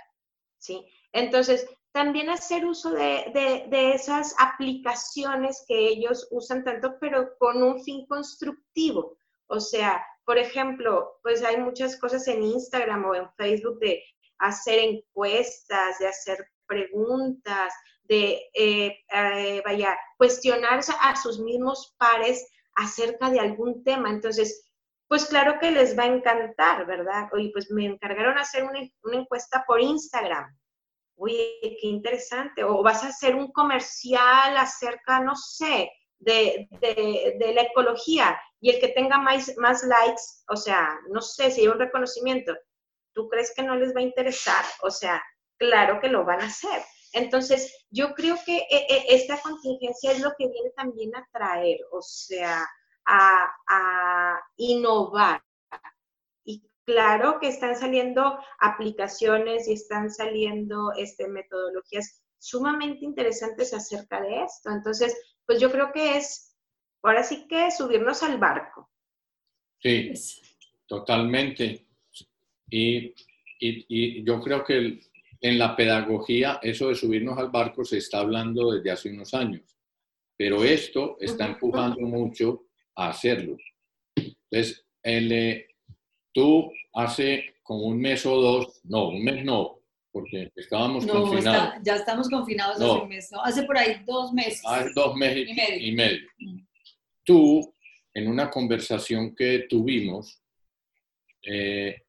¿sí? 0.58 0.84
Entonces, 1.12 1.66
también 1.92 2.30
hacer 2.30 2.66
uso 2.66 2.90
de, 2.90 3.66
de, 3.68 3.92
esas 3.92 4.34
aplicaciones 4.38 5.64
que 5.66 5.88
ellos 5.88 6.28
usan 6.30 6.62
tanto, 6.64 6.96
pero 7.00 7.36
con 7.38 7.62
un 7.62 7.82
fin 7.82 8.06
constructivo. 8.06 9.16
O 9.48 9.58
sea, 9.58 10.04
por 10.24 10.38
ejemplo, 10.38 11.18
pues 11.22 11.42
hay 11.42 11.56
muchas 11.56 11.96
cosas 11.98 12.28
en 12.28 12.44
Instagram 12.44 13.04
o 13.06 13.14
en 13.16 13.28
Facebook 13.32 13.80
de 13.80 14.04
hacer 14.40 14.78
encuestas, 14.78 15.98
de 15.98 16.08
hacer 16.08 16.46
preguntas, 16.66 17.72
de, 18.04 18.40
eh, 18.54 18.98
eh, 19.12 19.62
vaya, 19.64 19.96
cuestionar 20.16 20.80
a 21.00 21.16
sus 21.16 21.38
mismos 21.38 21.94
pares 21.98 22.46
acerca 22.74 23.30
de 23.30 23.40
algún 23.40 23.84
tema. 23.84 24.10
Entonces, 24.10 24.68
pues 25.08 25.26
claro 25.26 25.58
que 25.60 25.70
les 25.70 25.98
va 25.98 26.04
a 26.04 26.14
encantar, 26.14 26.86
¿verdad? 26.86 27.28
Oye, 27.32 27.50
pues 27.52 27.70
me 27.70 27.84
encargaron 27.84 28.38
hacer 28.38 28.64
una, 28.64 28.80
encuesta 29.12 29.64
por 29.66 29.80
Instagram. 29.80 30.56
Oye, 31.16 31.58
qué 31.60 31.86
interesante. 31.88 32.64
O 32.64 32.82
vas 32.82 33.04
a 33.04 33.08
hacer 33.08 33.34
un 33.34 33.52
comercial 33.52 34.56
acerca, 34.56 35.20
no 35.20 35.34
sé, 35.36 35.90
de, 36.18 36.68
de, 36.80 37.54
la 37.54 37.62
ecología 37.62 38.40
y 38.60 38.70
el 38.70 38.80
que 38.80 38.88
tenga 38.88 39.18
más, 39.18 39.52
más 39.56 39.82
likes, 39.82 40.22
o 40.48 40.56
sea, 40.56 40.98
no 41.10 41.22
sé 41.22 41.50
si 41.50 41.62
hay 41.62 41.68
un 41.68 41.78
reconocimiento, 41.78 42.54
¿tú 43.12 43.28
crees 43.28 43.52
que 43.54 43.62
no 43.62 43.76
les 43.76 43.94
va 43.94 44.00
a 44.00 44.04
interesar? 44.04 44.64
O 44.82 44.90
sea, 44.90 45.22
claro 45.58 46.00
que 46.00 46.08
lo 46.08 46.24
van 46.24 46.40
a 46.40 46.46
hacer. 46.46 46.82
Entonces, 47.12 47.86
yo 47.90 48.14
creo 48.14 48.36
que 48.44 48.58
eh, 48.58 48.86
eh, 48.88 49.04
esta 49.08 49.40
contingencia 49.40 50.12
es 50.12 50.20
lo 50.20 50.30
que 50.38 50.48
viene 50.48 50.70
también 50.76 51.14
a 51.16 51.26
traer, 51.32 51.80
o 51.90 52.00
sea, 52.00 52.66
a, 53.06 54.40
innovar. 54.56 55.42
Y 56.44 56.62
claro 56.84 57.40
que 57.40 57.48
están 57.48 57.76
saliendo 57.76 58.38
aplicaciones 58.60 59.66
y 59.68 59.72
están 59.72 60.10
saliendo 60.10 60.92
este, 60.96 61.28
metodologías 61.28 62.22
sumamente 62.38 63.04
interesantes 63.04 63.74
acerca 63.74 64.20
de 64.20 64.44
esto. 64.44 64.70
Entonces, 64.70 65.16
pues 65.46 65.60
yo 65.60 65.70
creo 65.70 65.92
que 65.92 66.16
es, 66.16 66.56
ahora 67.02 67.24
sí 67.24 67.48
que 67.48 67.70
subirnos 67.70 68.22
al 68.22 68.38
barco. 68.38 68.88
Sí, 69.80 70.12
totalmente. 70.86 71.89
Y, 72.70 73.14
y, 73.58 74.24
yo 74.24 74.40
creo 74.40 74.64
que 74.64 75.00
en 75.40 75.58
la 75.58 75.74
pedagogía 75.74 76.60
eso 76.62 76.88
de 76.88 76.94
subirnos 76.94 77.38
al 77.38 77.50
barco 77.50 77.84
se 77.84 77.98
está 77.98 78.20
hablando 78.20 78.72
desde 78.72 78.90
hace 78.90 79.10
unos 79.10 79.34
años, 79.34 79.76
pero 80.36 80.62
esto 80.64 81.16
está 81.20 81.46
empujando 81.46 82.00
mucho 82.00 82.66
a 82.94 83.08
hacerlo. 83.08 83.56
Entonces, 84.16 84.84
el, 85.02 85.66
tú 86.32 86.70
hace 86.94 87.54
como 87.62 87.86
un 87.86 88.00
mes 88.00 88.24
o 88.26 88.40
dos, 88.40 88.80
no, 88.84 89.08
un 89.08 89.24
mes 89.24 89.44
no, 89.44 89.80
porque 90.12 90.50
estábamos 90.56 91.06
confinados. 91.06 91.74
ya 91.82 91.96
estamos 91.96 92.28
confinados 92.28 92.80
hace 92.80 93.02
un 93.02 93.08
mes, 93.08 93.30
¿no? 93.32 93.42
Hace 93.42 93.62
por 93.62 93.78
ahí 93.78 94.02
dos 94.04 94.32
meses. 94.32 94.62
Hace 94.64 94.90
dos 94.94 95.14
meses 95.14 95.48
y 95.80 95.92
medio. 95.92 96.28
Mm. 96.38 96.58
Tú, 97.24 97.74
en 98.14 98.28
una 98.28 98.50
conversación 98.50 99.34
que 99.34 99.66
tuvimos, 99.68 100.42
eh, 101.42 102.02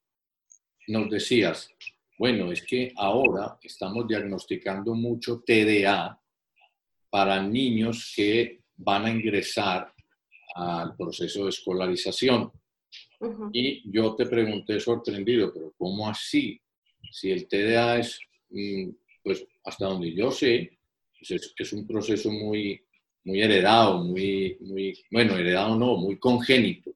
nos 0.87 1.09
decías, 1.09 1.69
bueno, 2.17 2.51
es 2.51 2.63
que 2.63 2.93
ahora 2.95 3.57
estamos 3.63 4.07
diagnosticando 4.07 4.93
mucho 4.93 5.41
TDA 5.45 6.19
para 7.09 7.41
niños 7.41 8.13
que 8.15 8.61
van 8.75 9.05
a 9.05 9.11
ingresar 9.11 9.93
al 10.55 10.95
proceso 10.95 11.43
de 11.43 11.49
escolarización. 11.49 12.51
Y 13.53 13.89
yo 13.91 14.15
te 14.15 14.25
pregunté 14.25 14.79
sorprendido, 14.79 15.53
pero 15.53 15.73
¿cómo 15.77 16.09
así? 16.09 16.59
Si 17.11 17.31
el 17.31 17.47
TDA 17.47 17.99
es, 17.99 18.19
mm, 18.49 18.89
pues 19.23 19.45
hasta 19.63 19.85
donde 19.85 20.13
yo 20.13 20.31
sé, 20.31 20.77
pues 21.19 21.53
es, 21.55 21.73
un 21.73 21.85
proceso 21.85 22.31
muy, 22.31 22.83
muy 23.23 23.41
heredado, 23.41 24.03
muy, 24.03 24.57
muy, 24.61 24.97
bueno, 25.11 25.37
heredado 25.37 25.75
no, 25.75 25.97
muy 25.97 26.17
congénito. 26.17 26.91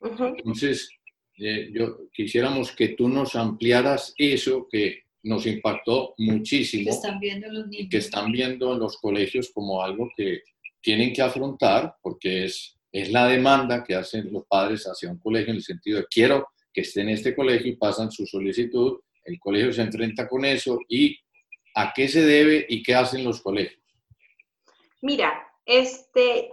Entonces, 0.00 0.88
eh, 1.38 1.70
yo 1.72 2.08
quisiéramos 2.12 2.72
que 2.72 2.88
tú 2.88 3.08
nos 3.08 3.34
ampliaras 3.36 4.14
eso 4.16 4.66
que 4.70 5.04
nos 5.22 5.46
impactó 5.46 6.14
muchísimo. 6.18 6.84
Que 6.84 6.90
están 6.90 7.18
viendo 7.18 7.48
los 7.50 7.66
niños. 7.68 7.88
Que 7.90 7.98
están 7.98 8.32
viendo 8.32 8.72
en 8.74 8.80
los 8.80 8.96
colegios 8.98 9.50
como 9.52 9.82
algo 9.82 10.10
que 10.16 10.42
tienen 10.80 11.12
que 11.12 11.22
afrontar 11.22 11.94
porque 12.00 12.44
es, 12.44 12.76
es 12.92 13.10
la 13.10 13.26
demanda 13.26 13.82
que 13.82 13.94
hacen 13.94 14.32
los 14.32 14.44
padres 14.46 14.84
hacia 14.84 15.10
un 15.10 15.18
colegio 15.18 15.50
en 15.50 15.56
el 15.56 15.62
sentido 15.62 15.98
de 15.98 16.06
quiero 16.08 16.48
que 16.72 16.82
esté 16.82 17.00
en 17.00 17.08
este 17.08 17.34
colegio 17.34 17.72
y 17.72 17.76
pasan 17.76 18.10
su 18.10 18.24
solicitud 18.26 19.00
el 19.26 19.38
colegio 19.40 19.72
se 19.72 19.82
enfrenta 19.82 20.28
con 20.28 20.44
eso 20.44 20.78
y 20.88 21.18
a 21.74 21.92
qué 21.92 22.08
se 22.08 22.24
debe 22.24 22.64
y 22.68 22.82
qué 22.82 22.94
hacen 22.94 23.24
los 23.24 23.42
colegios. 23.42 23.82
Mira, 25.02 25.32
este 25.66 26.50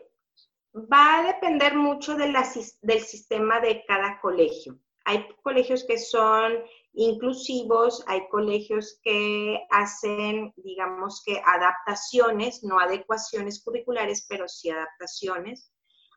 va 0.75 1.19
a 1.19 1.23
depender 1.23 1.75
mucho 1.75 2.15
de 2.15 2.33
del 2.81 3.01
sistema 3.01 3.59
de 3.59 3.83
cada 3.85 4.19
colegio. 4.21 4.79
Hay 5.05 5.27
colegios 5.43 5.83
que 5.85 5.97
son 5.97 6.63
inclusivos, 6.93 8.03
hay 8.07 8.27
colegios 8.29 8.99
que 9.03 9.65
hacen, 9.69 10.53
digamos 10.57 11.21
que 11.25 11.41
adaptaciones, 11.45 12.63
no 12.63 12.79
adecuaciones 12.79 13.63
curriculares, 13.63 14.25
pero 14.29 14.47
sí 14.47 14.69
adaptaciones. 14.69 15.71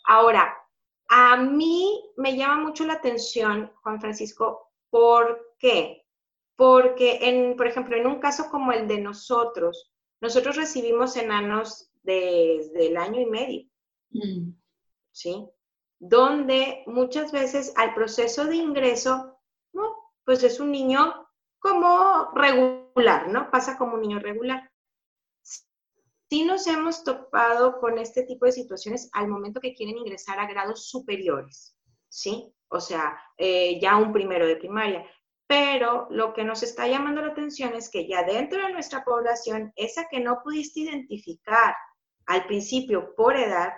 Ahora, 0.07 0.57
a 1.09 1.37
mí 1.37 2.13
me 2.17 2.37
llama 2.37 2.63
mucho 2.63 2.85
la 2.85 2.95
atención, 2.95 3.73
Juan 3.83 4.01
Francisco, 4.01 4.71
¿por 4.91 5.55
qué? 5.59 6.07
porque, 6.57 7.19
en, 7.29 7.57
por 7.57 7.67
ejemplo, 7.67 7.97
en 7.97 8.07
un 8.07 8.19
caso 8.19 8.49
como 8.51 8.73
el 8.73 8.89
de 8.89 8.99
nosotros, 8.99 9.93
nosotros 10.21 10.57
recibimos 10.57 11.17
enanos 11.17 11.91
desde 12.03 12.89
el 12.89 12.97
año 12.97 13.21
y 13.21 13.27
medio, 13.27 13.66
mm. 14.11 14.53
¿sí? 15.13 15.49
Donde 15.99 16.85
muchas 16.87 17.33
veces 17.33 17.73
al 17.77 17.95
proceso 17.95 18.45
de 18.45 18.57
ingreso, 18.57 19.39
¿no? 19.73 19.97
pues 20.25 20.43
es 20.43 20.61
un 20.61 20.73
niño 20.73 21.27
como 21.59 22.31
regular, 22.35 23.29
¿no? 23.29 23.51
Pasa 23.51 23.79
como 23.79 23.95
un 23.95 24.03
niño 24.03 24.19
regular. 24.19 24.71
Sí 25.43 26.45
nos 26.45 26.67
hemos 26.67 27.05
topado 27.05 27.79
con 27.81 27.99
este 27.99 28.25
tipo 28.25 28.47
de 28.47 28.53
situaciones 28.53 29.09
al 29.13 29.29
momento 29.29 29.61
que 29.61 29.75
quieren 29.75 29.97
ingresar 29.97 30.39
a 30.39 30.47
grados 30.47 30.89
superiores, 30.89 31.77
¿sí? 32.09 32.53
O 32.69 32.81
sea, 32.81 33.19
eh, 33.39 33.81
ya 33.81 33.97
un 33.97 34.13
primero 34.13 34.47
de 34.47 34.57
primaria. 34.57 35.09
Pero 35.47 36.09
lo 36.11 36.35
que 36.35 36.43
nos 36.43 36.65
está 36.65 36.89
llamando 36.89 37.23
la 37.23 37.29
atención 37.29 37.75
es 37.75 37.89
que 37.89 38.09
ya 38.09 38.25
dentro 38.25 38.61
de 38.67 38.73
nuestra 38.73 39.05
población, 39.05 39.73
esa 39.77 40.09
que 40.11 40.19
no 40.19 40.41
pudiste 40.43 40.81
identificar 40.81 41.77
al 42.27 42.47
principio 42.47 43.15
por 43.15 43.37
edad, 43.37 43.73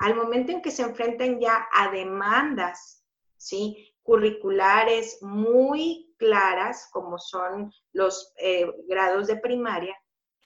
al 0.00 0.16
momento 0.16 0.50
en 0.50 0.62
que 0.62 0.70
se 0.70 0.82
enfrentan 0.82 1.38
ya 1.38 1.68
a 1.72 1.90
demandas, 1.90 3.04
¿sí? 3.36 3.94
curriculares 4.02 5.18
muy 5.20 6.14
claras, 6.18 6.88
como 6.90 7.18
son 7.18 7.70
los 7.92 8.32
eh, 8.38 8.66
grados 8.88 9.26
de 9.26 9.36
primaria, 9.36 9.94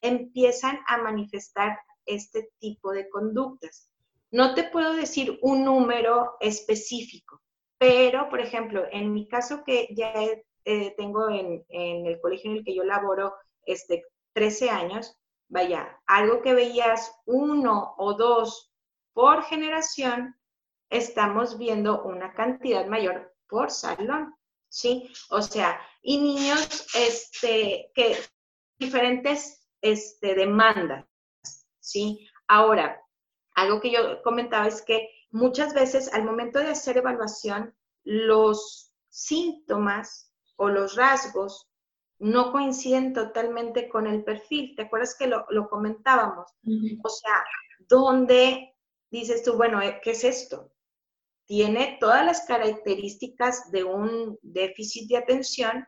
empiezan 0.02 0.80
a 0.88 0.98
manifestar 0.98 1.78
este 2.04 2.50
tipo 2.58 2.92
de 2.92 3.08
conductas. 3.08 3.88
No 4.32 4.54
te 4.54 4.64
puedo 4.64 4.92
decir 4.92 5.38
un 5.40 5.64
número 5.64 6.36
específico, 6.40 7.40
pero, 7.78 8.28
por 8.28 8.40
ejemplo, 8.40 8.84
en 8.90 9.12
mi 9.12 9.28
caso 9.28 9.62
que 9.64 9.88
ya 9.96 10.12
eh, 10.64 10.94
tengo 10.96 11.28
en, 11.30 11.64
el 11.68 12.20
colegio 12.20 12.50
en 12.50 12.58
el 12.58 12.64
que 12.64 12.74
yo 12.74 12.82
laboro 12.82 13.34
este, 13.66 14.02
13 14.32 14.70
años, 14.70 15.16
vaya, 15.48 16.00
algo 16.06 16.42
que 16.42 16.54
veías 16.54 17.12
uno 17.24 17.94
o 17.98 18.14
dos 18.14 18.73
por 19.14 19.44
generación, 19.44 20.36
estamos 20.90 21.56
viendo 21.56 22.02
una 22.02 22.34
cantidad 22.34 22.86
mayor 22.86 23.34
por 23.48 23.70
salón, 23.70 24.34
¿sí? 24.68 25.10
O 25.30 25.40
sea, 25.40 25.80
y 26.02 26.18
niños 26.18 26.86
este, 26.94 27.90
que 27.94 28.16
diferentes 28.78 29.66
este, 29.80 30.34
demandas, 30.34 31.06
¿sí? 31.80 32.28
Ahora, 32.48 33.00
algo 33.54 33.80
que 33.80 33.92
yo 33.92 34.22
comentaba 34.22 34.66
es 34.66 34.82
que 34.82 35.08
muchas 35.30 35.72
veces 35.74 36.12
al 36.12 36.24
momento 36.24 36.58
de 36.58 36.68
hacer 36.68 36.98
evaluación, 36.98 37.74
los 38.02 38.92
síntomas 39.08 40.32
o 40.56 40.68
los 40.68 40.96
rasgos 40.96 41.70
no 42.18 42.52
coinciden 42.52 43.12
totalmente 43.12 43.88
con 43.88 44.06
el 44.06 44.24
perfil. 44.24 44.74
¿Te 44.76 44.82
acuerdas 44.82 45.16
que 45.16 45.26
lo, 45.26 45.46
comentábamos? 45.68 46.50
O 47.02 47.08
sea, 47.08 47.44
¿dónde 47.88 48.73
dices 49.20 49.42
tú, 49.42 49.56
bueno, 49.56 49.80
eh, 49.80 50.00
¿qué 50.02 50.10
es 50.10 50.24
esto? 50.24 50.72
Tiene 51.46 51.98
todas 52.00 52.24
las 52.24 52.46
características 52.46 53.70
de 53.70 53.84
un 53.84 54.38
déficit 54.42 55.08
de 55.08 55.18
atención, 55.18 55.86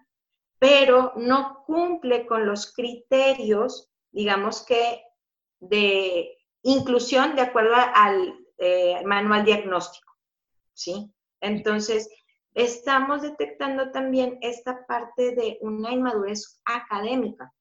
pero 0.58 1.12
no 1.16 1.64
cumple 1.66 2.26
con 2.26 2.46
los 2.46 2.72
criterios, 2.72 3.90
digamos 4.10 4.64
que, 4.64 5.02
de 5.60 6.36
inclusión 6.62 7.34
de 7.34 7.42
acuerdo 7.42 7.74
al 7.74 8.38
eh, 8.58 9.02
manual 9.04 9.44
diagnóstico. 9.44 10.12
¿Sí? 10.74 11.10
Entonces, 11.40 12.08
estamos 12.54 13.22
detectando 13.22 13.90
también 13.90 14.38
esta 14.40 14.86
parte 14.86 15.34
de 15.34 15.58
una 15.60 15.92
inmadurez 15.92 16.60
académica, 16.64 17.52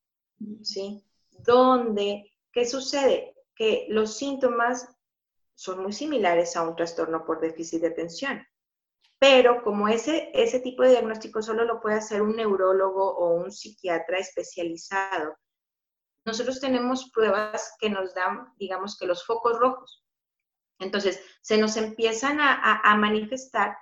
¿sí? 0.61 1.03
Donde, 1.31 2.31
¿qué 2.51 2.65
sucede? 2.65 3.35
Que 3.55 3.87
los 3.89 4.17
síntomas 4.17 4.94
son 5.55 5.81
muy 5.81 5.93
similares 5.93 6.55
a 6.55 6.61
un 6.61 6.75
trastorno 6.75 7.25
por 7.25 7.39
déficit 7.39 7.81
de 7.81 7.87
atención, 7.87 8.45
pero 9.17 9.63
como 9.63 9.87
ese, 9.87 10.29
ese 10.33 10.59
tipo 10.59 10.83
de 10.83 10.89
diagnóstico 10.91 11.41
solo 11.41 11.63
lo 11.65 11.81
puede 11.81 11.95
hacer 11.95 12.21
un 12.21 12.35
neurólogo 12.35 13.15
o 13.17 13.33
un 13.35 13.51
psiquiatra 13.51 14.19
especializado, 14.19 15.35
nosotros 16.25 16.59
tenemos 16.59 17.09
pruebas 17.13 17.75
que 17.79 17.89
nos 17.89 18.13
dan, 18.13 18.53
digamos 18.57 18.97
que 18.97 19.05
los 19.05 19.25
focos 19.25 19.57
rojos. 19.59 20.03
Entonces, 20.79 21.21
se 21.41 21.57
nos 21.57 21.77
empiezan 21.77 22.41
a, 22.41 22.81
a 22.81 22.95
manifestar 22.97 23.77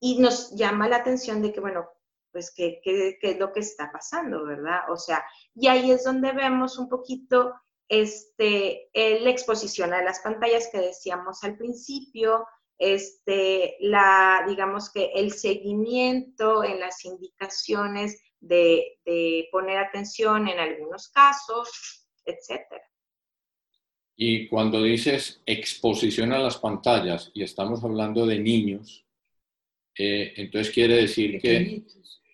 y 0.00 0.18
nos 0.18 0.50
llama 0.54 0.88
la 0.88 0.96
atención 0.96 1.40
de 1.40 1.52
que, 1.52 1.60
bueno, 1.60 1.88
pues, 2.32 2.52
¿qué, 2.54 2.80
qué, 2.82 3.18
qué 3.20 3.30
es 3.30 3.38
lo 3.38 3.52
que 3.52 3.60
está 3.60 3.90
pasando, 3.90 4.44
verdad? 4.44 4.90
O 4.90 4.96
sea, 4.96 5.24
y 5.54 5.68
ahí 5.68 5.90
es 5.90 6.04
donde 6.04 6.32
vemos 6.32 6.78
un 6.78 6.88
poquito 6.88 7.54
este, 7.88 8.90
la 8.94 9.30
exposición 9.30 9.92
a 9.94 10.02
las 10.02 10.20
pantallas 10.20 10.68
que 10.70 10.78
decíamos 10.78 11.42
al 11.44 11.56
principio, 11.56 12.46
este, 12.78 13.76
la, 13.80 14.44
digamos 14.46 14.90
que 14.92 15.10
el 15.14 15.32
seguimiento 15.32 16.62
en 16.62 16.80
las 16.80 17.04
indicaciones 17.04 18.20
de, 18.40 18.98
de 19.04 19.48
poner 19.50 19.78
atención 19.78 20.48
en 20.48 20.58
algunos 20.58 21.08
casos, 21.08 22.06
etcétera. 22.24 22.82
Y 24.20 24.48
cuando 24.48 24.82
dices 24.82 25.40
exposición 25.46 26.32
a 26.32 26.38
las 26.38 26.58
pantallas 26.58 27.30
y 27.34 27.42
estamos 27.42 27.84
hablando 27.84 28.26
de 28.26 28.38
niños, 28.38 29.06
eh, 29.96 30.34
entonces 30.36 30.72
quiere 30.72 30.96
decir 30.96 31.40
que 31.40 31.82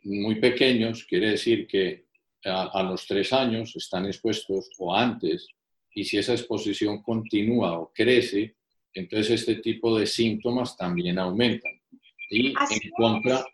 muy 0.03 0.37
pequeños, 0.37 1.05
quiere 1.05 1.31
decir 1.31 1.67
que 1.67 2.07
a, 2.45 2.83
los 2.83 3.07
tres 3.07 3.33
años 3.33 3.75
están 3.77 4.07
expuestos 4.07 4.71
o 4.79 4.95
antes, 4.95 5.49
y 5.95 6.05
si 6.05 6.19
esa 6.19 6.33
exposición 6.33 7.03
continúa 7.03 7.79
o 7.79 7.93
crece, 7.95 8.57
entonces 8.93 9.41
este 9.41 9.57
tipo 9.57 9.99
de 9.99 10.07
síntomas 10.07 10.77
también 10.77 11.19
aumentan. 11.19 11.73
Y 12.31 12.49
en 12.49 12.91
contra, 12.97 13.45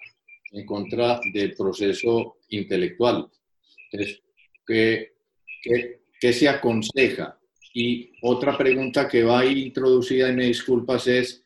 en 0.52 0.66
contra 0.66 1.20
del 1.32 1.54
proceso 1.54 2.38
intelectual. 2.48 3.28
Entonces, 3.90 4.22
¿qué, 4.66 5.12
qué, 5.62 6.00
qué 6.18 6.32
se 6.32 6.48
aconseja? 6.48 7.38
Y 7.74 8.12
otra 8.22 8.56
pregunta 8.56 9.08
que 9.08 9.22
va 9.22 9.44
introducida, 9.44 10.30
y 10.30 10.34
me 10.34 10.46
disculpas, 10.46 11.06
es, 11.06 11.42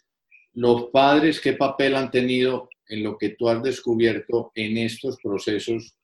¿los 0.54 0.86
padres 0.86 1.40
qué 1.40 1.54
papel 1.54 1.96
han 1.96 2.10
tenido 2.10 2.68
en 2.88 3.02
lo 3.02 3.18
que 3.18 3.30
tú 3.30 3.48
has 3.48 3.62
descubierto 3.62 4.52
en 4.54 4.78
estos 4.78 5.18
procesos 5.20 5.96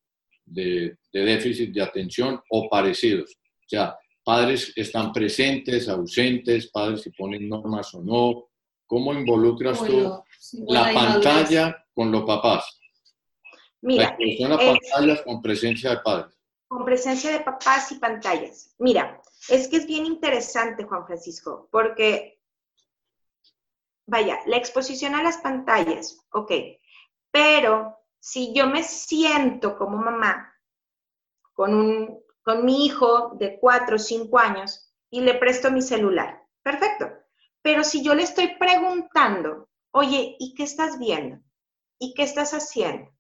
de, 0.53 0.97
déficit 1.13 1.73
de 1.73 1.83
atención 1.83 2.41
o 2.51 2.69
parecidos? 2.69 3.33
O 3.33 3.69
sea, 3.69 3.97
padres 4.25 4.73
están 4.77 5.13
presentes, 5.13 5.89
ausentes, 5.89 6.71
padres 6.71 7.03
si 7.03 7.11
ponen 7.11 7.49
normas 7.49 7.95
o 7.95 8.03
no. 8.03 8.49
¿Cómo 8.87 9.15
involucras 9.15 9.79
tú 9.85 10.23
la 10.69 10.93
pantalla 10.93 11.87
con 11.95 12.11
los 12.11 12.25
papás? 12.25 12.81
Mira, 13.83 14.17
la 14.19 14.59
pantallas 14.59 15.23
con 15.23 15.41
presencia 15.41 15.91
de 15.91 15.99
padres. 15.99 16.37
Con 16.69 16.85
presencia 16.85 17.33
de 17.33 17.41
papás 17.41 17.93
y 17.93 17.95
pantallas. 17.97 18.75
Mira, 18.79 19.21
es 19.49 19.69
que 19.69 19.77
es 19.77 19.87
bien 19.87 20.07
interesante, 20.07 20.85
Juan 20.85 21.07
Francisco, 21.07 21.69
porque, 21.71 22.41
vaya, 24.07 24.41
la 24.47 24.57
exposición 24.57 25.15
a 25.15 25.23
las 25.23 25.39
pantallas, 25.39 26.19
ok, 26.33 26.53
pero 27.31 28.00
si 28.21 28.53
yo 28.53 28.67
me 28.67 28.83
siento 28.83 29.77
como 29.77 29.97
mamá 29.97 30.55
con, 31.55 31.75
un, 31.75 32.23
con 32.43 32.65
mi 32.65 32.87
hijo 32.87 33.33
de 33.39 33.59
cuatro 33.59 33.97
o 33.97 33.99
cinco 33.99 34.39
años 34.39 34.95
y 35.11 35.23
le 35.23 35.35
presto 35.35 35.71
mi 35.71 35.83
celular, 35.83 36.47
perfecto. 36.63 37.11
Pero 37.63 37.83
si 37.83 38.03
yo 38.03 38.15
le 38.15 38.23
estoy 38.23 38.57
preguntando, 38.59 39.69
oye, 39.91 40.37
¿y 40.39 40.55
qué 40.55 40.63
estás 40.63 40.99
viendo? 40.99 41.39
¿Y 41.99 42.15
qué 42.15 42.23
estás 42.23 42.53
haciendo? 42.53 43.11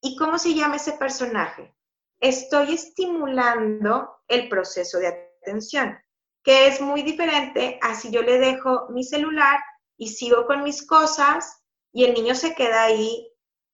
¿Y 0.00 0.16
cómo 0.16 0.38
se 0.38 0.54
llama 0.54 0.76
ese 0.76 0.92
personaje? 0.92 1.74
Estoy 2.18 2.74
estimulando 2.74 4.22
el 4.28 4.48
proceso 4.48 4.98
de 4.98 5.08
atención, 5.42 5.98
que 6.42 6.66
es 6.66 6.80
muy 6.80 7.02
diferente 7.02 7.78
a 7.82 7.94
si 7.94 8.10
yo 8.10 8.22
le 8.22 8.38
dejo 8.38 8.88
mi 8.90 9.04
celular 9.04 9.60
y 9.96 10.08
sigo 10.08 10.46
con 10.46 10.64
mis 10.64 10.84
cosas 10.86 11.62
y 11.92 12.04
el 12.04 12.14
niño 12.14 12.34
se 12.34 12.54
queda 12.54 12.84
ahí 12.84 13.31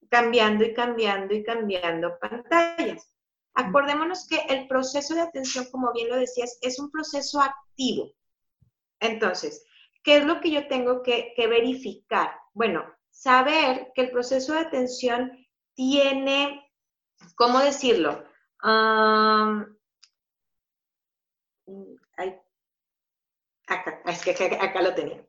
cambiando 0.09 0.65
y 0.65 0.75
cambiando 0.75 1.35
y 1.35 1.43
cambiando 1.43 2.19
pantallas. 2.19 3.15
Acordémonos 3.55 4.27
que 4.29 4.37
el 4.49 4.69
proceso 4.69 5.15
de 5.15 5.23
atención, 5.23 5.67
como 5.71 5.93
bien 5.93 6.09
lo 6.09 6.17
decías, 6.17 6.59
es 6.63 6.79
un 6.79 6.91
proceso 6.91 7.41
activo. 7.41 8.13
Entonces, 9.01 9.65
¿qué 10.03 10.19
es 10.19 10.25
lo 10.25 10.41
que 10.41 10.51
yo 10.51 10.69
tengo 10.69 11.03
que, 11.03 11.35
verificar? 11.37 12.31
Bueno, 12.53 12.85
saber 13.11 13.91
que 13.95 14.03
el 14.03 14.11
proceso 14.11 14.53
de 14.53 14.61
atención 14.61 15.47
tiene, 15.75 16.73
¿cómo 17.35 17.59
decirlo? 17.59 18.25
acá, 23.67 24.03
es 24.07 24.25
que 24.25 24.59
acá, 24.61 24.83
lo 24.83 24.95
tenía. 24.95 25.25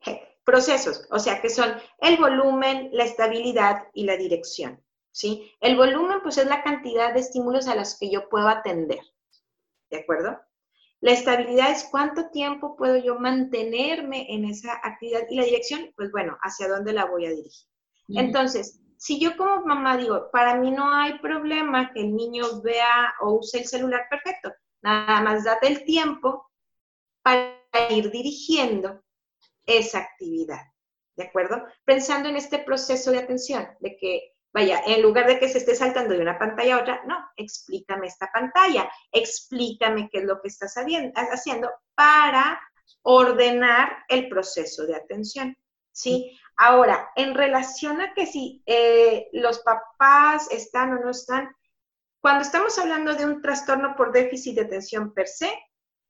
Procesos, 0.49 1.05
o 1.11 1.19
sea, 1.19 1.41
que 1.41 1.49
son 1.49 1.75
el 1.99 2.17
volumen, 2.17 2.89
la 2.91 3.03
estabilidad 3.03 3.83
y 3.93 4.05
la 4.05 4.17
dirección. 4.17 4.83
¿sí? 5.11 5.51
El 5.59 5.77
volumen, 5.77 6.21
pues, 6.23 6.39
es 6.39 6.47
la 6.47 6.63
cantidad 6.63 7.13
de 7.13 7.19
estímulos 7.19 7.67
a 7.67 7.75
los 7.75 7.99
que 7.99 8.09
yo 8.09 8.27
puedo 8.29 8.47
atender. 8.47 8.99
¿De 9.91 9.99
acuerdo? 9.99 10.39
La 11.01 11.11
estabilidad 11.11 11.69
es 11.69 11.87
cuánto 11.91 12.31
tiempo 12.31 12.75
puedo 12.75 12.97
yo 12.97 13.19
mantenerme 13.19 14.25
en 14.33 14.45
esa 14.45 14.73
actividad 14.83 15.21
y 15.29 15.35
la 15.35 15.43
dirección, 15.43 15.93
pues 15.95 16.11
bueno, 16.11 16.35
hacia 16.41 16.67
dónde 16.67 16.93
la 16.93 17.05
voy 17.05 17.27
a 17.27 17.29
dirigir. 17.29 17.67
Entonces, 18.07 18.81
si 18.97 19.19
yo 19.19 19.37
como 19.37 19.63
mamá 19.67 19.97
digo, 19.97 20.31
para 20.31 20.55
mí 20.55 20.71
no 20.71 20.91
hay 20.91 21.19
problema 21.19 21.93
que 21.93 22.01
el 22.01 22.15
niño 22.15 22.61
vea 22.63 23.13
o 23.21 23.33
use 23.33 23.59
el 23.59 23.67
celular, 23.67 24.07
perfecto. 24.09 24.51
Nada 24.81 25.21
más 25.21 25.43
date 25.43 25.67
el 25.67 25.85
tiempo 25.85 26.49
para 27.21 27.53
ir 27.91 28.09
dirigiendo 28.09 29.03
esa 29.69 29.99
actividad. 29.99 30.61
¿De 31.15 31.25
acuerdo? 31.25 31.65
Pensando 31.85 32.29
en 32.29 32.37
este 32.37 32.59
proceso 32.59 33.11
de 33.11 33.19
atención, 33.19 33.67
de 33.81 33.97
que, 33.97 34.33
vaya, 34.53 34.81
en 34.85 35.01
lugar 35.01 35.27
de 35.27 35.37
que 35.37 35.49
se 35.49 35.59
esté 35.59 35.75
saltando 35.75 36.13
de 36.13 36.21
una 36.21 36.39
pantalla 36.39 36.77
a 36.77 36.81
otra, 36.81 37.01
no, 37.05 37.17
explícame 37.35 38.07
esta 38.07 38.31
pantalla, 38.33 38.89
explícame 39.11 40.09
qué 40.09 40.19
es 40.19 40.23
lo 40.23 40.41
que 40.41 40.47
estás 40.47 40.75
haciendo 40.75 41.69
para 41.93 42.59
ordenar 43.01 44.05
el 44.07 44.29
proceso 44.29 44.85
de 44.85 44.95
atención. 44.95 45.57
¿Sí? 45.91 46.39
Ahora, 46.55 47.09
en 47.15 47.35
relación 47.35 47.99
a 47.99 48.13
que 48.13 48.25
si 48.25 48.63
eh, 48.65 49.27
los 49.33 49.59
papás 49.59 50.49
están 50.51 50.93
o 50.93 50.99
no 50.99 51.09
están, 51.09 51.53
cuando 52.21 52.43
estamos 52.43 52.77
hablando 52.77 53.15
de 53.15 53.25
un 53.25 53.41
trastorno 53.41 53.95
por 53.95 54.11
déficit 54.11 54.55
de 54.55 54.61
atención 54.61 55.13
per 55.13 55.27
se, 55.27 55.51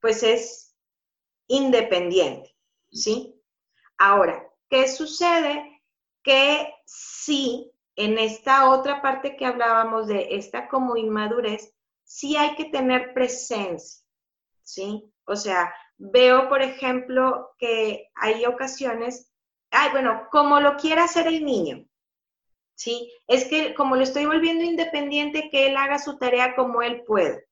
pues 0.00 0.22
es 0.22 0.76
independiente, 1.48 2.56
¿sí? 2.90 3.39
Ahora, 4.00 4.50
¿qué 4.70 4.88
sucede? 4.88 5.82
Que 6.22 6.72
sí, 6.86 7.70
en 7.96 8.18
esta 8.18 8.70
otra 8.70 9.02
parte 9.02 9.36
que 9.36 9.44
hablábamos 9.44 10.06
de 10.06 10.36
esta 10.36 10.68
como 10.68 10.96
inmadurez, 10.96 11.74
sí 12.02 12.34
hay 12.34 12.54
que 12.54 12.64
tener 12.64 13.12
presencia, 13.12 14.02
¿sí? 14.62 15.04
O 15.26 15.36
sea, 15.36 15.74
veo, 15.98 16.48
por 16.48 16.62
ejemplo, 16.62 17.50
que 17.58 18.08
hay 18.14 18.46
ocasiones, 18.46 19.30
ay, 19.70 19.90
bueno, 19.90 20.28
como 20.30 20.60
lo 20.60 20.78
quiera 20.78 21.04
hacer 21.04 21.26
el 21.26 21.44
niño, 21.44 21.84
¿sí? 22.74 23.12
Es 23.26 23.44
que 23.44 23.74
como 23.74 23.96
lo 23.96 24.02
estoy 24.02 24.24
volviendo 24.24 24.64
independiente, 24.64 25.50
que 25.50 25.66
él 25.66 25.76
haga 25.76 25.98
su 25.98 26.16
tarea 26.16 26.56
como 26.56 26.80
él 26.80 27.04
puede. 27.06 27.46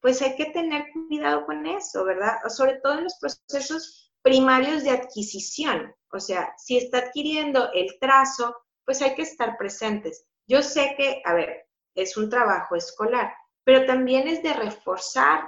Pues 0.00 0.22
hay 0.22 0.34
que 0.34 0.46
tener 0.46 0.86
cuidado 0.92 1.44
con 1.44 1.66
eso, 1.66 2.06
¿verdad? 2.06 2.38
Sobre 2.48 2.80
todo 2.80 2.94
en 2.94 3.04
los 3.04 3.18
procesos 3.18 4.03
primarios 4.24 4.82
de 4.82 4.90
adquisición. 4.90 5.94
O 6.10 6.18
sea, 6.18 6.54
si 6.56 6.78
está 6.78 6.98
adquiriendo 6.98 7.70
el 7.72 7.98
trazo, 8.00 8.56
pues 8.84 9.02
hay 9.02 9.14
que 9.14 9.22
estar 9.22 9.56
presentes. 9.58 10.24
Yo 10.48 10.62
sé 10.62 10.94
que, 10.96 11.20
a 11.24 11.34
ver, 11.34 11.66
es 11.94 12.16
un 12.16 12.30
trabajo 12.30 12.74
escolar, 12.74 13.32
pero 13.64 13.84
también 13.84 14.26
es 14.26 14.42
de 14.42 14.54
reforzar, 14.54 15.44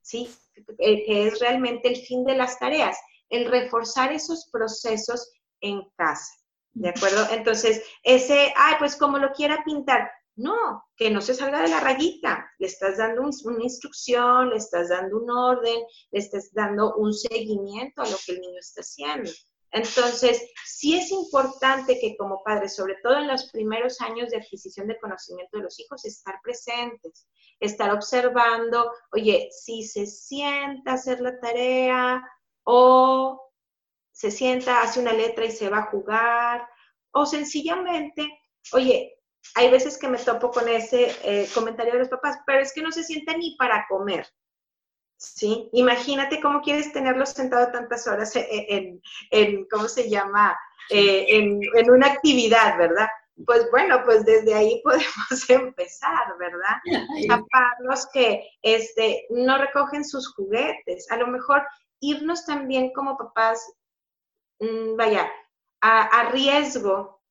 ¿sí? 0.00 0.32
Que 0.78 1.26
es 1.26 1.40
realmente 1.40 1.88
el 1.88 1.96
fin 1.96 2.24
de 2.24 2.36
las 2.36 2.58
tareas, 2.58 2.96
el 3.28 3.50
reforzar 3.50 4.12
esos 4.12 4.48
procesos 4.52 5.32
en 5.60 5.82
casa. 5.96 6.32
¿De 6.74 6.90
acuerdo? 6.90 7.26
Entonces, 7.32 7.84
ese, 8.02 8.54
ay, 8.56 8.76
pues 8.78 8.96
como 8.96 9.18
lo 9.18 9.32
quiera 9.32 9.62
pintar, 9.64 10.10
no, 10.36 10.84
que 10.96 11.10
no 11.10 11.20
se 11.20 11.34
salga 11.34 11.62
de 11.62 11.68
la 11.68 11.80
rayita. 11.80 12.50
Le 12.58 12.66
estás 12.66 12.98
dando 12.98 13.22
una 13.22 13.62
instrucción, 13.62 14.50
le 14.50 14.56
estás 14.56 14.88
dando 14.88 15.18
un 15.18 15.30
orden, 15.30 15.82
le 16.10 16.18
estás 16.18 16.52
dando 16.52 16.94
un 16.96 17.12
seguimiento 17.12 18.02
a 18.02 18.08
lo 18.08 18.16
que 18.24 18.32
el 18.32 18.40
niño 18.40 18.58
está 18.58 18.80
haciendo. 18.80 19.30
Entonces, 19.72 20.50
sí 20.66 20.98
es 20.98 21.10
importante 21.10 21.98
que 21.98 22.14
como 22.16 22.42
padres, 22.44 22.76
sobre 22.76 22.96
todo 23.02 23.16
en 23.16 23.28
los 23.28 23.50
primeros 23.50 24.00
años 24.02 24.30
de 24.30 24.36
adquisición 24.36 24.86
de 24.86 24.98
conocimiento 25.00 25.56
de 25.56 25.64
los 25.64 25.80
hijos, 25.80 26.04
estar 26.04 26.40
presentes, 26.42 27.26
estar 27.58 27.90
observando, 27.90 28.92
oye, 29.12 29.48
si 29.50 29.82
se 29.82 30.06
sienta 30.06 30.90
a 30.90 30.94
hacer 30.94 31.20
la 31.20 31.40
tarea 31.40 32.22
o 32.64 33.50
se 34.12 34.30
sienta, 34.30 34.82
hace 34.82 35.00
una 35.00 35.14
letra 35.14 35.46
y 35.46 35.50
se 35.50 35.70
va 35.70 35.78
a 35.78 35.90
jugar, 35.90 36.68
o 37.12 37.24
sencillamente, 37.24 38.28
oye, 38.72 39.21
hay 39.54 39.70
veces 39.70 39.98
que 39.98 40.08
me 40.08 40.18
topo 40.18 40.50
con 40.50 40.68
ese 40.68 41.14
eh, 41.22 41.48
comentario 41.54 41.92
de 41.94 42.00
los 42.00 42.08
papás, 42.08 42.38
pero 42.46 42.60
es 42.60 42.72
que 42.72 42.82
no 42.82 42.92
se 42.92 43.04
sienta 43.04 43.36
ni 43.36 43.56
para 43.56 43.86
comer. 43.88 44.26
¿Sí? 45.16 45.68
Imagínate 45.72 46.40
cómo 46.40 46.62
quieres 46.62 46.92
tenerlo 46.92 47.24
sentado 47.26 47.70
tantas 47.70 48.08
horas 48.08 48.32
en, 48.34 49.68
¿cómo 49.70 49.86
se 49.86 50.10
llama? 50.10 50.58
Eh, 50.90 51.26
en, 51.28 51.60
en, 51.76 51.90
una 51.90 52.08
actividad, 52.08 52.76
¿verdad? 52.76 53.06
pues 53.46 53.70
bueno, 53.70 54.02
pues 54.04 54.24
desde 54.24 54.54
ahí 54.54 54.80
podemos 54.84 55.48
empezar, 55.48 56.36
¿verdad? 56.38 56.76
Papás 57.28 58.08
que 58.12 58.48
este, 58.62 59.26
no 59.30 59.58
recogen 59.58 60.04
sus 60.04 60.32
juguetes, 60.34 61.10
a 61.10 61.16
lo 61.16 61.26
mejor 61.26 61.66
irnos 62.00 62.44
también 62.44 62.92
como 62.92 63.16
papás, 63.16 63.72
mm, 64.60 64.96
vaya, 64.96 65.30
a, 65.80 66.30
riesgo, 66.30 67.21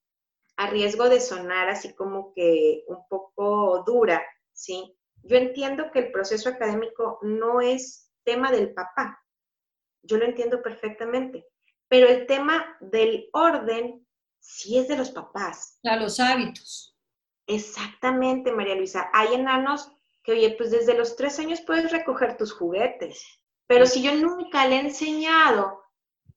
a 0.61 0.67
riesgo 0.67 1.09
de 1.09 1.19
sonar 1.19 1.69
así 1.69 1.93
como 1.95 2.33
que 2.35 2.83
un 2.87 3.07
poco 3.07 3.83
dura, 3.83 4.23
¿sí? 4.53 4.95
Yo 5.23 5.35
entiendo 5.35 5.91
que 5.91 5.99
el 5.99 6.11
proceso 6.11 6.49
académico 6.49 7.17
no 7.23 7.61
es 7.61 8.11
tema 8.23 8.51
del 8.51 8.71
papá, 8.71 9.19
yo 10.03 10.17
lo 10.17 10.25
entiendo 10.25 10.61
perfectamente, 10.61 11.47
pero 11.87 12.07
el 12.07 12.27
tema 12.27 12.77
del 12.79 13.27
orden 13.33 14.05
sí 14.39 14.77
es 14.77 14.87
de 14.87 14.97
los 14.97 15.09
papás. 15.09 15.79
A 15.83 15.95
los 15.95 16.19
hábitos. 16.19 16.95
Exactamente, 17.47 18.51
María 18.51 18.75
Luisa. 18.75 19.09
Hay 19.13 19.33
enanos 19.33 19.91
que, 20.23 20.33
oye, 20.33 20.53
pues 20.57 20.69
desde 20.69 20.93
los 20.93 21.15
tres 21.15 21.39
años 21.39 21.61
puedes 21.61 21.91
recoger 21.91 22.37
tus 22.37 22.53
juguetes, 22.53 23.25
pero 23.65 23.87
si 23.87 24.03
yo 24.03 24.13
nunca 24.13 24.67
le 24.67 24.75
he 24.75 24.79
enseñado 24.81 25.81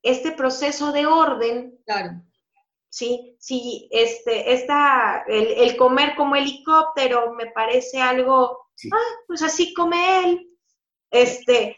este 0.01 0.31
proceso 0.31 0.91
de 0.91 1.05
orden, 1.05 1.79
claro. 1.85 2.23
¿Sí? 2.95 3.35
Si 3.39 3.89
este, 3.91 4.53
esta, 4.53 5.25
el, 5.27 5.75
comer 5.75 6.15
como 6.15 6.37
helicóptero 6.37 7.33
me 7.33 7.47
parece 7.47 8.01
algo, 8.01 8.69
ah, 8.89 9.15
pues 9.27 9.41
así 9.41 9.73
come 9.73 10.23
él, 10.23 10.49
este, 11.11 11.77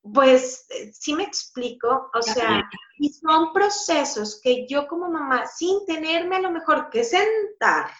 pues 0.00 0.66
sí 0.92 1.12
me 1.14 1.24
explico, 1.24 2.10
o 2.14 2.22
sea, 2.22 2.62
y 2.98 3.10
son 3.10 3.52
procesos 3.52 4.40
que 4.42 4.66
yo 4.66 4.86
como 4.86 5.10
mamá, 5.10 5.46
sin 5.46 5.84
tenerme 5.84 6.36
a 6.36 6.40
lo 6.40 6.50
mejor 6.50 6.88
que 6.88 7.04
sentar 7.04 7.90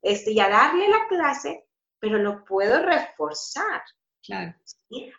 este, 0.00 0.32
y 0.32 0.40
a 0.40 0.48
darle 0.48 0.88
la 0.88 1.06
clase, 1.08 1.66
pero 1.98 2.16
lo 2.16 2.44
puedo 2.44 2.80
reforzar. 2.80 3.82
Claro. 4.22 4.54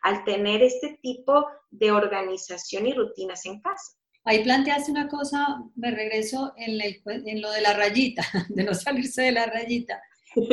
Al 0.02 0.24
tener 0.26 0.64
este 0.64 0.98
tipo 1.00 1.48
de 1.70 1.92
organización 1.92 2.88
y 2.88 2.94
rutinas 2.94 3.46
en 3.46 3.62
casa. 3.62 3.94
Ahí 4.28 4.44
planteaste 4.44 4.92
una 4.92 5.08
cosa, 5.08 5.64
me 5.76 5.90
regreso 5.90 6.54
en, 6.58 6.78
lo 7.42 7.50
de 7.50 7.62
la 7.62 7.74
rayita, 7.74 8.24
de 8.50 8.64
no 8.66 8.74
salirse 8.74 9.22
de 9.22 9.32
la 9.32 9.46
rayita. 9.46 10.02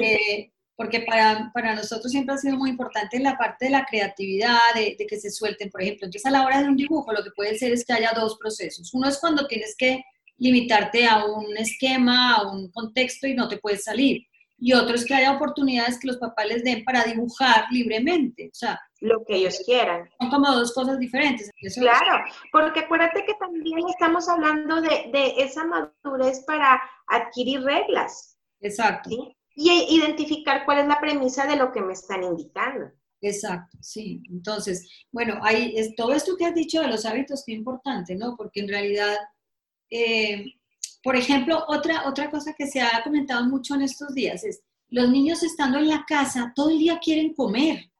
Eh, 0.01 0.53
porque 0.77 1.01
para, 1.01 1.51
para, 1.53 1.75
nosotros 1.75 2.13
siempre 2.13 2.37
ha 2.37 2.39
sido 2.39 2.57
muy 2.57 2.71
importante 2.71 3.19
la 3.19 3.37
parte 3.37 3.65
de 3.65 3.73
la 3.73 3.85
creatividad, 3.85 4.59
de, 4.77 4.95
de, 4.97 5.07
que 5.09 5.19
se 5.19 5.29
suelten, 5.29 5.71
por 5.71 5.83
ejemplo. 5.83 6.07
Entonces, 6.07 6.25
a 6.25 6.31
la 6.31 6.45
hora 6.47 6.63
de 6.63 6.69
un 6.69 6.77
dibujo, 6.77 7.13
lo 7.13 7.25
que 7.25 7.33
puede 7.33 7.59
ser 7.59 7.73
es 7.73 7.85
que 7.85 7.93
haya 7.93 8.13
dos 8.15 8.39
procesos. 8.39 8.95
Uno 8.95 9.09
es 9.09 9.19
cuando 9.19 9.49
tienes 9.49 9.75
que 9.77 10.05
limitarte 10.39 11.07
a 11.07 11.25
un 11.25 11.57
esquema, 11.57 12.37
a 12.37 12.53
un 12.53 12.71
contexto 12.71 13.27
y 13.27 13.35
no 13.35 13.49
te 13.49 13.59
puedes 13.59 13.83
salir. 13.83 14.25
Y 14.65 14.73
otro 14.73 14.95
es 14.95 15.05
que 15.05 15.15
haya 15.15 15.33
oportunidades 15.33 15.99
que 15.99 16.07
los 16.07 16.17
papás 16.17 16.47
les 16.47 16.65
den 16.65 16.85
para 16.85 17.05
dibujar 17.05 17.67
libremente. 17.71 18.47
O 18.47 18.55
sea, 18.55 18.81
lo 19.01 19.23
que 19.27 19.37
ellos 19.37 19.61
quieran. 19.67 20.09
Son 20.19 20.31
como 20.31 20.51
dos 20.53 20.73
cosas 20.73 20.99
diferentes. 20.99 21.51
claro, 21.75 22.25
porque 22.51 22.81
acuérdate 22.81 23.27
que 23.27 23.35
también 23.35 23.81
estamos 23.91 24.27
hablando 24.27 24.81
de, 24.81 25.11
de 25.13 25.35
esa 25.37 25.65
madurez 25.67 26.43
para 26.47 26.81
adquirir 27.09 27.63
reglas. 27.63 28.39
Exacto. 28.61 29.11
¿sí? 29.11 29.37
y 29.57 30.01
identificar 30.01 30.65
cuál 30.65 30.79
es 30.81 30.87
la 30.87 31.01
premisa 31.01 31.47
de 31.47 31.57
lo 31.57 31.71
que 31.71 31.81
me 31.81 31.93
están 31.93 32.25
indicando. 32.25 32.91
Exacto, 33.21 33.79
sí. 33.81 34.23
Entonces, 34.31 34.89
bueno, 35.13 35.39
hay, 35.43 35.75
es, 35.77 35.95
todo 35.95 36.13
esto 36.13 36.37
que 36.37 36.47
has 36.47 36.55
dicho 36.55 36.81
de 36.81 36.89
los 36.89 37.07
hábitos 37.07 37.41
es 37.41 37.49
importante, 37.49 38.15
¿no? 38.17 38.35
Porque 38.37 38.61
en 38.61 38.69
realidad, 38.69 39.17
eh, 39.91 40.45
por 41.05 41.17
ejemplo, 41.17 41.63
otra, 41.69 42.09
otra 42.09 42.31
cosa 42.31 42.55
que 42.57 42.67
se 42.67 42.81
ha 42.81 43.03
comentado 43.05 43.45
mucho 43.45 43.75
en 43.75 43.83
estos 43.83 44.15
días 44.15 44.43
es, 44.43 44.63
los 44.89 45.11
niños 45.11 45.43
estando 45.43 45.79
en 45.79 45.89
la 45.89 46.05
casa 46.07 46.53
todo 46.57 46.71
el 46.71 46.79
día 46.79 46.99
quieren 46.99 47.35
comer. 47.35 47.91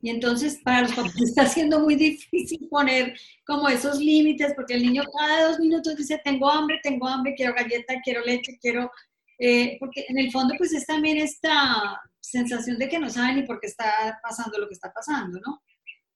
Y 0.00 0.10
entonces 0.10 0.60
para 0.62 0.82
los 0.82 0.92
papás 0.92 1.14
está 1.22 1.46
siendo 1.46 1.80
muy 1.80 1.96
difícil 1.96 2.68
poner 2.68 3.18
como 3.46 3.68
esos 3.68 3.98
límites, 3.98 4.52
porque 4.54 4.74
el 4.74 4.82
niño 4.82 5.02
cada 5.18 5.48
dos 5.48 5.58
minutos 5.58 5.96
dice, 5.96 6.20
tengo 6.22 6.50
hambre, 6.50 6.78
tengo 6.82 7.08
hambre, 7.08 7.34
quiero 7.34 7.54
galleta, 7.54 7.94
quiero 8.04 8.22
leche, 8.24 8.58
quiero 8.60 8.90
eh, 9.38 9.76
porque 9.78 10.04
en 10.08 10.18
el 10.18 10.30
fondo 10.32 10.54
pues 10.58 10.72
es 10.72 10.84
también 10.84 11.18
esta 11.18 12.00
sensación 12.20 12.76
de 12.76 12.88
que 12.88 12.98
no 12.98 13.08
saben 13.08 13.36
ni 13.36 13.42
por 13.44 13.60
qué 13.60 13.68
está 13.68 14.18
pasando 14.22 14.58
lo 14.58 14.68
que 14.68 14.74
está 14.74 14.92
pasando, 14.92 15.40
¿no? 15.40 15.62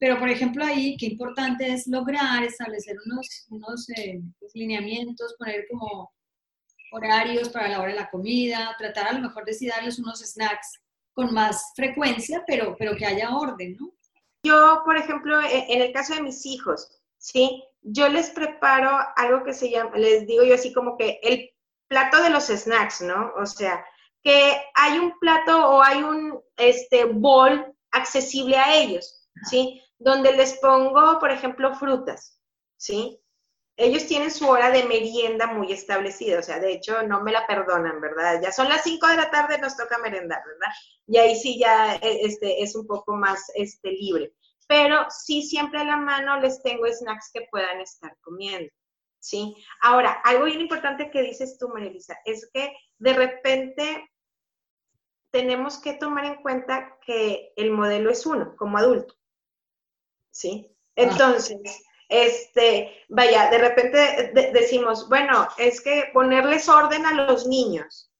Pero 0.02 0.18
por 0.18 0.28
ejemplo 0.28 0.64
ahí, 0.64 0.96
qué 0.96 1.06
importante 1.06 1.72
es 1.72 1.86
lograr 1.86 2.42
establecer 2.42 2.96
unos, 3.06 3.46
unos 3.50 3.88
eh, 3.90 4.20
lineamientos, 4.52 5.36
poner 5.38 5.64
como 5.70 6.12
horarios 6.90 7.48
para 7.50 7.68
la 7.68 7.78
hora 7.80 7.92
de 7.92 8.00
la 8.00 8.10
comida, 8.10 8.74
tratar 8.76 9.06
a 9.06 9.12
lo 9.12 9.20
mejor 9.20 9.44
de 9.44 9.54
sí 9.54 9.68
darles 9.68 10.00
unos 10.00 10.18
snacks 10.18 10.80
con 11.12 11.32
más 11.32 11.70
frecuencia, 11.76 12.42
pero, 12.48 12.74
pero 12.76 12.96
que 12.96 13.06
haya 13.06 13.36
orden, 13.36 13.76
¿no? 13.78 13.92
Yo, 14.42 14.82
por 14.84 14.96
ejemplo, 14.96 15.40
e, 15.40 15.72
en 15.72 15.82
el 15.82 15.92
caso 15.92 16.16
de 16.16 16.22
mis 16.22 16.44
hijos, 16.46 17.00
¿sí? 17.18 17.62
Yo 17.82 18.08
les 18.08 18.30
preparo 18.30 18.90
algo 19.14 19.44
que 19.44 19.54
se 19.54 19.70
llama, 19.70 19.96
les 19.96 20.26
digo 20.26 20.42
yo 20.42 20.56
así 20.56 20.72
como 20.72 20.96
que 20.96 21.20
el 21.22 21.48
plato 21.86 22.20
de 22.24 22.30
los 22.30 22.48
snacks, 22.48 23.02
¿no? 23.02 23.34
O 23.40 23.46
sea, 23.46 23.86
que 24.24 24.60
hay 24.74 24.98
un 24.98 25.16
plato 25.20 25.76
o 25.76 25.80
hay 25.80 26.02
un 26.02 26.40
este, 26.56 27.04
bol 27.04 27.72
accesible 27.92 28.56
a 28.56 28.74
ellos, 28.74 29.28
¿sí? 29.48 29.78
Donde 30.02 30.32
les 30.32 30.58
pongo, 30.58 31.18
por 31.18 31.30
ejemplo, 31.30 31.74
frutas, 31.74 32.40
¿sí? 32.76 33.20
Ellos 33.76 34.06
tienen 34.06 34.30
su 34.30 34.48
hora 34.48 34.70
de 34.70 34.84
merienda 34.84 35.46
muy 35.46 35.72
establecida, 35.72 36.38
o 36.38 36.42
sea, 36.42 36.58
de 36.58 36.72
hecho 36.72 37.02
no 37.04 37.22
me 37.22 37.32
la 37.32 37.46
perdonan, 37.46 38.00
¿verdad? 38.00 38.40
Ya 38.42 38.52
son 38.52 38.68
las 38.68 38.82
5 38.82 39.06
de 39.06 39.16
la 39.16 39.30
tarde, 39.30 39.58
nos 39.58 39.76
toca 39.76 39.98
merendar, 39.98 40.42
¿verdad? 40.44 40.72
Y 41.06 41.16
ahí 41.18 41.36
sí 41.36 41.58
ya 41.58 41.96
e, 41.96 42.26
este, 42.26 42.62
es 42.62 42.74
un 42.74 42.86
poco 42.86 43.16
más 43.16 43.50
este, 43.54 43.92
libre. 43.92 44.32
Pero 44.68 45.06
sí 45.10 45.42
siempre 45.42 45.80
a 45.80 45.84
la 45.84 45.96
mano 45.96 46.38
les 46.40 46.62
tengo 46.62 46.86
snacks 46.86 47.30
que 47.32 47.46
puedan 47.50 47.80
estar 47.80 48.16
comiendo. 48.20 48.70
¿sí? 49.22 49.54
Ahora, 49.80 50.20
algo 50.24 50.44
bien 50.44 50.60
importante 50.60 51.10
que 51.10 51.22
dices 51.22 51.56
tú, 51.58 51.68
María 51.68 51.90
Elisa, 51.90 52.18
es 52.24 52.50
que 52.52 52.74
de 52.98 53.12
repente 53.14 54.10
tenemos 55.30 55.80
que 55.80 55.94
tomar 55.94 56.24
en 56.26 56.42
cuenta 56.42 56.98
que 57.04 57.52
el 57.56 57.70
modelo 57.70 58.10
es 58.10 58.26
uno, 58.26 58.54
como 58.56 58.78
adulto, 58.78 59.14
¿sí? 60.32 60.74
Entonces, 60.96 61.84
este, 62.08 63.04
vaya, 63.08 63.48
de 63.50 63.58
repente 63.58 64.32
decimos, 64.52 65.08
bueno, 65.08 65.46
es 65.56 65.80
que 65.80 66.10
ponerles 66.12 66.68
orden 66.68 67.06
a 67.06 67.14
los 67.14 67.46
niños, 67.46 68.10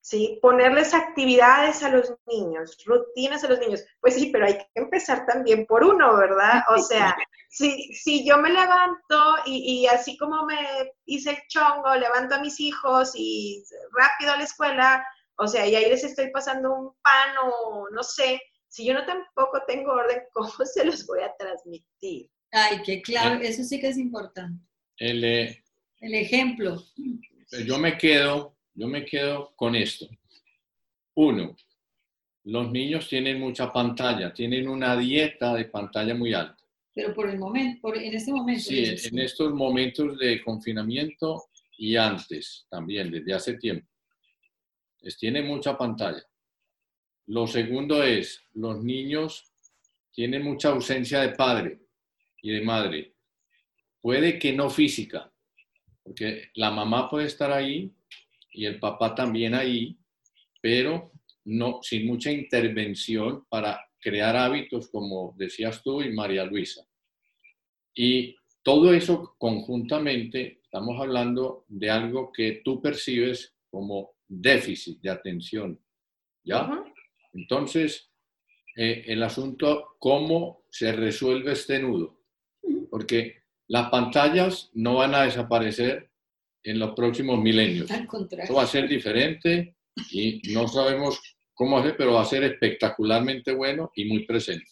¿sí? 0.00 0.38
Ponerles 0.42 0.92
actividades 0.92 1.82
a 1.82 1.90
los 1.90 2.12
niños, 2.26 2.76
rutinas 2.84 3.44
a 3.44 3.48
los 3.48 3.58
niños. 3.60 3.84
Pues 4.00 4.14
sí, 4.14 4.30
pero 4.32 4.46
hay 4.46 4.58
que 4.58 4.66
empezar 4.74 5.24
también 5.24 5.66
por 5.66 5.84
uno, 5.84 6.16
¿verdad? 6.16 6.62
O 6.68 6.78
sea, 6.78 7.16
si, 7.48 7.92
si 7.94 8.26
yo 8.26 8.36
me 8.38 8.50
levanto 8.50 9.36
y, 9.46 9.80
y, 9.80 9.86
así 9.86 10.18
como 10.18 10.44
me 10.44 10.58
hice 11.06 11.30
el 11.30 11.38
chongo, 11.48 11.94
levanto 11.94 12.34
a 12.34 12.40
mis 12.40 12.60
hijos 12.60 13.12
y 13.14 13.64
rápido 13.92 14.32
a 14.32 14.36
la 14.36 14.44
escuela, 14.44 15.06
o 15.38 15.46
sea, 15.48 15.66
y 15.66 15.74
ahí 15.74 15.88
les 15.88 16.04
estoy 16.04 16.30
pasando 16.30 16.72
un 16.72 16.94
pan 17.02 17.36
o 17.44 17.88
no 17.90 18.02
sé, 18.02 18.40
si 18.76 18.84
yo 18.84 18.92
no 18.92 19.06
tampoco 19.06 19.62
tengo 19.66 19.92
orden, 19.92 20.20
¿cómo 20.34 20.50
se 20.50 20.84
los 20.84 21.06
voy 21.06 21.20
a 21.20 21.34
transmitir? 21.38 22.28
Ay, 22.52 22.82
qué 22.84 23.00
claro, 23.00 23.40
eso 23.40 23.64
sí 23.64 23.80
que 23.80 23.88
es 23.88 23.96
importante. 23.96 24.62
El, 24.98 25.24
eh, 25.24 25.64
el 26.00 26.14
ejemplo. 26.14 26.84
Yo 27.66 27.78
me 27.78 27.96
quedo 27.96 28.54
yo 28.74 28.86
me 28.86 29.06
quedo 29.06 29.54
con 29.56 29.74
esto. 29.74 30.06
Uno, 31.14 31.56
los 32.44 32.70
niños 32.70 33.08
tienen 33.08 33.40
mucha 33.40 33.72
pantalla, 33.72 34.34
tienen 34.34 34.68
una 34.68 34.94
dieta 34.94 35.54
de 35.54 35.64
pantalla 35.64 36.14
muy 36.14 36.34
alta. 36.34 36.62
Pero 36.94 37.14
por 37.14 37.30
el 37.30 37.38
momento, 37.38 37.94
en 37.94 38.14
este 38.14 38.30
momento. 38.30 38.62
Sí, 38.62 38.84
en 38.84 39.18
estos 39.18 39.54
momentos 39.54 40.18
de 40.18 40.42
confinamiento 40.42 41.44
y 41.78 41.96
antes 41.96 42.66
también, 42.68 43.10
desde 43.10 43.32
hace 43.32 43.54
tiempo. 43.54 43.88
Les 45.00 45.16
tiene 45.16 45.40
mucha 45.40 45.76
pantalla. 45.76 46.22
Lo 47.26 47.46
segundo 47.46 48.02
es, 48.02 48.44
los 48.54 48.82
niños 48.82 49.52
tienen 50.12 50.42
mucha 50.42 50.70
ausencia 50.70 51.20
de 51.20 51.30
padre 51.30 51.80
y 52.40 52.50
de 52.50 52.60
madre. 52.60 53.14
Puede 54.00 54.38
que 54.38 54.52
no 54.52 54.70
física, 54.70 55.32
porque 56.02 56.50
la 56.54 56.70
mamá 56.70 57.10
puede 57.10 57.26
estar 57.26 57.50
ahí, 57.50 57.92
y 58.52 58.64
el 58.64 58.78
papá 58.78 59.14
también 59.14 59.54
ahí, 59.54 59.98
pero 60.62 61.12
no, 61.44 61.80
sin 61.82 62.06
mucha 62.06 62.30
intervención 62.30 63.44
para 63.48 63.80
crear 64.00 64.36
hábitos 64.36 64.88
como 64.88 65.34
decías 65.36 65.82
tú 65.82 66.00
y 66.00 66.12
María 66.12 66.44
Luisa. 66.44 66.86
Y 67.94 68.36
todo 68.62 68.94
eso 68.94 69.34
conjuntamente, 69.36 70.60
estamos 70.62 71.00
hablando 71.00 71.64
de 71.68 71.90
algo 71.90 72.32
que 72.32 72.62
tú 72.64 72.80
percibes 72.80 73.54
como 73.68 74.14
déficit 74.26 75.00
de 75.00 75.10
atención, 75.10 75.80
¿ya? 76.44 76.82
Entonces, 77.36 78.10
eh, 78.74 79.04
el 79.06 79.22
asunto, 79.22 79.96
¿cómo 79.98 80.64
se 80.70 80.92
resuelve 80.92 81.52
este 81.52 81.78
nudo? 81.78 82.18
Porque 82.90 83.42
las 83.68 83.90
pantallas 83.90 84.70
no 84.74 84.96
van 84.96 85.14
a 85.14 85.22
desaparecer 85.22 86.10
en 86.62 86.78
los 86.78 86.94
próximos 86.94 87.38
milenios. 87.38 87.90
Al 87.90 88.06
contrario. 88.06 88.44
Esto 88.44 88.54
va 88.54 88.62
a 88.62 88.66
ser 88.66 88.88
diferente 88.88 89.76
y 90.10 90.40
no 90.52 90.66
sabemos 90.66 91.20
cómo 91.54 91.78
hacer, 91.78 91.96
pero 91.96 92.14
va 92.14 92.22
a 92.22 92.26
ser 92.26 92.44
espectacularmente 92.44 93.52
bueno 93.52 93.92
y 93.94 94.06
muy 94.06 94.24
presente. 94.26 94.66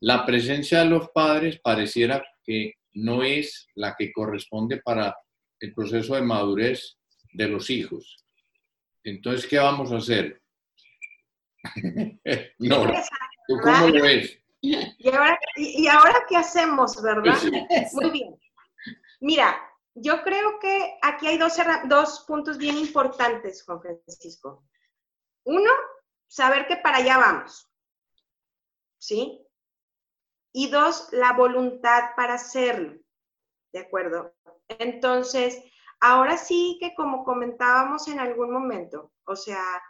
La 0.00 0.24
presencia 0.24 0.80
de 0.80 0.90
los 0.90 1.08
padres 1.10 1.60
pareciera 1.60 2.24
que 2.44 2.74
no 2.94 3.22
es 3.22 3.66
la 3.74 3.94
que 3.98 4.12
corresponde 4.12 4.80
para 4.80 5.16
el 5.60 5.74
proceso 5.74 6.14
de 6.14 6.22
madurez 6.22 6.98
de 7.32 7.48
los 7.48 7.68
hijos. 7.70 8.24
Entonces, 9.02 9.46
¿qué 9.46 9.58
vamos 9.58 9.92
a 9.92 9.96
hacer? 9.96 10.43
No, 12.58 12.86
¿tú 13.48 13.58
cómo 13.62 13.88
lo 13.88 14.02
ves? 14.02 14.38
¿Y 14.60 15.08
ahora, 15.10 15.38
y 15.56 15.86
ahora 15.88 16.24
qué 16.28 16.36
hacemos, 16.36 17.02
verdad? 17.02 17.36
Muy 17.92 18.10
bien. 18.10 18.38
Mira, 19.20 19.56
yo 19.94 20.22
creo 20.22 20.58
que 20.58 20.98
aquí 21.02 21.26
hay 21.26 21.38
dos, 21.38 21.56
dos 21.84 22.24
puntos 22.26 22.58
bien 22.58 22.78
importantes, 22.78 23.62
Juan 23.64 23.80
Francisco. 23.80 24.64
Uno, 25.44 25.70
saber 26.26 26.66
que 26.66 26.76
para 26.76 26.98
allá 26.98 27.18
vamos. 27.18 27.70
¿Sí? 28.98 29.46
Y 30.52 30.70
dos, 30.70 31.08
la 31.12 31.32
voluntad 31.34 32.10
para 32.16 32.34
hacerlo. 32.34 32.98
¿De 33.72 33.80
acuerdo? 33.80 34.34
Entonces, 34.68 35.62
ahora 36.00 36.36
sí 36.38 36.78
que 36.80 36.94
como 36.94 37.24
comentábamos 37.24 38.08
en 38.08 38.20
algún 38.20 38.52
momento, 38.52 39.12
o 39.26 39.36
sea, 39.36 39.82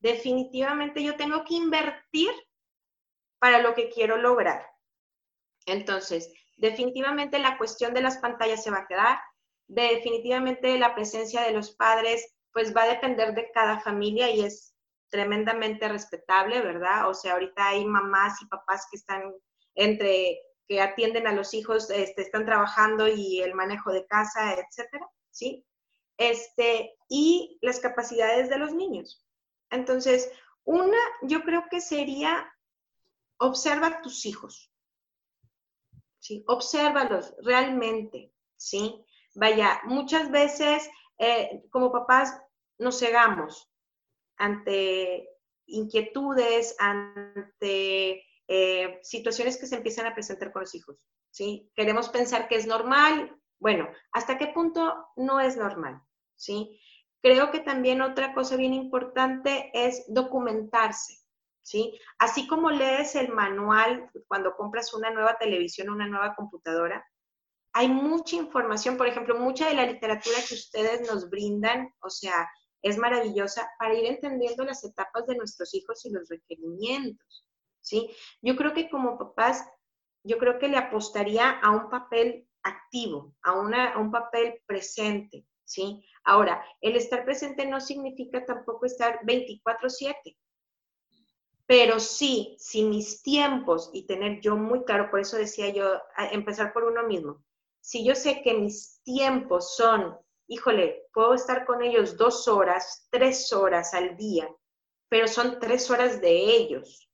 definitivamente 0.00 1.02
yo 1.02 1.16
tengo 1.16 1.44
que 1.44 1.54
invertir 1.54 2.30
para 3.38 3.60
lo 3.60 3.74
que 3.74 3.88
quiero 3.88 4.16
lograr. 4.16 4.66
Entonces, 5.66 6.32
definitivamente 6.56 7.38
la 7.38 7.56
cuestión 7.56 7.94
de 7.94 8.02
las 8.02 8.18
pantallas 8.18 8.62
se 8.62 8.70
va 8.70 8.78
a 8.78 8.86
quedar, 8.86 9.20
definitivamente 9.66 10.78
la 10.78 10.94
presencia 10.94 11.42
de 11.42 11.52
los 11.52 11.70
padres 11.72 12.34
pues 12.52 12.74
va 12.76 12.82
a 12.82 12.88
depender 12.88 13.34
de 13.34 13.50
cada 13.52 13.80
familia 13.80 14.28
y 14.30 14.40
es 14.40 14.74
tremendamente 15.08 15.88
respetable, 15.88 16.60
¿verdad? 16.60 17.08
O 17.08 17.14
sea, 17.14 17.34
ahorita 17.34 17.68
hay 17.68 17.84
mamás 17.84 18.42
y 18.42 18.46
papás 18.46 18.86
que 18.90 18.96
están 18.96 19.32
entre 19.74 20.40
que 20.66 20.80
atienden 20.80 21.26
a 21.26 21.32
los 21.32 21.52
hijos, 21.52 21.90
este, 21.90 22.22
están 22.22 22.44
trabajando 22.44 23.08
y 23.08 23.40
el 23.40 23.54
manejo 23.54 23.92
de 23.92 24.06
casa, 24.06 24.54
etcétera, 24.54 25.08
¿sí? 25.30 25.66
Este, 26.16 26.94
y 27.08 27.58
las 27.60 27.80
capacidades 27.80 28.48
de 28.48 28.58
los 28.58 28.72
niños. 28.72 29.24
Entonces, 29.70 30.30
una, 30.64 30.98
yo 31.22 31.42
creo 31.42 31.64
que 31.70 31.80
sería 31.80 32.52
observa 33.38 33.86
a 33.86 34.02
tus 34.02 34.26
hijos, 34.26 34.72
¿sí? 36.18 36.44
Obsérvalos 36.46 37.34
realmente, 37.42 38.32
¿sí? 38.56 39.02
Vaya, 39.34 39.80
muchas 39.84 40.30
veces 40.30 40.88
eh, 41.18 41.62
como 41.70 41.92
papás 41.92 42.38
nos 42.78 42.98
cegamos 42.98 43.70
ante 44.36 45.28
inquietudes, 45.66 46.76
ante 46.78 48.24
eh, 48.48 49.00
situaciones 49.02 49.58
que 49.58 49.66
se 49.66 49.76
empiezan 49.76 50.06
a 50.06 50.14
presentar 50.14 50.52
con 50.52 50.62
los 50.62 50.74
hijos, 50.74 51.06
¿sí? 51.30 51.70
Queremos 51.74 52.08
pensar 52.08 52.48
que 52.48 52.56
es 52.56 52.66
normal, 52.66 53.40
bueno, 53.58 53.88
¿hasta 54.12 54.38
qué 54.38 54.48
punto 54.48 55.06
no 55.16 55.40
es 55.40 55.56
normal? 55.56 56.02
¿Sí? 56.34 56.80
Creo 57.22 57.50
que 57.50 57.60
también 57.60 58.00
otra 58.00 58.34
cosa 58.34 58.56
bien 58.56 58.72
importante 58.72 59.70
es 59.74 60.04
documentarse, 60.08 61.18
¿sí? 61.62 61.98
Así 62.18 62.46
como 62.46 62.70
lees 62.70 63.14
el 63.14 63.28
manual 63.28 64.10
cuando 64.26 64.56
compras 64.56 64.94
una 64.94 65.10
nueva 65.10 65.36
televisión, 65.38 65.90
una 65.90 66.06
nueva 66.06 66.34
computadora, 66.34 67.04
hay 67.72 67.88
mucha 67.88 68.36
información, 68.36 68.96
por 68.96 69.06
ejemplo, 69.06 69.38
mucha 69.38 69.68
de 69.68 69.74
la 69.74 69.86
literatura 69.86 70.36
que 70.48 70.54
ustedes 70.54 71.06
nos 71.06 71.30
brindan, 71.30 71.94
o 72.00 72.10
sea, 72.10 72.48
es 72.82 72.96
maravillosa 72.96 73.70
para 73.78 73.94
ir 73.94 74.06
entendiendo 74.06 74.64
las 74.64 74.82
etapas 74.84 75.26
de 75.26 75.36
nuestros 75.36 75.74
hijos 75.74 76.04
y 76.04 76.10
los 76.10 76.28
requerimientos, 76.28 77.46
¿sí? 77.80 78.10
Yo 78.42 78.56
creo 78.56 78.72
que 78.72 78.88
como 78.88 79.18
papás, 79.18 79.68
yo 80.24 80.38
creo 80.38 80.58
que 80.58 80.68
le 80.68 80.78
apostaría 80.78 81.50
a 81.50 81.70
un 81.70 81.90
papel 81.90 82.48
activo, 82.62 83.34
a, 83.42 83.52
una, 83.52 83.92
a 83.92 83.98
un 83.98 84.10
papel 84.10 84.60
presente, 84.66 85.46
¿sí? 85.70 86.04
Ahora, 86.24 86.64
el 86.80 86.96
estar 86.96 87.24
presente 87.24 87.64
no 87.64 87.80
significa 87.80 88.44
tampoco 88.44 88.86
estar 88.86 89.20
24/7, 89.24 90.36
pero 91.64 92.00
sí, 92.00 92.56
si 92.58 92.82
mis 92.82 93.22
tiempos 93.22 93.90
y 93.92 94.04
tener 94.04 94.40
yo 94.40 94.56
muy 94.56 94.84
claro, 94.84 95.08
por 95.10 95.20
eso 95.20 95.36
decía 95.36 95.68
yo, 95.68 96.00
empezar 96.32 96.72
por 96.72 96.82
uno 96.84 97.04
mismo, 97.04 97.44
si 97.80 98.04
yo 98.04 98.16
sé 98.16 98.42
que 98.42 98.54
mis 98.54 99.00
tiempos 99.04 99.76
son, 99.76 100.18
híjole, 100.48 101.06
puedo 101.14 101.34
estar 101.34 101.64
con 101.64 101.82
ellos 101.82 102.16
dos 102.16 102.48
horas, 102.48 103.06
tres 103.10 103.52
horas 103.52 103.94
al 103.94 104.16
día, 104.16 104.48
pero 105.08 105.28
son 105.28 105.60
tres 105.60 105.88
horas 105.88 106.20
de 106.20 106.32
ellos, 106.32 107.08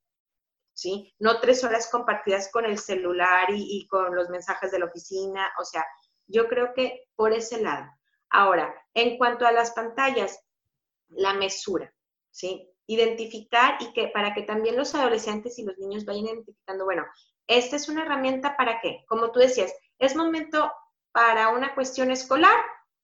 ¿sí? 0.73 1.15
No 1.19 1.41
tres 1.41 1.63
horas 1.63 1.91
compartidas 1.91 2.51
con 2.51 2.65
el 2.65 2.79
celular 2.79 3.49
y, 3.51 3.87
con 3.89 4.17
los 4.17 4.31
mensajes 4.31 4.71
de 4.73 4.79
la 4.79 4.87
oficina, 4.87 5.53
o 5.61 5.65
sea, 5.65 5.85
yo 6.27 6.49
creo 6.49 6.73
que 6.75 7.05
por 7.15 7.35
ese 7.35 7.61
lado. 7.61 7.91
Ahora, 8.31 8.75
en 8.95 9.17
cuanto 9.19 9.47
a 9.47 9.53
las 9.53 9.73
pantallas, 9.73 10.41
la 11.09 11.35
mesura, 11.35 11.93
¿sí? 12.31 12.69
Identificar 12.87 13.77
y 13.81 13.93
que 13.93 14.09
para 14.09 14.35
que 14.35 14.43
también 14.43 14.77
los 14.77 14.95
adolescentes 14.95 15.59
y 15.59 15.65
los 15.65 15.79
niños 15.79 16.05
vayan 16.05 16.27
identificando, 16.27 16.85
bueno, 16.85 17.05
esta 17.47 17.77
es 17.77 17.89
una 17.89 18.03
herramienta 18.03 18.57
para 18.57 18.81
qué? 18.81 19.05
Como 19.09 19.31
tú 19.31 19.39
decías, 19.39 19.73
¿Es 19.99 20.15
momento 20.15 20.71
para 21.13 21.49
una 21.51 21.75
cuestión 21.75 22.11
escolar 22.11 22.57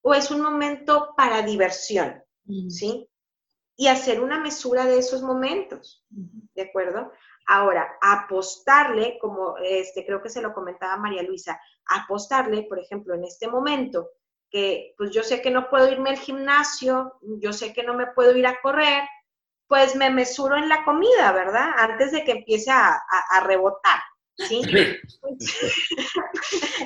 o 0.02 0.14
es 0.14 0.30
un 0.30 0.42
momento 0.42 1.14
para 1.16 1.42
diversión? 1.42 2.22
¿Sí? 2.68 3.08
Y 3.76 3.86
hacer 3.86 4.20
una 4.20 4.38
mesura 4.38 4.84
de 4.84 4.98
esos 4.98 5.22
momentos, 5.22 6.04
¿de 6.10 6.62
acuerdo? 6.62 7.12
Ahora, 7.46 7.96
apostarle, 8.00 9.18
como 9.20 9.56
este, 9.58 10.04
creo 10.04 10.22
que 10.22 10.28
se 10.28 10.42
lo 10.42 10.52
comentaba 10.52 10.96
María 10.96 11.22
Luisa, 11.22 11.60
apostarle, 11.86 12.64
por 12.64 12.78
ejemplo, 12.78 13.14
en 13.14 13.24
este 13.24 13.48
momento, 13.48 14.10
que 14.52 14.94
pues 14.96 15.10
yo 15.10 15.24
sé 15.24 15.42
que 15.42 15.50
no 15.50 15.68
puedo 15.70 15.90
irme 15.90 16.10
al 16.10 16.18
gimnasio, 16.18 17.18
yo 17.40 17.52
sé 17.52 17.72
que 17.72 17.82
no 17.82 17.94
me 17.94 18.06
puedo 18.08 18.36
ir 18.36 18.46
a 18.46 18.60
correr, 18.60 19.02
pues 19.66 19.96
me 19.96 20.10
mesuro 20.10 20.56
en 20.56 20.68
la 20.68 20.84
comida, 20.84 21.32
¿verdad? 21.32 21.70
Antes 21.76 22.12
de 22.12 22.22
que 22.22 22.32
empiece 22.32 22.70
a 22.70 23.00
rebotar. 23.44 23.98
¿sí? 24.36 24.62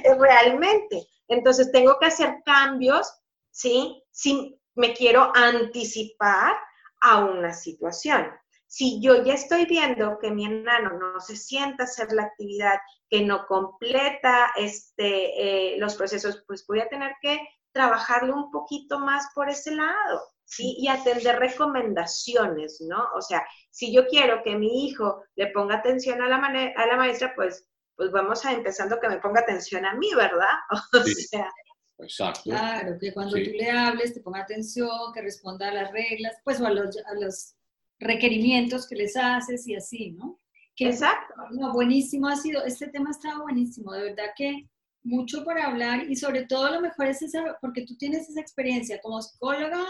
Realmente. 0.19 1.07
Entonces 1.29 1.73
tengo 1.73 1.99
que 1.99 2.07
hacer 2.07 2.37
cambios, 2.45 3.13
¿sí? 3.51 4.03
Si 4.11 4.59
me 4.75 4.95
quiero 4.95 5.33
anticipar 5.35 6.57
a 7.01 7.25
una 7.25 7.53
situación. 7.53 8.31
Si 8.69 9.01
yo 9.01 9.25
ya 9.25 9.35
estoy 9.35 9.65
viendo 9.65 10.19
que 10.19 10.31
mi 10.31 10.45
enano 10.45 10.99
no 10.99 11.21
se 11.21 11.37
sienta 11.37 11.85
a 11.85 11.87
hacer 11.87 12.13
la 12.13 12.25
actividad, 12.25 12.79
que 13.09 13.23
no 13.23 13.47
completa 13.47 14.53
este, 14.57 15.75
eh, 15.75 15.79
los 15.79 15.95
procesos, 15.95 16.43
pues 16.47 16.67
voy 16.67 16.81
a 16.81 16.89
tener 16.89 17.13
que 17.23 17.39
trabajarlo 17.77 18.35
un 18.35 18.51
poquito 18.51 18.99
más 18.99 19.27
por 19.35 19.51
ese 19.51 19.75
lado. 19.75 20.23
¿sí? 20.47 20.77
Y 20.79 20.89
atender 20.89 21.39
recomendaciones, 21.39 22.81
¿no? 22.81 23.05
O 23.15 23.21
sea, 23.21 23.47
si 23.71 23.93
yo 23.93 24.07
quiero 24.07 24.43
que 24.43 24.57
mi 24.57 24.87
hijo 24.87 25.23
le 25.35 25.49
ponga 25.49 25.77
atención 25.77 26.23
a 26.23 26.29
la, 26.29 26.37
a 26.37 26.87
la 26.87 26.97
maestra, 26.97 27.35
pues, 27.37 27.69
pues 27.95 28.11
vamos 28.11 28.45
a 28.47 28.53
empezando 28.53 28.99
que 28.99 29.09
me 29.09 29.19
ponga 29.19 29.41
atención 29.41 29.85
a 29.85 29.95
mí, 29.95 30.09
¿verdad? 30.15 30.55
O 30.95 31.05
sea, 31.05 31.51
Exacto. 31.99 32.43
Claro, 32.45 32.99
que 33.01 33.13
cuando 33.13 33.37
tú 33.37 33.51
le 33.51 33.71
hables 33.71 34.15
te 34.15 34.21
ponga 34.21 34.43
atención, 34.43 35.13
que 35.15 35.23
responda 35.23 35.69
a 35.69 35.75
las 35.75 35.93
reglas, 35.93 36.35
pues 36.45 36.61
o 36.61 36.67
a 36.67 36.71
los, 36.71 36.97
a 36.99 37.15
los 37.15 37.55
requerimientos 37.99 38.87
que 38.87 38.97
les 38.97 39.17
haces 39.17 39.67
y 39.67 39.75
así, 39.75 40.13
¿no? 40.13 40.39
Exacto. 40.79 41.35
No, 41.53 41.73
buenísimo 41.73 42.29
ha 42.29 42.37
sido, 42.37 42.63
este 42.65 42.89
tema 42.89 43.09
ha 43.09 43.13
estado 43.13 43.43
buenísimo, 43.43 43.93
de 43.93 44.03
verdad 44.03 44.31
que 44.37 44.69
mucho 45.07 45.45
para 45.45 45.67
hablar 45.67 46.11
y 46.11 46.17
sobre 46.17 46.47
todo 46.47 46.71
lo 46.71 46.81
mejor 46.81 47.07
es 47.07 47.23
esa, 47.23 47.57
porque 47.61 47.87
tú 47.87 47.97
tienes 47.97 48.29
esa 48.29 48.41
experiencia 48.41 49.01
como 49.01 49.23
psicóloga, 49.23 49.85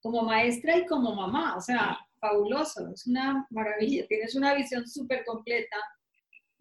como 0.00 0.22
maestra 0.22 0.76
y 0.76 0.86
como 0.86 1.14
mamá, 1.14 1.56
o 1.56 1.60
sea, 1.60 1.98
fabuloso, 2.18 2.88
es 2.92 3.06
una 3.06 3.46
maravilla, 3.50 4.06
tienes 4.08 4.34
una 4.34 4.54
visión 4.54 4.86
súper 4.86 5.24
completa 5.24 5.76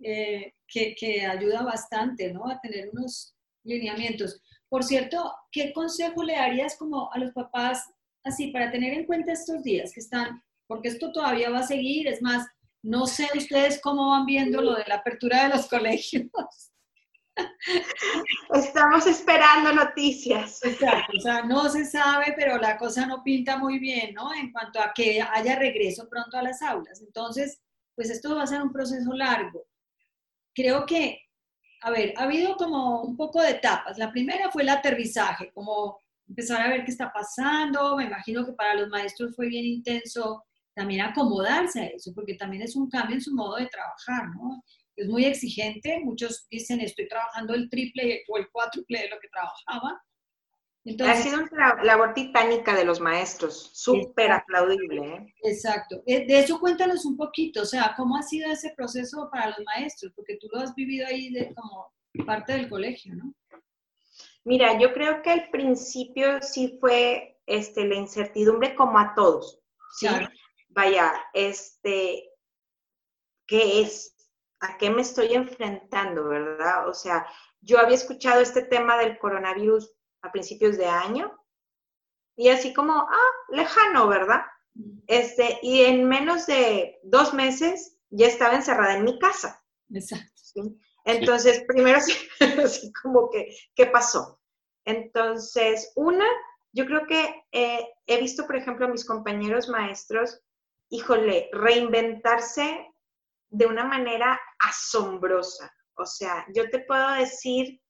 eh, 0.02 0.54
que, 0.68 0.94
que, 0.96 1.26
ayuda 1.26 1.64
bastante, 1.64 2.32
¿no? 2.32 2.48
A 2.50 2.60
tener 2.60 2.90
unos 2.92 3.36
lineamientos. 3.64 4.42
Por 4.70 4.84
cierto, 4.84 5.34
¿qué 5.52 5.74
consejo 5.74 6.24
le 6.24 6.34
darías 6.34 6.78
como 6.78 7.12
a 7.12 7.18
los 7.18 7.32
papás 7.32 7.90
así 8.24 8.48
para 8.48 8.72
tener 8.72 8.94
en 8.94 9.06
cuenta 9.06 9.32
estos 9.32 9.64
días 9.64 9.94
que 9.94 10.02
están, 10.02 10.44
porque 10.68 10.90
esto 10.90 11.12
todavía 11.12 11.50
va 11.50 11.60
a 11.60 11.68
seguir, 11.68 12.08
es 12.08 12.22
más, 12.22 12.46
no 12.84 13.08
sé 13.08 13.28
ustedes 13.36 13.80
cómo 13.82 14.10
van 14.10 14.26
viendo 14.26 14.62
lo 14.62 14.76
de 14.76 14.84
la 14.88 14.96
apertura 14.96 15.44
de 15.44 15.56
los 15.56 15.68
colegios. 15.70 16.28
Estamos 18.54 19.08
esperando 19.08 19.74
noticias. 19.74 20.64
Exacto, 20.64 21.18
o 21.18 21.20
sea, 21.20 21.44
no 21.44 21.70
se 21.70 21.86
sabe, 21.86 22.34
pero 22.38 22.58
la 22.58 22.78
cosa 22.78 23.06
no 23.06 23.24
pinta 23.24 23.58
muy 23.58 23.80
bien, 23.80 24.14
¿no? 24.14 24.34
En 24.34 24.52
cuanto 24.52 24.80
a 24.80 24.94
que 24.94 25.22
haya 25.22 25.56
regreso 25.58 26.08
pronto 26.10 26.38
a 26.38 26.44
las 26.44 26.62
aulas. 26.62 27.02
Entonces, 27.02 27.62
pues 27.96 28.10
esto 28.10 28.36
va 28.36 28.44
a 28.44 28.48
ser 28.48 28.62
un 28.62 28.72
proceso 28.72 29.14
largo. 29.14 29.66
Creo 30.54 30.86
que, 30.86 31.20
a 31.82 31.92
ver, 31.92 32.14
ha 32.18 32.24
habido 32.24 32.56
como 32.56 33.02
un 33.02 33.18
poco 33.18 33.42
de 33.42 33.52
etapas. 33.52 33.98
La 33.98 34.12
primera 34.12 34.50
fue 34.52 34.64
el 34.64 34.70
aterrizaje, 34.70 35.52
como 35.54 36.00
empezar 36.28 36.62
a 36.62 36.70
ver 36.70 36.86
qué 36.86 36.92
está 36.92 37.12
pasando. 37.12 37.98
Me 37.98 38.06
imagino 38.06 38.46
que 38.46 38.54
para 38.54 38.76
los 38.76 38.90
maestros 38.90 39.36
fue 39.36 39.48
bien 39.48 39.66
intenso 39.66 40.44
también 40.74 41.02
acomodarse 41.02 41.82
a 41.82 41.86
eso, 41.88 42.12
porque 42.14 42.36
también 42.36 42.64
es 42.64 42.76
un 42.76 42.90
cambio 42.90 43.16
en 43.16 43.22
su 43.22 43.34
modo 43.34 43.56
de 43.56 43.68
trabajar, 43.68 44.30
¿no? 44.36 44.62
Es 44.96 45.08
muy 45.08 45.26
exigente, 45.26 46.00
muchos 46.00 46.48
dicen 46.50 46.82
estoy 46.82 47.08
trabajando 47.08 47.54
el 47.54 47.70
triple 47.70 48.24
o 48.28 48.38
el 48.38 48.50
cuádruple 48.50 49.00
de 49.00 49.10
lo 49.10 49.20
que 49.20 49.28
trabajaba. 49.28 50.02
ha 51.10 51.16
sido 51.16 51.40
una 51.52 51.84
labor 51.84 52.14
titánica 52.14 52.76
de 52.76 52.86
los 52.86 53.00
maestros, 53.00 53.72
súper 53.74 54.32
aplaudible. 54.32 55.16
¿eh? 55.16 55.34
Exacto. 55.44 56.02
Eh, 56.06 56.26
de 56.26 56.40
eso 56.40 56.60
cuéntanos 56.60 57.06
un 57.06 57.18
poquito, 57.18 57.62
o 57.62 57.66
sea, 57.66 57.94
¿cómo 57.98 58.18
ha 58.18 58.24
sido 58.24 58.52
ese 58.52 58.74
proceso 58.76 59.30
para 59.32 59.50
los 59.50 59.60
maestros? 59.66 60.14
Porque 60.16 60.38
tú 60.40 60.48
lo 60.52 60.62
has 60.62 60.74
vivido 60.76 61.08
ahí 61.08 61.30
de, 61.32 61.54
como 61.54 61.92
parte 62.26 62.54
del 62.54 62.70
colegio, 62.70 63.16
¿no? 63.16 63.34
Mira, 64.46 64.78
yo 64.80 64.94
creo 64.94 65.24
que 65.24 65.32
al 65.32 65.50
principio 65.50 66.40
sí 66.42 66.78
fue 66.80 67.40
este, 67.48 67.86
la 67.88 67.96
incertidumbre 67.96 68.76
como 68.76 69.00
a 69.00 69.14
todos. 69.16 69.60
¿sí? 69.98 70.08
Vaya, 70.70 71.14
este, 71.34 72.30
¿qué 73.48 73.82
es? 73.82 74.15
¿A 74.66 74.78
qué 74.78 74.90
me 74.90 75.02
estoy 75.02 75.34
enfrentando, 75.34 76.26
verdad? 76.26 76.88
O 76.90 76.94
sea, 76.94 77.26
yo 77.62 77.80
había 77.80 77.96
escuchado 77.96 78.42
este 78.42 78.64
tema 78.64 78.98
del 78.98 79.18
coronavirus 79.20 79.94
a 80.22 80.32
principios 80.32 80.78
de 80.78 80.88
año 80.88 81.32
y 82.36 82.50
así 82.50 82.74
como, 82.74 82.94
ah, 82.94 83.32
lejano, 83.50 84.08
¿verdad? 84.08 84.42
Este, 85.08 85.60
y 85.62 85.82
en 85.82 86.08
menos 86.08 86.48
de 86.48 87.00
dos 87.04 87.34
meses 87.34 87.98
ya 88.10 88.28
estaba 88.28 88.56
encerrada 88.56 88.98
en 88.98 89.04
mi 89.04 89.20
casa. 89.20 89.64
Exacto. 89.94 90.32
Entonces, 91.06 91.64
primero 91.68 92.00
así 92.64 92.92
como 93.04 93.30
que, 93.30 93.56
¿qué 93.76 93.86
pasó? 93.86 94.40
Entonces, 94.86 95.92
una, 95.96 96.26
yo 96.74 96.86
creo 96.86 97.06
que 97.06 97.44
eh, 97.52 97.88
he 98.08 98.20
visto, 98.20 98.48
por 98.48 98.56
ejemplo, 98.56 98.88
a 98.88 98.90
mis 98.90 99.06
compañeros 99.06 99.70
maestros, 99.70 100.42
híjole, 100.90 101.50
reinventarse 101.54 102.92
de 103.56 103.66
una 103.66 103.86
manera 103.86 104.40
asombrosa. 104.60 105.74
O 105.96 106.06
sea, 106.06 106.46
yo 106.54 106.70
te 106.70 106.80
puedo 106.80 107.10
decir 107.14 107.82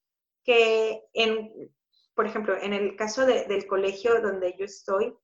que, 0.43 1.01
en, 1.13 1.73
por 2.13 2.27
ejemplo, 2.27 2.55
en 2.55 2.73
el 2.73 2.95
caso 2.95 3.25
del 3.25 3.65
colegio 3.65 4.21
donde 4.21 4.55
yo 4.57 4.65
estoy, 4.65 5.17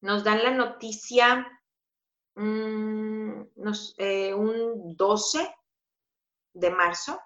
nos 0.00 0.22
dan 0.22 0.44
la 0.44 0.52
noticia 0.52 1.48
mm, 2.36 3.42
eh, 3.98 4.32
un 4.32 4.96
12 4.96 5.54
de 6.54 6.70
marzo, 6.70 7.20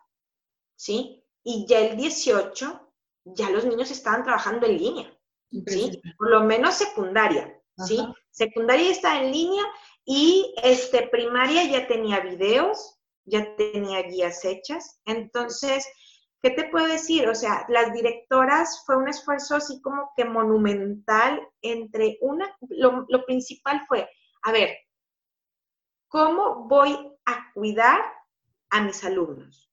¿sí? 0.74 1.22
Y 1.44 1.66
ya 1.68 1.80
el 1.80 1.98
18, 1.98 2.94
ya 3.24 3.50
los 3.50 3.66
niños 3.66 3.90
estaban 3.90 4.24
trabajando 4.24 4.66
en 4.66 4.78
línea, 4.78 5.18
¿sí? 5.66 6.00
Por 6.16 6.30
lo 6.30 6.44
menos 6.44 6.76
secundaria, 6.76 7.60
¿sí? 7.76 8.02
Secundaria 8.30 8.90
está 8.90 9.22
en 9.22 9.32
línea 9.32 9.64
y 10.04 10.54
este, 10.62 11.08
primaria 11.08 11.64
ya 11.64 11.86
tenía 11.86 12.20
videos, 12.20 12.98
ya 13.24 13.54
tenía 13.56 14.02
guías 14.02 14.44
hechas. 14.44 15.00
Entonces, 15.04 15.86
¿qué 16.40 16.50
te 16.50 16.68
puedo 16.68 16.86
decir? 16.86 17.28
O 17.28 17.34
sea, 17.34 17.64
las 17.68 17.92
directoras 17.92 18.82
fue 18.84 18.96
un 18.96 19.08
esfuerzo 19.08 19.56
así 19.56 19.80
como 19.80 20.10
que 20.16 20.24
monumental 20.24 21.40
entre 21.60 22.18
una, 22.20 22.54
lo, 22.68 23.06
lo 23.08 23.24
principal 23.24 23.84
fue, 23.86 24.08
a 24.42 24.52
ver, 24.52 24.76
¿cómo 26.08 26.66
voy 26.66 26.96
a 27.24 27.52
cuidar 27.54 28.00
a 28.70 28.82
mis 28.82 29.04
alumnos 29.04 29.70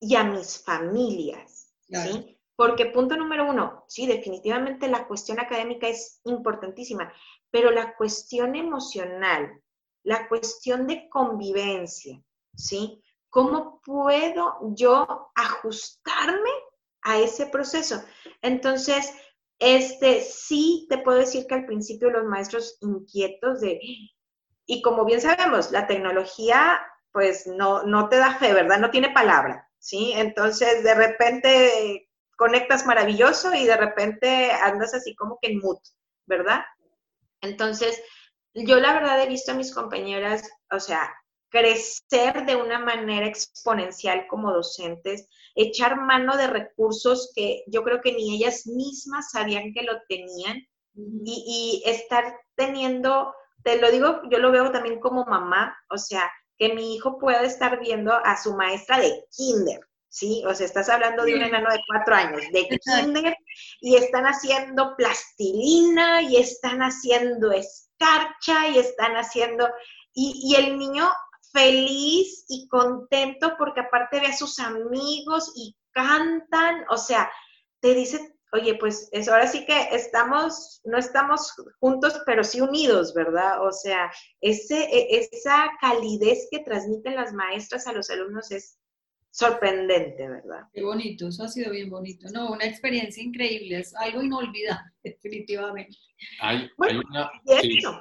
y 0.00 0.16
a 0.16 0.24
mis 0.24 0.62
familias, 0.64 1.72
¿sí? 1.90 2.37
Porque 2.58 2.86
punto 2.86 3.16
número 3.16 3.48
uno, 3.48 3.84
sí, 3.86 4.08
definitivamente 4.08 4.88
la 4.88 5.06
cuestión 5.06 5.38
académica 5.38 5.86
es 5.86 6.20
importantísima, 6.24 7.12
pero 7.52 7.70
la 7.70 7.94
cuestión 7.94 8.56
emocional, 8.56 9.62
la 10.02 10.26
cuestión 10.26 10.88
de 10.88 11.08
convivencia, 11.08 12.20
¿sí? 12.56 13.00
¿Cómo 13.30 13.80
puedo 13.84 14.74
yo 14.74 15.30
ajustarme 15.36 16.50
a 17.02 17.18
ese 17.18 17.46
proceso? 17.46 18.02
Entonces, 18.42 19.12
este, 19.60 20.20
sí 20.20 20.88
te 20.90 20.98
puedo 20.98 21.18
decir 21.18 21.46
que 21.46 21.54
al 21.54 21.66
principio 21.66 22.10
los 22.10 22.24
maestros 22.24 22.76
inquietos 22.80 23.60
de, 23.60 23.78
y 24.66 24.82
como 24.82 25.04
bien 25.04 25.20
sabemos, 25.20 25.70
la 25.70 25.86
tecnología 25.86 26.80
pues 27.12 27.46
no, 27.46 27.84
no 27.84 28.08
te 28.08 28.16
da 28.16 28.34
fe, 28.34 28.52
¿verdad? 28.52 28.80
No 28.80 28.90
tiene 28.90 29.10
palabra, 29.10 29.70
¿sí? 29.78 30.12
Entonces, 30.16 30.82
de 30.82 30.94
repente 30.96 32.07
conectas 32.38 32.86
maravilloso 32.86 33.52
y 33.52 33.66
de 33.66 33.76
repente 33.76 34.52
andas 34.52 34.94
así 34.94 35.14
como 35.16 35.38
que 35.42 35.48
en 35.48 35.58
mood, 35.58 35.78
¿verdad? 36.24 36.62
Entonces, 37.40 38.00
yo 38.54 38.78
la 38.78 38.92
verdad 38.92 39.20
he 39.20 39.28
visto 39.28 39.50
a 39.50 39.56
mis 39.56 39.74
compañeras, 39.74 40.48
o 40.70 40.78
sea, 40.78 41.12
crecer 41.50 42.46
de 42.46 42.54
una 42.54 42.78
manera 42.78 43.26
exponencial 43.26 44.26
como 44.28 44.52
docentes, 44.52 45.28
echar 45.56 46.00
mano 46.00 46.36
de 46.36 46.46
recursos 46.46 47.32
que 47.34 47.64
yo 47.66 47.82
creo 47.82 48.00
que 48.00 48.12
ni 48.12 48.36
ellas 48.36 48.66
mismas 48.66 49.32
sabían 49.32 49.72
que 49.72 49.82
lo 49.82 50.00
tenían 50.08 50.64
y, 50.94 51.82
y 51.84 51.90
estar 51.90 52.38
teniendo, 52.54 53.34
te 53.64 53.80
lo 53.80 53.90
digo, 53.90 54.20
yo 54.30 54.38
lo 54.38 54.52
veo 54.52 54.70
también 54.70 55.00
como 55.00 55.24
mamá, 55.24 55.76
o 55.90 55.98
sea, 55.98 56.30
que 56.56 56.72
mi 56.72 56.94
hijo 56.94 57.18
pueda 57.18 57.42
estar 57.42 57.80
viendo 57.80 58.12
a 58.12 58.40
su 58.40 58.54
maestra 58.54 59.00
de 59.00 59.24
kinder, 59.36 59.80
¿sí? 60.08 60.42
O 60.46 60.54
sea, 60.54 60.66
estás 60.66 60.88
hablando 60.88 61.24
de 61.24 61.34
un 61.34 61.42
enano 61.42 61.70
de 61.70 61.80
cuatro 61.86 62.14
años, 62.14 62.42
de 62.52 62.68
kinder, 62.68 63.36
y 63.80 63.96
están 63.96 64.24
haciendo 64.24 64.94
plastilina, 64.96 66.22
y 66.22 66.36
están 66.36 66.80
haciendo 66.80 67.52
escarcha, 67.52 68.68
y 68.68 68.78
están 68.78 69.16
haciendo, 69.16 69.68
y, 70.12 70.54
el 70.56 70.78
niño 70.78 71.10
feliz 71.52 72.44
y 72.48 72.68
contento 72.68 73.54
porque 73.56 73.80
aparte 73.80 74.20
ve 74.20 74.26
a 74.26 74.36
sus 74.36 74.58
amigos 74.58 75.52
y 75.56 75.74
cantan, 75.92 76.84
o 76.90 76.96
sea, 76.98 77.30
te 77.80 77.94
dice 77.94 78.34
oye, 78.52 78.76
pues 78.76 79.08
eso 79.12 79.32
ahora 79.32 79.46
sí 79.46 79.66
que 79.66 79.88
estamos, 79.92 80.80
no 80.84 80.98
estamos 80.98 81.52
juntos, 81.80 82.20
pero 82.24 82.44
sí 82.44 82.60
unidos, 82.60 83.12
¿verdad? 83.14 83.64
O 83.66 83.72
sea, 83.72 84.10
ese, 84.40 84.84
e, 84.84 85.28
esa 85.32 85.70
calidez 85.80 86.48
que 86.50 86.60
transmiten 86.60 87.16
las 87.16 87.32
maestras 87.32 87.86
a 87.86 87.92
los 87.92 88.08
alumnos 88.10 88.50
es 88.50 88.78
sorprendente, 89.38 90.28
¿verdad? 90.28 90.62
Qué 90.72 90.82
bonito, 90.82 91.28
eso 91.28 91.44
ha 91.44 91.48
sido 91.48 91.70
bien 91.70 91.90
bonito. 91.90 92.28
No, 92.32 92.50
una 92.50 92.64
experiencia 92.64 93.22
increíble, 93.22 93.80
es 93.80 93.94
algo 93.94 94.22
inolvidable, 94.22 94.92
definitivamente. 95.02 95.96
Hay, 96.40 96.70
una... 96.78 97.30
Y 97.44 97.78
eso, 97.78 98.00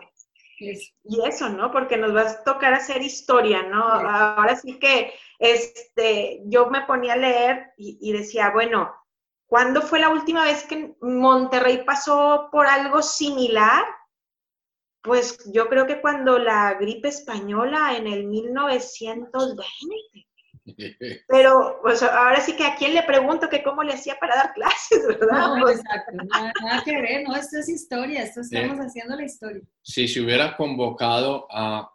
y 0.59 1.27
eso, 1.27 1.49
¿no? 1.49 1.71
Porque 1.71 1.97
nos 1.97 2.15
va 2.15 2.21
a 2.21 2.43
tocar 2.43 2.73
hacer 2.73 3.01
historia, 3.01 3.63
¿no? 3.63 3.83
Ahora 3.83 4.55
sí 4.55 4.79
que 4.79 5.13
este, 5.37 6.41
yo 6.45 6.69
me 6.71 6.81
ponía 6.85 7.13
a 7.13 7.17
leer 7.17 7.73
y 7.77 8.11
decía, 8.11 8.49
bueno, 8.49 8.91
¿Cuándo 9.47 9.81
fue 9.81 9.99
la 9.99 10.09
última 10.09 10.43
vez 10.43 10.65
que 10.65 10.93
Monterrey 10.99 11.85
pasó 11.85 12.49
por 12.51 12.67
algo 12.67 13.01
similar? 13.01 13.85
Pues 15.01 15.39
yo 15.53 15.69
creo 15.69 15.87
que 15.87 16.01
cuando 16.01 16.37
la 16.37 16.73
gripe 16.73 17.07
española 17.07 17.95
en 17.95 18.07
el 18.07 18.25
1920. 18.25 20.26
Pero 21.27 21.79
pues 21.81 22.03
ahora 22.03 22.41
sí 22.41 22.55
que 22.55 22.65
a 22.65 22.75
quién 22.75 22.93
le 22.93 23.03
pregunto 23.03 23.49
que 23.49 23.63
cómo 23.63 23.83
le 23.83 23.93
hacía 23.93 24.17
para 24.19 24.35
dar 24.35 24.53
clases, 24.53 25.07
¿verdad? 25.07 25.55
No, 25.57 25.69
exacto, 25.69 26.11
nada, 26.13 26.83
que 26.83 27.01
ver, 27.01 27.23
no, 27.27 27.35
esto 27.35 27.59
es 27.59 27.69
historia, 27.69 28.23
esto 28.23 28.41
estamos 28.41 28.77
haciendo 28.79 29.15
la 29.15 29.25
historia. 29.25 29.63
Si 29.81 30.07
se 30.07 30.21
hubiera 30.21 30.55
convocado 30.55 31.47
a, 31.49 31.89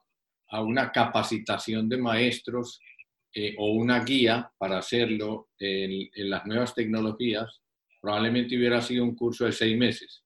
a 0.48 0.62
una 0.62 0.92
capacitación 0.92 1.88
de 1.88 1.96
maestros 1.98 2.80
eh, 3.34 3.54
o 3.58 3.72
una 3.72 4.04
guía 4.04 4.52
para 4.58 4.78
hacerlo 4.78 5.48
en, 5.58 6.10
las 6.28 6.44
nuevas 6.44 6.74
tecnologías, 6.74 7.62
probablemente 7.98 8.56
hubiera 8.58 8.82
sido 8.82 9.04
un 9.04 9.14
curso 9.14 9.46
de 9.46 9.52
seis 9.52 9.76
meses. 9.76 10.22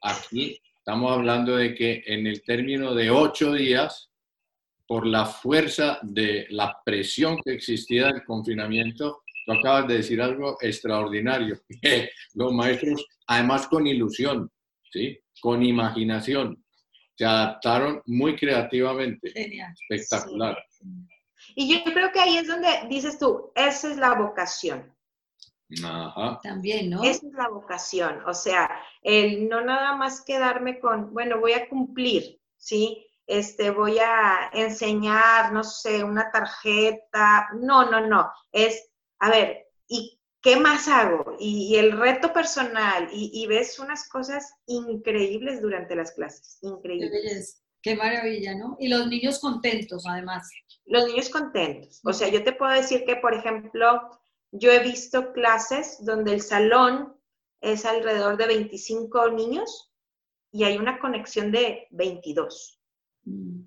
Aquí 0.00 0.60
estamos 0.78 1.10
hablando 1.10 1.56
de 1.56 1.74
que 1.74 2.04
en 2.06 2.28
el 2.28 2.42
término 2.42 2.94
de 2.94 3.10
ocho 3.10 3.52
días, 3.52 4.10
por 4.86 5.06
la 5.06 5.26
fuerza 5.26 5.98
de 6.02 6.46
la 6.50 6.80
presión 6.84 7.38
que 7.44 7.52
existía 7.52 8.06
del 8.06 8.24
confinamiento, 8.24 9.22
tú 9.44 9.52
acabas 9.52 9.88
de 9.88 9.94
decir 9.98 10.20
algo 10.22 10.58
extraordinario. 10.60 11.60
Los 12.34 12.52
maestros, 12.52 13.04
además 13.26 13.66
con 13.66 13.86
ilusión, 13.86 14.50
¿sí? 14.92 15.18
con 15.40 15.62
imaginación, 15.62 16.62
se 17.16 17.24
adaptaron 17.24 18.02
muy 18.06 18.36
creativamente. 18.36 19.32
Espectacular. 19.88 20.56
Y 21.54 21.72
yo 21.72 21.92
creo 21.92 22.12
que 22.12 22.20
ahí 22.20 22.36
es 22.36 22.46
donde 22.46 22.68
dices 22.88 23.18
tú, 23.18 23.52
esa 23.54 23.90
es 23.90 23.96
la 23.96 24.14
vocación. 24.14 24.92
Ajá. 25.82 26.38
También, 26.42 26.90
¿no? 26.90 27.02
Esa 27.02 27.26
es 27.26 27.32
la 27.32 27.48
vocación, 27.48 28.22
o 28.26 28.34
sea, 28.34 28.70
el 29.02 29.48
no 29.48 29.64
nada 29.64 29.96
más 29.96 30.22
quedarme 30.22 30.78
con, 30.78 31.12
bueno, 31.12 31.40
voy 31.40 31.52
a 31.52 31.68
cumplir, 31.68 32.40
¿sí? 32.56 33.04
Este, 33.26 33.70
voy 33.70 33.98
a 33.98 34.50
enseñar, 34.52 35.52
no 35.52 35.64
sé, 35.64 36.04
una 36.04 36.30
tarjeta. 36.30 37.48
No, 37.60 37.90
no, 37.90 38.06
no. 38.06 38.30
Es, 38.52 38.90
a 39.18 39.30
ver, 39.30 39.66
¿y 39.88 40.20
¿qué 40.40 40.56
más 40.56 40.86
hago? 40.86 41.36
Y, 41.40 41.76
el 41.76 41.98
reto 41.98 42.32
personal, 42.32 43.08
y, 43.12 43.46
ves 43.48 43.78
unas 43.78 44.08
cosas 44.08 44.54
increíbles 44.66 45.60
durante 45.60 45.96
las 45.96 46.12
clases, 46.12 46.58
increíbles. 46.62 47.62
Qué 47.82 47.96
maravilla, 47.96 48.54
¿no? 48.54 48.76
Y 48.78 48.88
los 48.88 49.06
niños 49.06 49.38
contentos, 49.38 50.04
además. 50.08 50.48
Los 50.84 51.06
niños 51.06 51.28
contentos. 51.28 52.00
O 52.04 52.12
sea, 52.12 52.28
yo 52.28 52.42
te 52.42 52.52
puedo 52.52 52.72
decir 52.72 53.04
que, 53.04 53.16
por 53.16 53.34
ejemplo, 53.34 54.10
yo 54.52 54.70
he 54.72 54.80
visto 54.80 55.32
clases 55.32 56.04
donde 56.04 56.34
el 56.34 56.40
salón 56.40 57.16
es 57.60 57.84
alrededor 57.84 58.36
de 58.36 58.46
25 58.46 59.30
niños 59.30 59.92
y 60.52 60.64
hay 60.64 60.78
una 60.78 60.98
conexión 60.98 61.52
de 61.52 61.86
22. 61.90 62.75
Mm, 63.26 63.60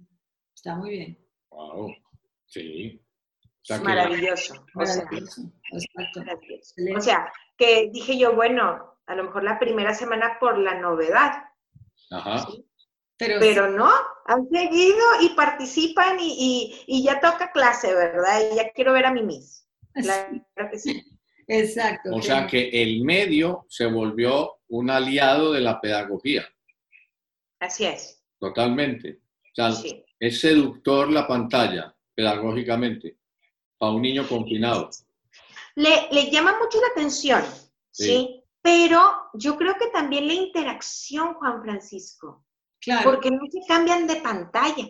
está 0.55 0.76
muy 0.76 0.89
bien. 0.89 1.20
Wow, 1.51 1.93
sí. 2.47 3.01
maravilloso. 3.84 4.66
Maravilloso. 4.74 5.51
O 6.95 7.01
sea, 7.01 7.32
que 7.57 7.89
dije 7.91 8.18
yo, 8.18 8.36
bueno, 8.36 8.97
a 9.05 9.16
lo 9.16 9.26
mejor 9.26 9.43
la 9.43 9.60
primera 9.60 9.93
semana 9.93 10.38
por 10.39 10.57
la 10.57 10.80
novedad. 10.80 11.43
Ajá. 12.12 12.47
Pero, 13.18 13.70
no, 13.70 13.91
han 14.28 14.47
seguido 14.49 15.03
y 15.22 15.36
participan 15.36 16.18
y, 16.22 17.03
ya 17.03 17.20
toca 17.20 17.51
clase, 17.51 17.93
¿verdad? 17.93 18.41
Y 18.49 18.55
ya 18.55 18.72
quiero 18.72 18.93
ver 18.93 19.05
a 19.05 19.12
mi 19.12 19.24
Miss. 19.24 19.68
Claro 20.55 20.72
que 20.72 20.80
sí. 20.80 21.03
Exacto. 21.47 22.12
O 22.14 22.22
sea 22.22 22.47
que 22.47 22.70
el 22.70 23.03
medio 23.03 23.66
se 23.68 23.88
volvió 23.88 24.60
un 24.70 24.89
aliado 24.89 25.51
de 25.51 25.60
la 25.60 25.82
pedagogía. 25.82 26.47
Así 27.60 27.86
es. 27.86 28.24
Totalmente. 28.39 29.20
Sea, 29.60 29.95
es 30.20 30.39
seductor 30.39 31.12
la 31.12 31.28
pantalla, 31.28 31.95
pedagógicamente, 32.16 33.18
a 33.80 33.91
un 33.91 34.01
niño 34.01 34.28
confinado. 34.28 34.89
Le, 35.76 36.30
llama 36.30 36.57
mucho 36.60 36.80
la 36.82 36.88
atención, 36.88 37.43
¿sí? 37.91 38.43
Pero 38.62 39.30
yo 39.34 39.55
creo 39.55 39.76
que 39.76 39.88
también 39.88 40.28
la 40.28 40.34
interacción, 40.34 41.36
Juan 41.36 41.62
Francisco. 41.62 42.43
Claro. 42.82 43.10
Porque 43.10 43.32
no 43.32 43.39
se 43.49 43.60
cambian 43.68 44.07
de 44.07 44.18
pantalla. 44.18 44.86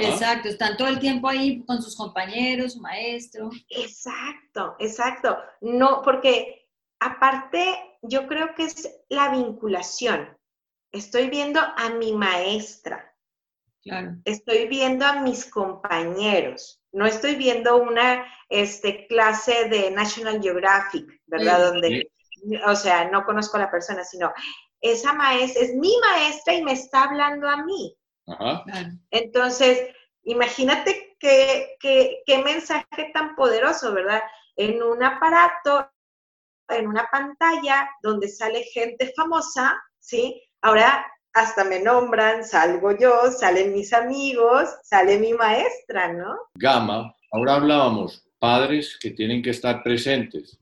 Exacto, 0.00 0.48
están 0.48 0.76
todo 0.76 0.88
el 0.88 1.00
tiempo 1.00 1.28
ahí 1.28 1.64
con 1.64 1.82
sus 1.82 1.96
compañeros, 1.96 2.74
su 2.74 2.80
maestro. 2.80 3.50
Exacto, 3.68 4.76
exacto. 4.78 5.36
No, 5.60 6.02
porque 6.02 6.68
aparte 7.00 7.98
yo 8.02 8.26
creo 8.26 8.54
que 8.54 8.64
es 8.64 8.90
la 9.08 9.30
vinculación. 9.30 10.38
Estoy 10.92 11.28
viendo 11.30 11.60
a 11.60 11.90
mi 11.90 12.12
maestra. 12.12 13.11
Claro. 13.82 14.16
Estoy 14.24 14.68
viendo 14.68 15.04
a 15.04 15.20
mis 15.20 15.50
compañeros. 15.50 16.80
No 16.92 17.06
estoy 17.06 17.34
viendo 17.34 17.76
una 17.78 18.24
este, 18.48 19.06
clase 19.06 19.68
de 19.68 19.90
National 19.90 20.40
Geographic, 20.40 21.20
¿verdad? 21.26 21.72
Donde, 21.72 22.10
o 22.66 22.76
sea, 22.76 23.10
no 23.10 23.24
conozco 23.24 23.56
a 23.56 23.60
la 23.60 23.70
persona, 23.70 24.04
sino 24.04 24.32
esa 24.80 25.14
maestra 25.14 25.62
es 25.62 25.74
mi 25.74 25.96
maestra 26.00 26.54
y 26.54 26.62
me 26.62 26.72
está 26.72 27.04
hablando 27.04 27.48
a 27.48 27.64
mí. 27.64 27.96
Entonces, 29.10 29.88
imagínate 30.24 31.16
qué, 31.18 31.76
qué, 31.80 32.38
mensaje 32.44 33.10
tan 33.14 33.34
poderoso, 33.34 33.92
¿verdad? 33.92 34.22
En 34.56 34.82
un 34.82 35.02
aparato, 35.02 35.90
en 36.68 36.88
una 36.88 37.08
pantalla 37.10 37.88
donde 38.02 38.28
sale 38.28 38.64
gente 38.64 39.12
famosa, 39.16 39.80
¿sí? 39.98 40.42
Ahora 40.60 41.06
hasta 41.34 41.64
me 41.64 41.80
nombran, 41.80 42.44
salgo 42.44 42.96
yo, 42.96 43.30
salen 43.30 43.72
mis 43.72 43.92
amigos, 43.92 44.68
sale 44.82 45.18
mi 45.18 45.32
maestra, 45.32 46.12
¿no? 46.12 46.36
Gama, 46.54 47.14
ahora 47.30 47.54
hablábamos, 47.54 48.24
padres 48.38 48.98
que 49.00 49.10
tienen 49.10 49.42
que 49.42 49.50
estar 49.50 49.82
presentes 49.82 50.58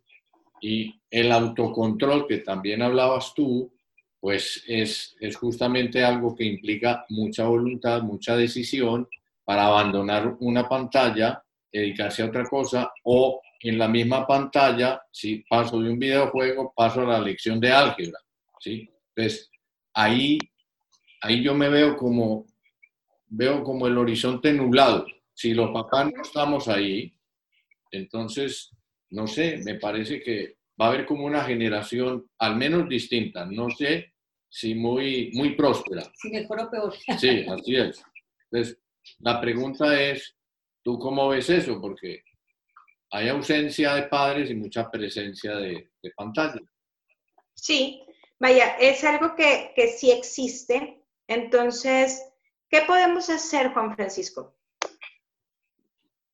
y 0.61 1.01
el 1.11 1.33
autocontrol 1.33 2.27
que 2.27 2.39
también 2.39 2.83
hablabas 2.83 3.33
tú, 3.35 3.73
pues 4.21 4.63
es, 4.69 5.17
justamente 5.35 6.05
algo 6.05 6.37
que 6.37 6.45
implica 6.45 7.07
mucha 7.09 7.45
voluntad, 7.45 8.03
mucha 8.03 8.37
decisión 8.37 9.09
para 9.45 9.67
abandonar 9.67 10.37
una 10.41 10.69
pantalla, 10.69 11.43
dedicarse 11.73 12.23
a 12.23 12.27
otra 12.27 12.45
cosa 12.45 12.93
o 13.05 13.41
en 13.63 13.79
la 13.79 13.89
misma 13.89 14.27
pantalla, 14.27 15.03
si 15.11 15.39
paso 15.49 15.81
de 15.81 15.91
un 15.91 15.99
videojuego, 15.99 16.73
paso 16.77 17.01
a 17.01 17.07
la 17.07 17.21
lección 17.21 17.59
de 17.61 17.73
álgebra, 17.73 18.19
¿sí? 18.59 18.91
Entonces, 19.15 19.51
ahí, 19.95 20.39
ahí 21.21 21.43
yo 21.43 21.55
me 21.55 21.69
veo 21.69 21.97
como, 21.97 22.47
veo 23.29 23.63
como 23.63 23.87
el 23.87 23.99
horizonte 23.99 24.53
nublado. 24.53 25.07
Si 25.33 25.55
los 25.55 25.71
papás 25.71 26.11
no 26.13 26.23
estamos 26.23 26.69
ahí, 26.69 27.15
entonces, 27.91 28.71
no 29.11 29.27
sé, 29.27 29.59
me 29.65 29.77
parece 29.77 30.21
que 30.21 30.57
va 30.81 30.87
a 30.87 30.89
haber 30.91 31.07
como 31.07 31.25
una 31.25 31.45
generación 31.45 32.27
al 32.39 32.57
menos 32.57 32.89
distinta, 32.89 33.45
no 33.47 33.71
sé 33.71 34.15
si 34.49 34.75
muy, 34.75 35.31
muy 35.35 35.55
próspera. 35.55 36.03
Si 36.15 36.31
mejor 36.31 36.61
o 36.61 36.71
peor. 36.71 36.95
Sí, 37.19 37.47
así 37.49 37.77
es. 37.77 38.03
Entonces, 38.51 38.79
la 39.19 39.41
pregunta 39.41 40.01
es, 40.01 40.37
¿tú 40.83 40.99
cómo 40.99 41.29
ves 41.29 41.49
eso? 41.51 41.81
Porque 41.81 42.23
hay 43.11 43.29
ausencia 43.29 43.95
de 43.95 44.03
padres 44.05 44.51
y 44.51 44.55
mucha 44.55 44.91
presencia 44.91 45.57
de, 45.57 45.91
de 46.03 46.11
pantalla. 46.17 46.61
Sí, 47.55 48.03
vaya, 48.39 48.77
es 48.79 49.05
algo 49.05 49.35
que, 49.37 49.73
que 49.77 49.89
sí 49.89 50.11
existe. 50.11 51.00
Entonces, 51.31 52.25
¿qué 52.69 52.83
podemos 52.83 53.31
hacer, 53.31 53.73
Juan 53.73 53.95
Francisco? 53.95 54.57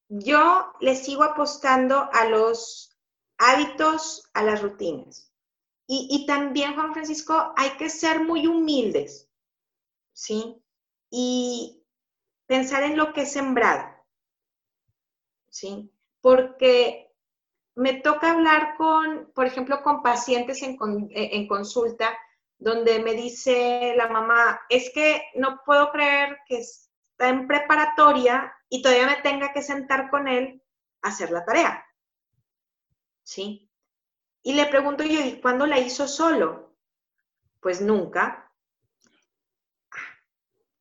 Yo 0.08 0.72
le 0.80 0.96
sigo 0.96 1.22
apostando 1.22 2.08
a 2.14 2.24
los 2.24 2.98
hábitos 3.36 4.26
a 4.32 4.42
las 4.42 4.62
rutinas. 4.62 5.30
Y, 5.86 6.24
también, 6.26 6.74
Juan 6.74 6.94
Francisco, 6.94 7.52
hay 7.56 7.76
que 7.76 7.90
ser 7.90 8.24
muy 8.24 8.46
humildes, 8.46 9.28
¿sí? 10.14 10.56
Y 11.10 11.84
pensar 12.46 12.82
en 12.82 12.96
lo 12.96 13.12
que 13.12 13.22
es 13.22 13.32
sembrado, 13.32 13.86
¿sí? 15.50 15.92
Porque 16.22 17.14
me 17.74 18.00
toca 18.00 18.32
hablar 18.32 18.76
con, 18.78 19.30
por 19.34 19.44
ejemplo, 19.44 19.82
con 19.82 20.02
pacientes 20.02 20.62
en, 20.62 20.78
en 21.10 21.46
consulta, 21.46 22.18
donde 22.58 22.98
me 23.00 23.14
dice 23.14 23.94
la 23.96 24.08
mamá, 24.08 24.60
es 24.68 24.90
que 24.94 25.22
no 25.34 25.62
puedo 25.64 25.90
creer 25.92 26.38
que 26.46 26.58
está 26.58 27.28
en 27.28 27.46
preparatoria 27.46 28.52
y 28.68 28.82
todavía 28.82 29.06
me 29.06 29.22
tenga 29.22 29.52
que 29.52 29.62
sentar 29.62 30.10
con 30.10 30.28
él 30.28 30.62
a 31.02 31.08
hacer 31.08 31.30
la 31.30 31.44
tarea. 31.44 31.86
¿sí? 33.26 33.68
Y 34.42 34.54
le 34.54 34.66
pregunto 34.66 35.02
yo, 35.02 35.20
¿y 35.20 35.40
cuándo 35.40 35.66
la 35.66 35.80
hizo 35.80 36.06
solo? 36.06 36.76
Pues 37.60 37.80
nunca. 37.80 38.52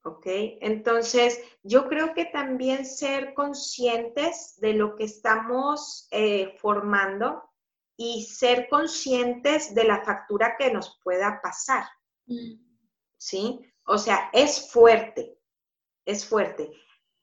¿Ok? 0.03 0.25
Entonces, 0.61 1.41
yo 1.63 1.89
creo 1.89 2.13
que 2.13 2.25
también 2.25 2.85
ser 2.85 3.33
conscientes 3.33 4.59
de 4.59 4.73
lo 4.73 4.95
que 4.95 5.05
estamos 5.05 6.07
eh, 6.11 6.55
formando 6.59 7.43
y 7.97 8.23
ser 8.23 8.67
conscientes 8.69 9.73
de 9.73 9.83
la 9.85 10.03
factura 10.03 10.55
que 10.57 10.71
nos 10.71 10.99
pueda 11.03 11.39
pasar. 11.41 11.85
Mm. 12.25 12.55
¿Sí? 13.17 13.59
O 13.85 13.97
sea, 13.97 14.29
es 14.33 14.71
fuerte, 14.71 15.39
es 16.05 16.27
fuerte 16.27 16.71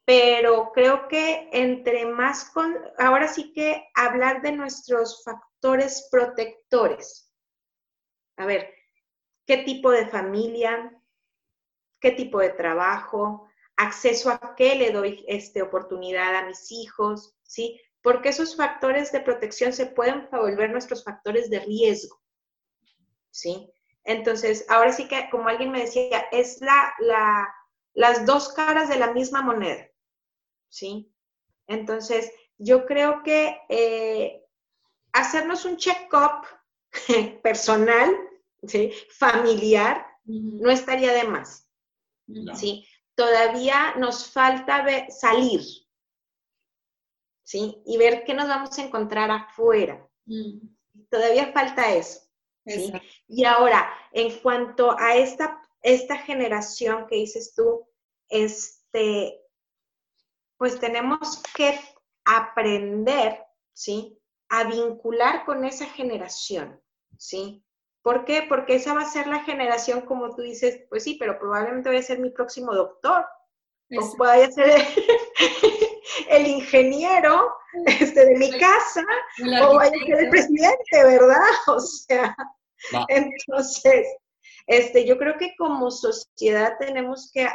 pero 0.05 0.73
creo 0.73 1.07
que 1.09 1.49
entre 1.53 2.07
más 2.07 2.51
con, 2.51 2.77
ahora 2.99 3.29
sí 3.29 3.53
que 3.53 3.89
hablar 3.95 4.43
de 4.43 4.53
nuestros 4.53 5.23
factores 5.25 6.09
protectores. 6.11 7.33
A 8.37 8.47
ver, 8.47 8.75
¿qué 9.47 9.59
tipo 9.59 9.91
de 9.91 10.07
familia? 10.09 10.93
¿Qué 12.01 12.11
tipo 12.11 12.41
de 12.41 12.51
trabajo? 12.51 13.49
¿Acceso 13.77 14.31
a 14.31 14.55
qué 14.57 14.75
le 14.75 14.91
doy 14.91 15.25
este, 15.29 15.63
oportunidad 15.63 16.35
a 16.35 16.47
mis 16.47 16.73
hijos? 16.73 17.37
¿Sí? 17.43 17.81
Porque 18.03 18.31
esos 18.31 18.57
factores 18.57 19.13
de 19.13 19.21
protección 19.21 19.73
se 19.73 19.87
pueden 19.87 20.29
volver 20.31 20.71
nuestros 20.71 21.05
factores 21.05 21.49
de 21.51 21.61
riesgo. 21.61 22.21
¿Sí? 23.31 23.71
Entonces, 24.05 24.67
ahora 24.69 24.93
sí 24.93 25.07
que, 25.09 25.29
como 25.31 25.49
alguien 25.49 25.71
me 25.71 25.83
decía, 25.83 26.27
es 26.33 26.61
la, 26.61 26.93
la, 26.99 27.49
las 27.95 28.27
dos 28.27 28.53
caras 28.53 28.89
de 28.89 28.99
la 28.99 29.13
misma 29.13 29.43
moneda. 29.43 29.89
¿sí? 30.73 31.13
Entonces, 31.67 32.33
yo 32.59 32.87
creo 32.87 33.23
que 33.23 33.61
eh, 33.69 34.43
hacernos 35.13 35.65
un 35.65 35.77
check-up 35.77 36.47
personal, 37.43 38.17
familiar, 39.11 40.07
no 40.25 40.71
estaría 40.71 41.13
de 41.13 41.25
más, 41.25 41.69
¿sí? 42.55 42.87
Todavía 43.17 43.95
nos 43.97 44.31
falta 44.31 44.87
salir, 45.11 45.61
¿sí? 47.53 47.83
Y 47.85 47.99
ver 47.99 48.25
qué 48.25 48.33
nos 48.33 48.49
vamos 48.49 48.79
a 48.79 48.83
encontrar 48.83 49.31
afuera. 49.31 50.09
Todavía 51.11 51.53
falta 51.53 51.93
eso. 51.95 52.21
¿sí? 52.65 52.91
Y 53.29 53.45
ahora, 53.45 53.91
en 54.13 54.39
cuanto 54.39 54.99
a 54.99 55.17
esta, 55.17 55.61
esta 55.83 56.17
generación 56.17 57.07
que 57.09 57.17
dices 57.17 57.55
tú, 57.55 57.87
este, 58.31 59.39
pues 60.57 60.81
tenemos 60.81 61.43
que 61.55 61.79
aprender, 62.25 63.45
¿sí? 63.75 64.19
a 64.49 64.65
vincular 64.65 65.45
con 65.45 65.67
esa 65.67 65.85
generación, 65.87 66.81
¿sí? 67.19 67.63
¿Por 68.03 68.25
qué? 68.25 68.47
Porque 68.49 68.77
esa 68.77 68.95
va 68.95 69.03
a 69.03 69.11
ser 69.11 69.27
la 69.27 69.45
generación, 69.45 70.03
como 70.03 70.35
tú 70.35 70.41
dices, 70.41 70.85
pues 70.89 71.05
sí, 71.05 71.17
pero 71.21 71.39
probablemente 71.39 71.91
voy 71.91 71.99
a 71.99 72.03
ser 72.03 72.19
mi 72.19 72.31
próximo 72.31 72.75
doctor, 72.75 73.27
o 73.91 74.17
vaya 74.17 74.47
a 74.47 74.53
ser 74.53 74.81
el, 76.29 76.47
ingeniero 76.47 77.53
este, 77.87 78.27
de 78.27 78.39
mi 78.39 78.51
casa, 78.59 79.05
o 79.63 79.77
vaya 79.77 79.91
a 79.91 80.07
ser 80.07 80.25
el 80.25 80.31
presidente, 80.31 81.05
¿verdad? 81.05 81.41
O 81.69 81.81
sea, 81.81 82.37
entonces, 83.09 84.07
este, 84.67 85.07
yo 85.07 85.19
creo 85.19 85.37
que 85.39 85.55
como 85.57 85.91
sociedad 85.91 86.77
tenemos 86.79 87.31
que 87.33 87.49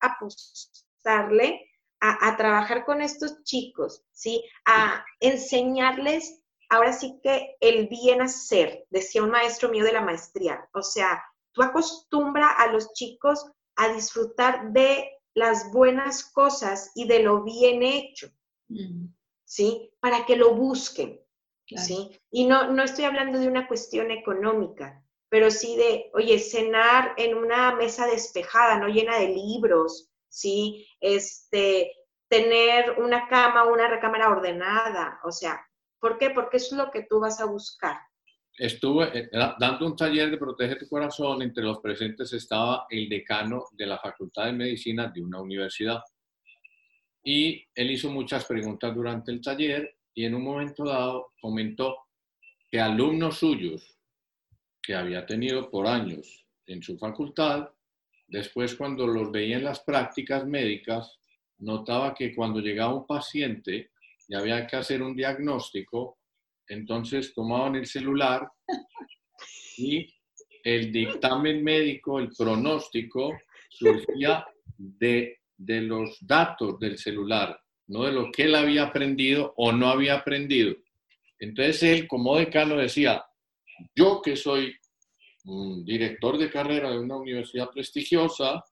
apostarle 0.00 1.68
a, 2.00 2.36
trabajar 2.36 2.84
con 2.84 3.00
estos 3.00 3.44
chicos, 3.44 4.02
¿sí? 4.10 4.44
A 4.64 5.04
enseñarles 5.20 6.42
ahora 6.68 6.92
sí 6.92 7.20
que 7.22 7.56
el 7.60 7.86
bien 7.86 8.20
hacer, 8.22 8.86
decía 8.90 9.22
un 9.22 9.30
maestro 9.30 9.68
mío 9.68 9.84
de 9.84 9.92
la 9.92 10.00
maestría. 10.00 10.68
O 10.74 10.82
sea, 10.82 11.22
tú 11.52 11.62
acostumbra 11.62 12.48
a 12.48 12.66
los 12.68 12.92
chicos 12.94 13.46
a 13.76 13.92
disfrutar 13.92 14.72
de 14.72 15.08
las 15.34 15.72
buenas 15.72 16.24
cosas 16.24 16.92
y 16.94 17.06
de 17.06 17.22
lo 17.22 17.42
bien 17.42 17.82
hecho, 17.82 18.28
mm. 18.68 19.06
¿sí? 19.44 19.92
Para 20.00 20.26
que 20.26 20.36
lo 20.36 20.54
busquen, 20.54 21.20
¿sí? 21.66 22.20
Y 22.30 22.46
no, 22.46 22.70
no 22.70 22.82
estoy 22.82 23.04
hablando 23.04 23.38
de 23.38 23.48
una 23.48 23.66
cuestión 23.66 24.10
económica, 24.10 25.02
pero 25.28 25.50
sí 25.50 25.76
de, 25.76 26.10
oye, 26.14 26.38
cenar 26.38 27.14
en 27.16 27.36
una 27.36 27.74
mesa 27.74 28.06
despejada, 28.06 28.78
no 28.78 28.88
llena 28.88 29.18
de 29.18 29.28
libros, 29.28 30.10
¿sí? 30.28 30.86
Este, 31.00 31.92
tener 32.28 32.98
una 32.98 33.28
cama, 33.28 33.64
una 33.64 33.88
recámara 33.88 34.30
ordenada, 34.30 35.20
o 35.24 35.32
sea, 35.32 35.66
¿por 36.00 36.18
qué? 36.18 36.30
Porque 36.30 36.58
eso 36.58 36.74
es 36.74 36.84
lo 36.84 36.90
que 36.90 37.02
tú 37.02 37.20
vas 37.20 37.40
a 37.40 37.46
buscar. 37.46 37.96
Estuve 38.56 39.18
eh, 39.18 39.30
dando 39.58 39.86
un 39.86 39.96
taller 39.96 40.30
de 40.30 40.38
Protege 40.38 40.76
tu 40.76 40.88
Corazón, 40.88 41.42
entre 41.42 41.64
los 41.64 41.78
presentes 41.80 42.32
estaba 42.32 42.86
el 42.90 43.08
decano 43.08 43.64
de 43.72 43.86
la 43.86 43.98
Facultad 43.98 44.46
de 44.46 44.52
Medicina 44.52 45.08
de 45.08 45.22
una 45.22 45.40
universidad. 45.40 46.02
Y 47.24 47.64
él 47.74 47.90
hizo 47.90 48.10
muchas 48.10 48.44
preguntas 48.44 48.94
durante 48.94 49.32
el 49.32 49.40
taller 49.40 49.96
y 50.14 50.24
en 50.24 50.34
un 50.34 50.44
momento 50.44 50.84
dado 50.84 51.32
comentó 51.40 51.96
que 52.70 52.80
alumnos 52.80 53.38
suyos 53.38 53.96
que 54.82 54.94
había 54.94 55.24
tenido 55.24 55.70
por 55.70 55.86
años 55.86 56.44
en 56.66 56.82
su 56.82 56.98
facultad 56.98 57.68
Después, 58.32 58.74
cuando 58.76 59.06
los 59.06 59.30
veía 59.30 59.58
en 59.58 59.64
las 59.64 59.80
prácticas 59.80 60.46
médicas, 60.46 61.18
notaba 61.58 62.14
que 62.14 62.34
cuando 62.34 62.60
llegaba 62.60 62.94
un 62.94 63.06
paciente 63.06 63.90
y 64.26 64.34
había 64.34 64.66
que 64.66 64.76
hacer 64.76 65.02
un 65.02 65.14
diagnóstico, 65.14 66.16
entonces 66.72 67.34
tomaban 67.34 67.76
el 67.76 67.86
celular 67.86 68.48
y 69.76 70.06
el 70.64 70.92
dictamen 70.92 71.62
médico, 71.62 72.18
el 72.18 72.30
pronóstico, 72.36 73.32
surgía 73.68 74.44
de, 74.76 75.40
de 75.56 75.80
los 75.82 76.18
datos 76.20 76.78
del 76.78 76.98
celular, 76.98 77.58
no 77.88 78.04
de 78.04 78.12
lo 78.12 78.30
que 78.30 78.44
él 78.44 78.54
había 78.54 78.84
aprendido 78.84 79.54
o 79.56 79.72
no 79.72 79.88
había 79.88 80.14
aprendido. 80.14 80.74
Entonces 81.38 81.82
él, 81.82 82.06
como 82.06 82.36
decano, 82.36 82.76
decía, 82.76 83.24
yo 83.94 84.22
que 84.22 84.36
soy 84.36 84.74
director 85.84 86.38
de 86.38 86.50
carrera 86.50 86.90
de 86.90 87.00
una 87.00 87.16
universidad 87.16 87.68
prestigiosa, 87.70 88.62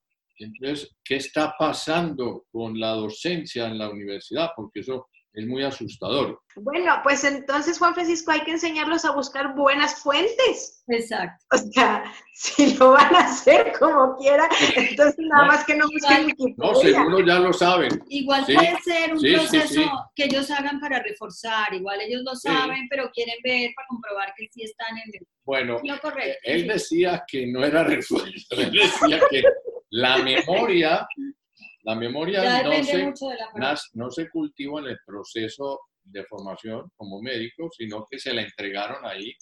entonces, 0.41 0.97
¿qué 1.05 1.17
está 1.17 1.55
pasando 1.59 2.47
con 2.51 2.79
la 2.81 2.93
docencia 2.93 3.67
en 3.67 3.77
la 3.77 3.91
universidad? 3.91 4.51
Porque 4.57 4.81
eso 4.81 5.09
es 5.33 5.47
muy 5.47 5.63
asustador. 5.63 6.41
Bueno, 6.57 7.01
pues 7.05 7.23
entonces, 7.25 7.79
Juan 7.79 7.95
Francisco, 7.95 8.33
hay 8.33 8.41
que 8.41 8.51
enseñarlos 8.51 9.05
a 9.05 9.13
buscar 9.13 9.55
buenas 9.55 10.03
fuentes. 10.03 10.83
Exacto. 10.89 11.45
O 11.53 11.59
sea, 11.59 12.05
si 12.35 12.75
lo 12.77 12.93
van 12.93 13.15
a 13.15 13.21
hacer 13.21 13.73
como 13.79 14.17
quiera, 14.17 14.49
entonces 14.75 15.17
nada 15.19 15.47
más 15.47 15.65
que 15.65 15.77
no 15.77 15.87
busquen 15.87 16.35
No, 16.57 16.75
seguro 16.75 17.25
ya 17.25 17.39
lo 17.39 17.53
saben. 17.53 18.03
Igual 18.09 18.45
puede 18.45 18.77
ser 18.83 19.15
un 19.15 19.21
proceso 19.21 19.83
que 20.17 20.25
ellos 20.25 20.51
hagan 20.51 20.81
para 20.81 21.01
reforzar, 21.03 21.73
igual 21.75 22.01
ellos 22.01 22.23
lo 22.25 22.35
saben, 22.35 22.89
pero 22.91 23.11
quieren 23.13 23.37
ver 23.45 23.71
para 23.77 23.87
comprobar 23.89 24.35
que 24.37 24.49
sí 24.51 24.65
están 24.65 24.97
en 24.99 25.11
el... 25.15 25.27
Bueno, 25.45 25.81
correcto, 26.01 26.39
él 26.45 26.67
decía 26.67 27.25
que 27.27 27.47
no 27.47 27.65
era 27.65 27.85
refuerzo, 27.85 28.57
él 28.57 28.73
decía 28.73 29.21
que 29.31 29.43
la 29.91 30.19
memoria 30.19 31.07
la 31.83 31.95
memoria 31.95 32.63
no 32.63 32.85
se, 32.85 33.13
no 33.95 34.11
se 34.11 34.29
cultiva 34.31 34.81
en 34.81 34.87
el 34.87 34.99
proceso 35.07 35.81
de 36.05 36.25
formación 36.25 36.91
como 36.97 37.21
médico, 37.23 37.69
sino 37.77 38.07
que 38.11 38.19
se 38.19 38.33
la 38.33 38.43
entregaron 38.43 39.05
ahí 39.05 39.33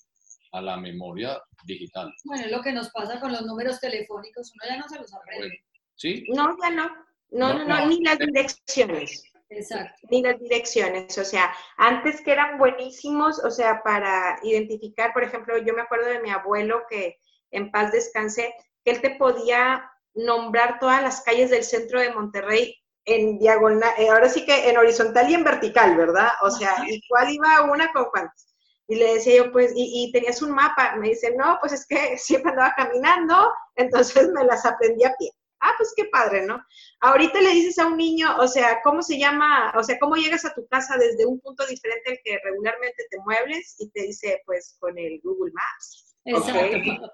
a 0.53 0.61
la 0.61 0.77
memoria 0.77 1.41
digital. 1.65 2.13
Bueno, 2.25 2.47
es 2.47 2.53
lo 2.53 2.63
que 2.63 2.73
nos 2.73 2.91
pasa 2.91 3.21
con 3.21 3.33
los 3.33 3.43
números 3.43 3.81
telefónicos, 3.81 4.53
uno 4.55 4.71
ya 4.71 4.79
no 4.79 4.89
se 4.89 4.99
los 4.99 5.13
aprende. 5.15 5.63
¿Sí? 5.97 6.25
No, 6.29 6.57
ya 6.63 6.71
no. 6.71 6.89
No, 7.31 7.53
no, 7.53 7.65
no, 7.65 7.87
ni 7.87 8.03
las 8.03 8.19
direcciones. 8.19 9.23
Exacto. 9.51 10.01
Ni 10.11 10.23
las 10.23 10.39
direcciones. 10.39 11.19
O 11.19 11.25
sea, 11.25 11.53
antes 11.77 12.23
que 12.23 12.33
eran 12.33 12.57
buenísimos, 12.59 13.43
o 13.45 13.51
sea, 13.51 13.83
para 13.83 14.39
identificar, 14.43 15.13
por 15.13 15.25
ejemplo, 15.25 15.59
yo 15.59 15.75
me 15.75 15.83
acuerdo 15.83 16.07
de 16.07 16.21
mi 16.21 16.31
abuelo 16.31 16.83
que 16.89 17.19
en 17.51 17.71
paz 17.71 17.93
descanse, 17.93 18.55
que 18.85 18.93
él 18.93 19.01
te 19.01 19.17
podía 19.17 19.91
nombrar 20.19 20.79
todas 20.79 21.03
las 21.03 21.21
calles 21.23 21.51
del 21.51 21.65
centro 21.65 22.01
de 22.01 22.13
Monterrey 22.13 22.75
en 23.05 23.39
diagonal, 23.39 23.91
eh, 23.99 24.11
ahora 24.11 24.29
sí 24.29 24.45
que 24.45 24.69
en 24.69 24.77
horizontal 24.77 25.31
y 25.31 25.35
en 25.35 25.45
vertical, 25.45 25.97
¿verdad? 25.97 26.31
O 26.43 26.51
sea, 26.51 26.75
¿y 26.87 27.01
cuál 27.09 27.31
iba 27.31 27.63
una 27.63 27.91
con 27.93 28.07
cuántas? 28.11 28.55
Y 28.87 28.97
le 28.97 29.15
decía 29.15 29.37
yo, 29.37 29.53
pues, 29.53 29.73
y, 29.75 30.11
tenías 30.13 30.43
un 30.43 30.53
mapa. 30.53 30.97
Me 30.97 31.11
dice, 31.11 31.35
no, 31.37 31.59
pues 31.61 31.73
es 31.73 31.87
que 31.87 32.17
siempre 32.19 32.51
andaba 32.51 32.75
caminando, 32.77 33.53
entonces 33.77 34.29
me 34.31 34.45
las 34.45 34.65
aprendí 34.67 35.05
a 35.05 35.15
pie. 35.19 35.31
Ah, 35.61 35.73
pues 35.77 35.93
qué 35.97 36.05
padre, 36.07 36.47
¿no? 36.47 36.63
Ahorita 37.01 37.41
le 37.41 37.51
dices 37.51 37.79
a 37.79 37.87
un 37.87 37.97
niño, 37.97 38.37
o 38.39 38.47
sea, 38.47 38.81
¿cómo 38.83 39.03
se 39.03 39.19
llama? 39.19 39.73
O 39.77 39.83
sea, 39.83 39.99
¿cómo 39.99 40.15
llegas 40.15 40.45
a 40.45 40.55
tu 40.55 40.67
casa 40.69 40.97
desde 40.97 41.27
un 41.27 41.41
punto 41.41 41.67
diferente 41.67 42.11
al 42.11 42.19
que 42.25 42.39
regularmente 42.45 43.05
te 43.11 43.19
muebles? 43.19 43.75
Y 43.79 43.91
te 43.91 44.03
dice, 44.03 44.43
pues, 44.47 44.77
con 44.79 44.97
el 44.99 45.21
Google 45.23 45.53
Maps. 45.53 46.08
Exacto. 46.29 47.13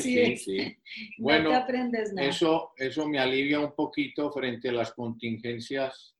sí, 0.00 0.36
sí, 0.44 0.76
Bueno, 1.18 1.50
Eso, 2.18 2.72
eso 2.76 3.08
me 3.08 3.18
alivia 3.18 3.60
un 3.60 3.72
poquito 3.74 4.30
frente 4.32 4.68
a 4.70 4.72
las 4.72 4.92
contingencias 4.92 6.16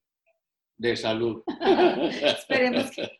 de 0.76 0.96
salud. 0.96 1.42
Esperemos 2.22 2.90
que 2.92 3.10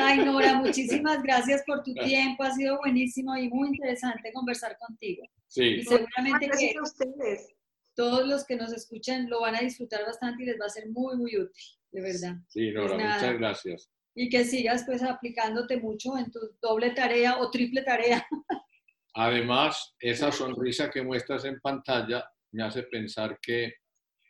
Ay, 0.00 0.18
Nora, 0.18 0.54
muchísimas 0.54 1.22
gracias 1.22 1.64
por 1.66 1.82
tu 1.82 1.92
tiempo. 1.94 2.44
Ha 2.44 2.52
sido 2.52 2.78
buenísimo 2.78 3.36
y 3.36 3.48
muy 3.48 3.68
interesante 3.68 4.32
conversar 4.32 4.76
contigo. 4.78 5.24
Sí. 5.48 5.64
Y 5.64 5.82
seguramente 5.82 6.48
que 6.48 6.74
ustedes. 6.80 7.48
todos 7.96 8.26
los 8.28 8.46
que 8.46 8.56
nos 8.56 8.72
escuchan 8.72 9.28
lo 9.28 9.40
van 9.40 9.56
a 9.56 9.60
disfrutar 9.60 10.04
bastante 10.06 10.44
y 10.44 10.46
les 10.46 10.60
va 10.60 10.66
a 10.66 10.70
ser 10.70 10.88
muy, 10.88 11.16
muy 11.16 11.36
útil, 11.36 11.64
de 11.90 12.00
verdad. 12.00 12.36
Sí, 12.46 12.70
Nora, 12.70 12.94
pues 12.94 13.04
muchas 13.04 13.38
gracias 13.38 13.92
y 14.14 14.28
que 14.28 14.44
sigas 14.44 14.84
pues 14.84 15.02
aplicándote 15.02 15.78
mucho 15.78 16.16
en 16.18 16.30
tu 16.30 16.40
doble 16.60 16.90
tarea 16.90 17.38
o 17.38 17.50
triple 17.50 17.82
tarea. 17.82 18.26
Además, 19.14 19.94
esa 19.98 20.32
sonrisa 20.32 20.90
que 20.90 21.02
muestras 21.02 21.44
en 21.44 21.60
pantalla 21.60 22.24
me 22.52 22.62
hace 22.62 22.82
pensar 22.84 23.38
que 23.40 23.74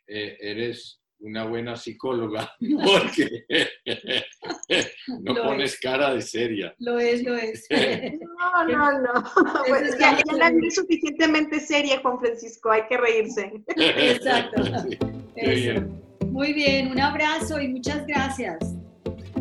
eh, 0.07 0.37
eres 0.39 0.99
una 1.19 1.45
buena 1.45 1.77
psicóloga 1.77 2.53
porque 2.59 3.45
no 5.21 5.35
pones 5.35 5.79
cara 5.79 6.13
de 6.13 6.21
seria. 6.21 6.75
Lo 6.79 6.99
es, 6.99 7.23
lo 7.23 7.35
es. 7.35 7.65
No, 7.71 8.65
no, 8.65 8.99
no. 8.99 9.13
Pues 9.67 9.97
ya, 9.97 10.19
la 10.37 10.51
vi 10.51 10.69
suficientemente 10.69 11.61
seria, 11.61 12.01
Juan 12.01 12.19
Francisco, 12.19 12.71
hay 12.71 12.81
que 12.89 12.97
reírse. 12.97 13.53
Exacto. 13.77 14.63
Muy 16.27 16.53
bien, 16.53 16.91
un 16.91 16.99
abrazo 16.99 17.61
y 17.61 17.69
muchas 17.69 18.05
gracias. 18.05 18.82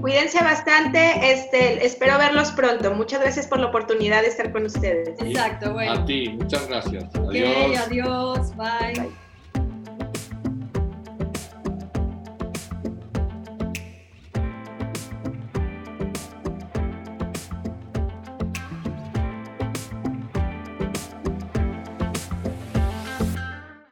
Cuídense 0.02 0.42
bastante, 0.42 1.32
este, 1.32 1.86
espero 1.86 2.18
verlos 2.18 2.50
pronto. 2.50 2.92
Muchas 2.92 3.20
gracias 3.20 3.46
por 3.46 3.60
la 3.60 3.66
oportunidad 3.68 4.22
de 4.22 4.28
estar 4.28 4.50
con 4.50 4.66
ustedes. 4.66 5.10
Exacto, 5.20 5.72
bueno. 5.72 5.92
A 5.92 6.04
ti, 6.04 6.28
muchas 6.30 6.68
gracias. 6.68 7.04
Adiós. 7.14 7.78
adiós, 7.78 8.56
bye. 8.56 9.08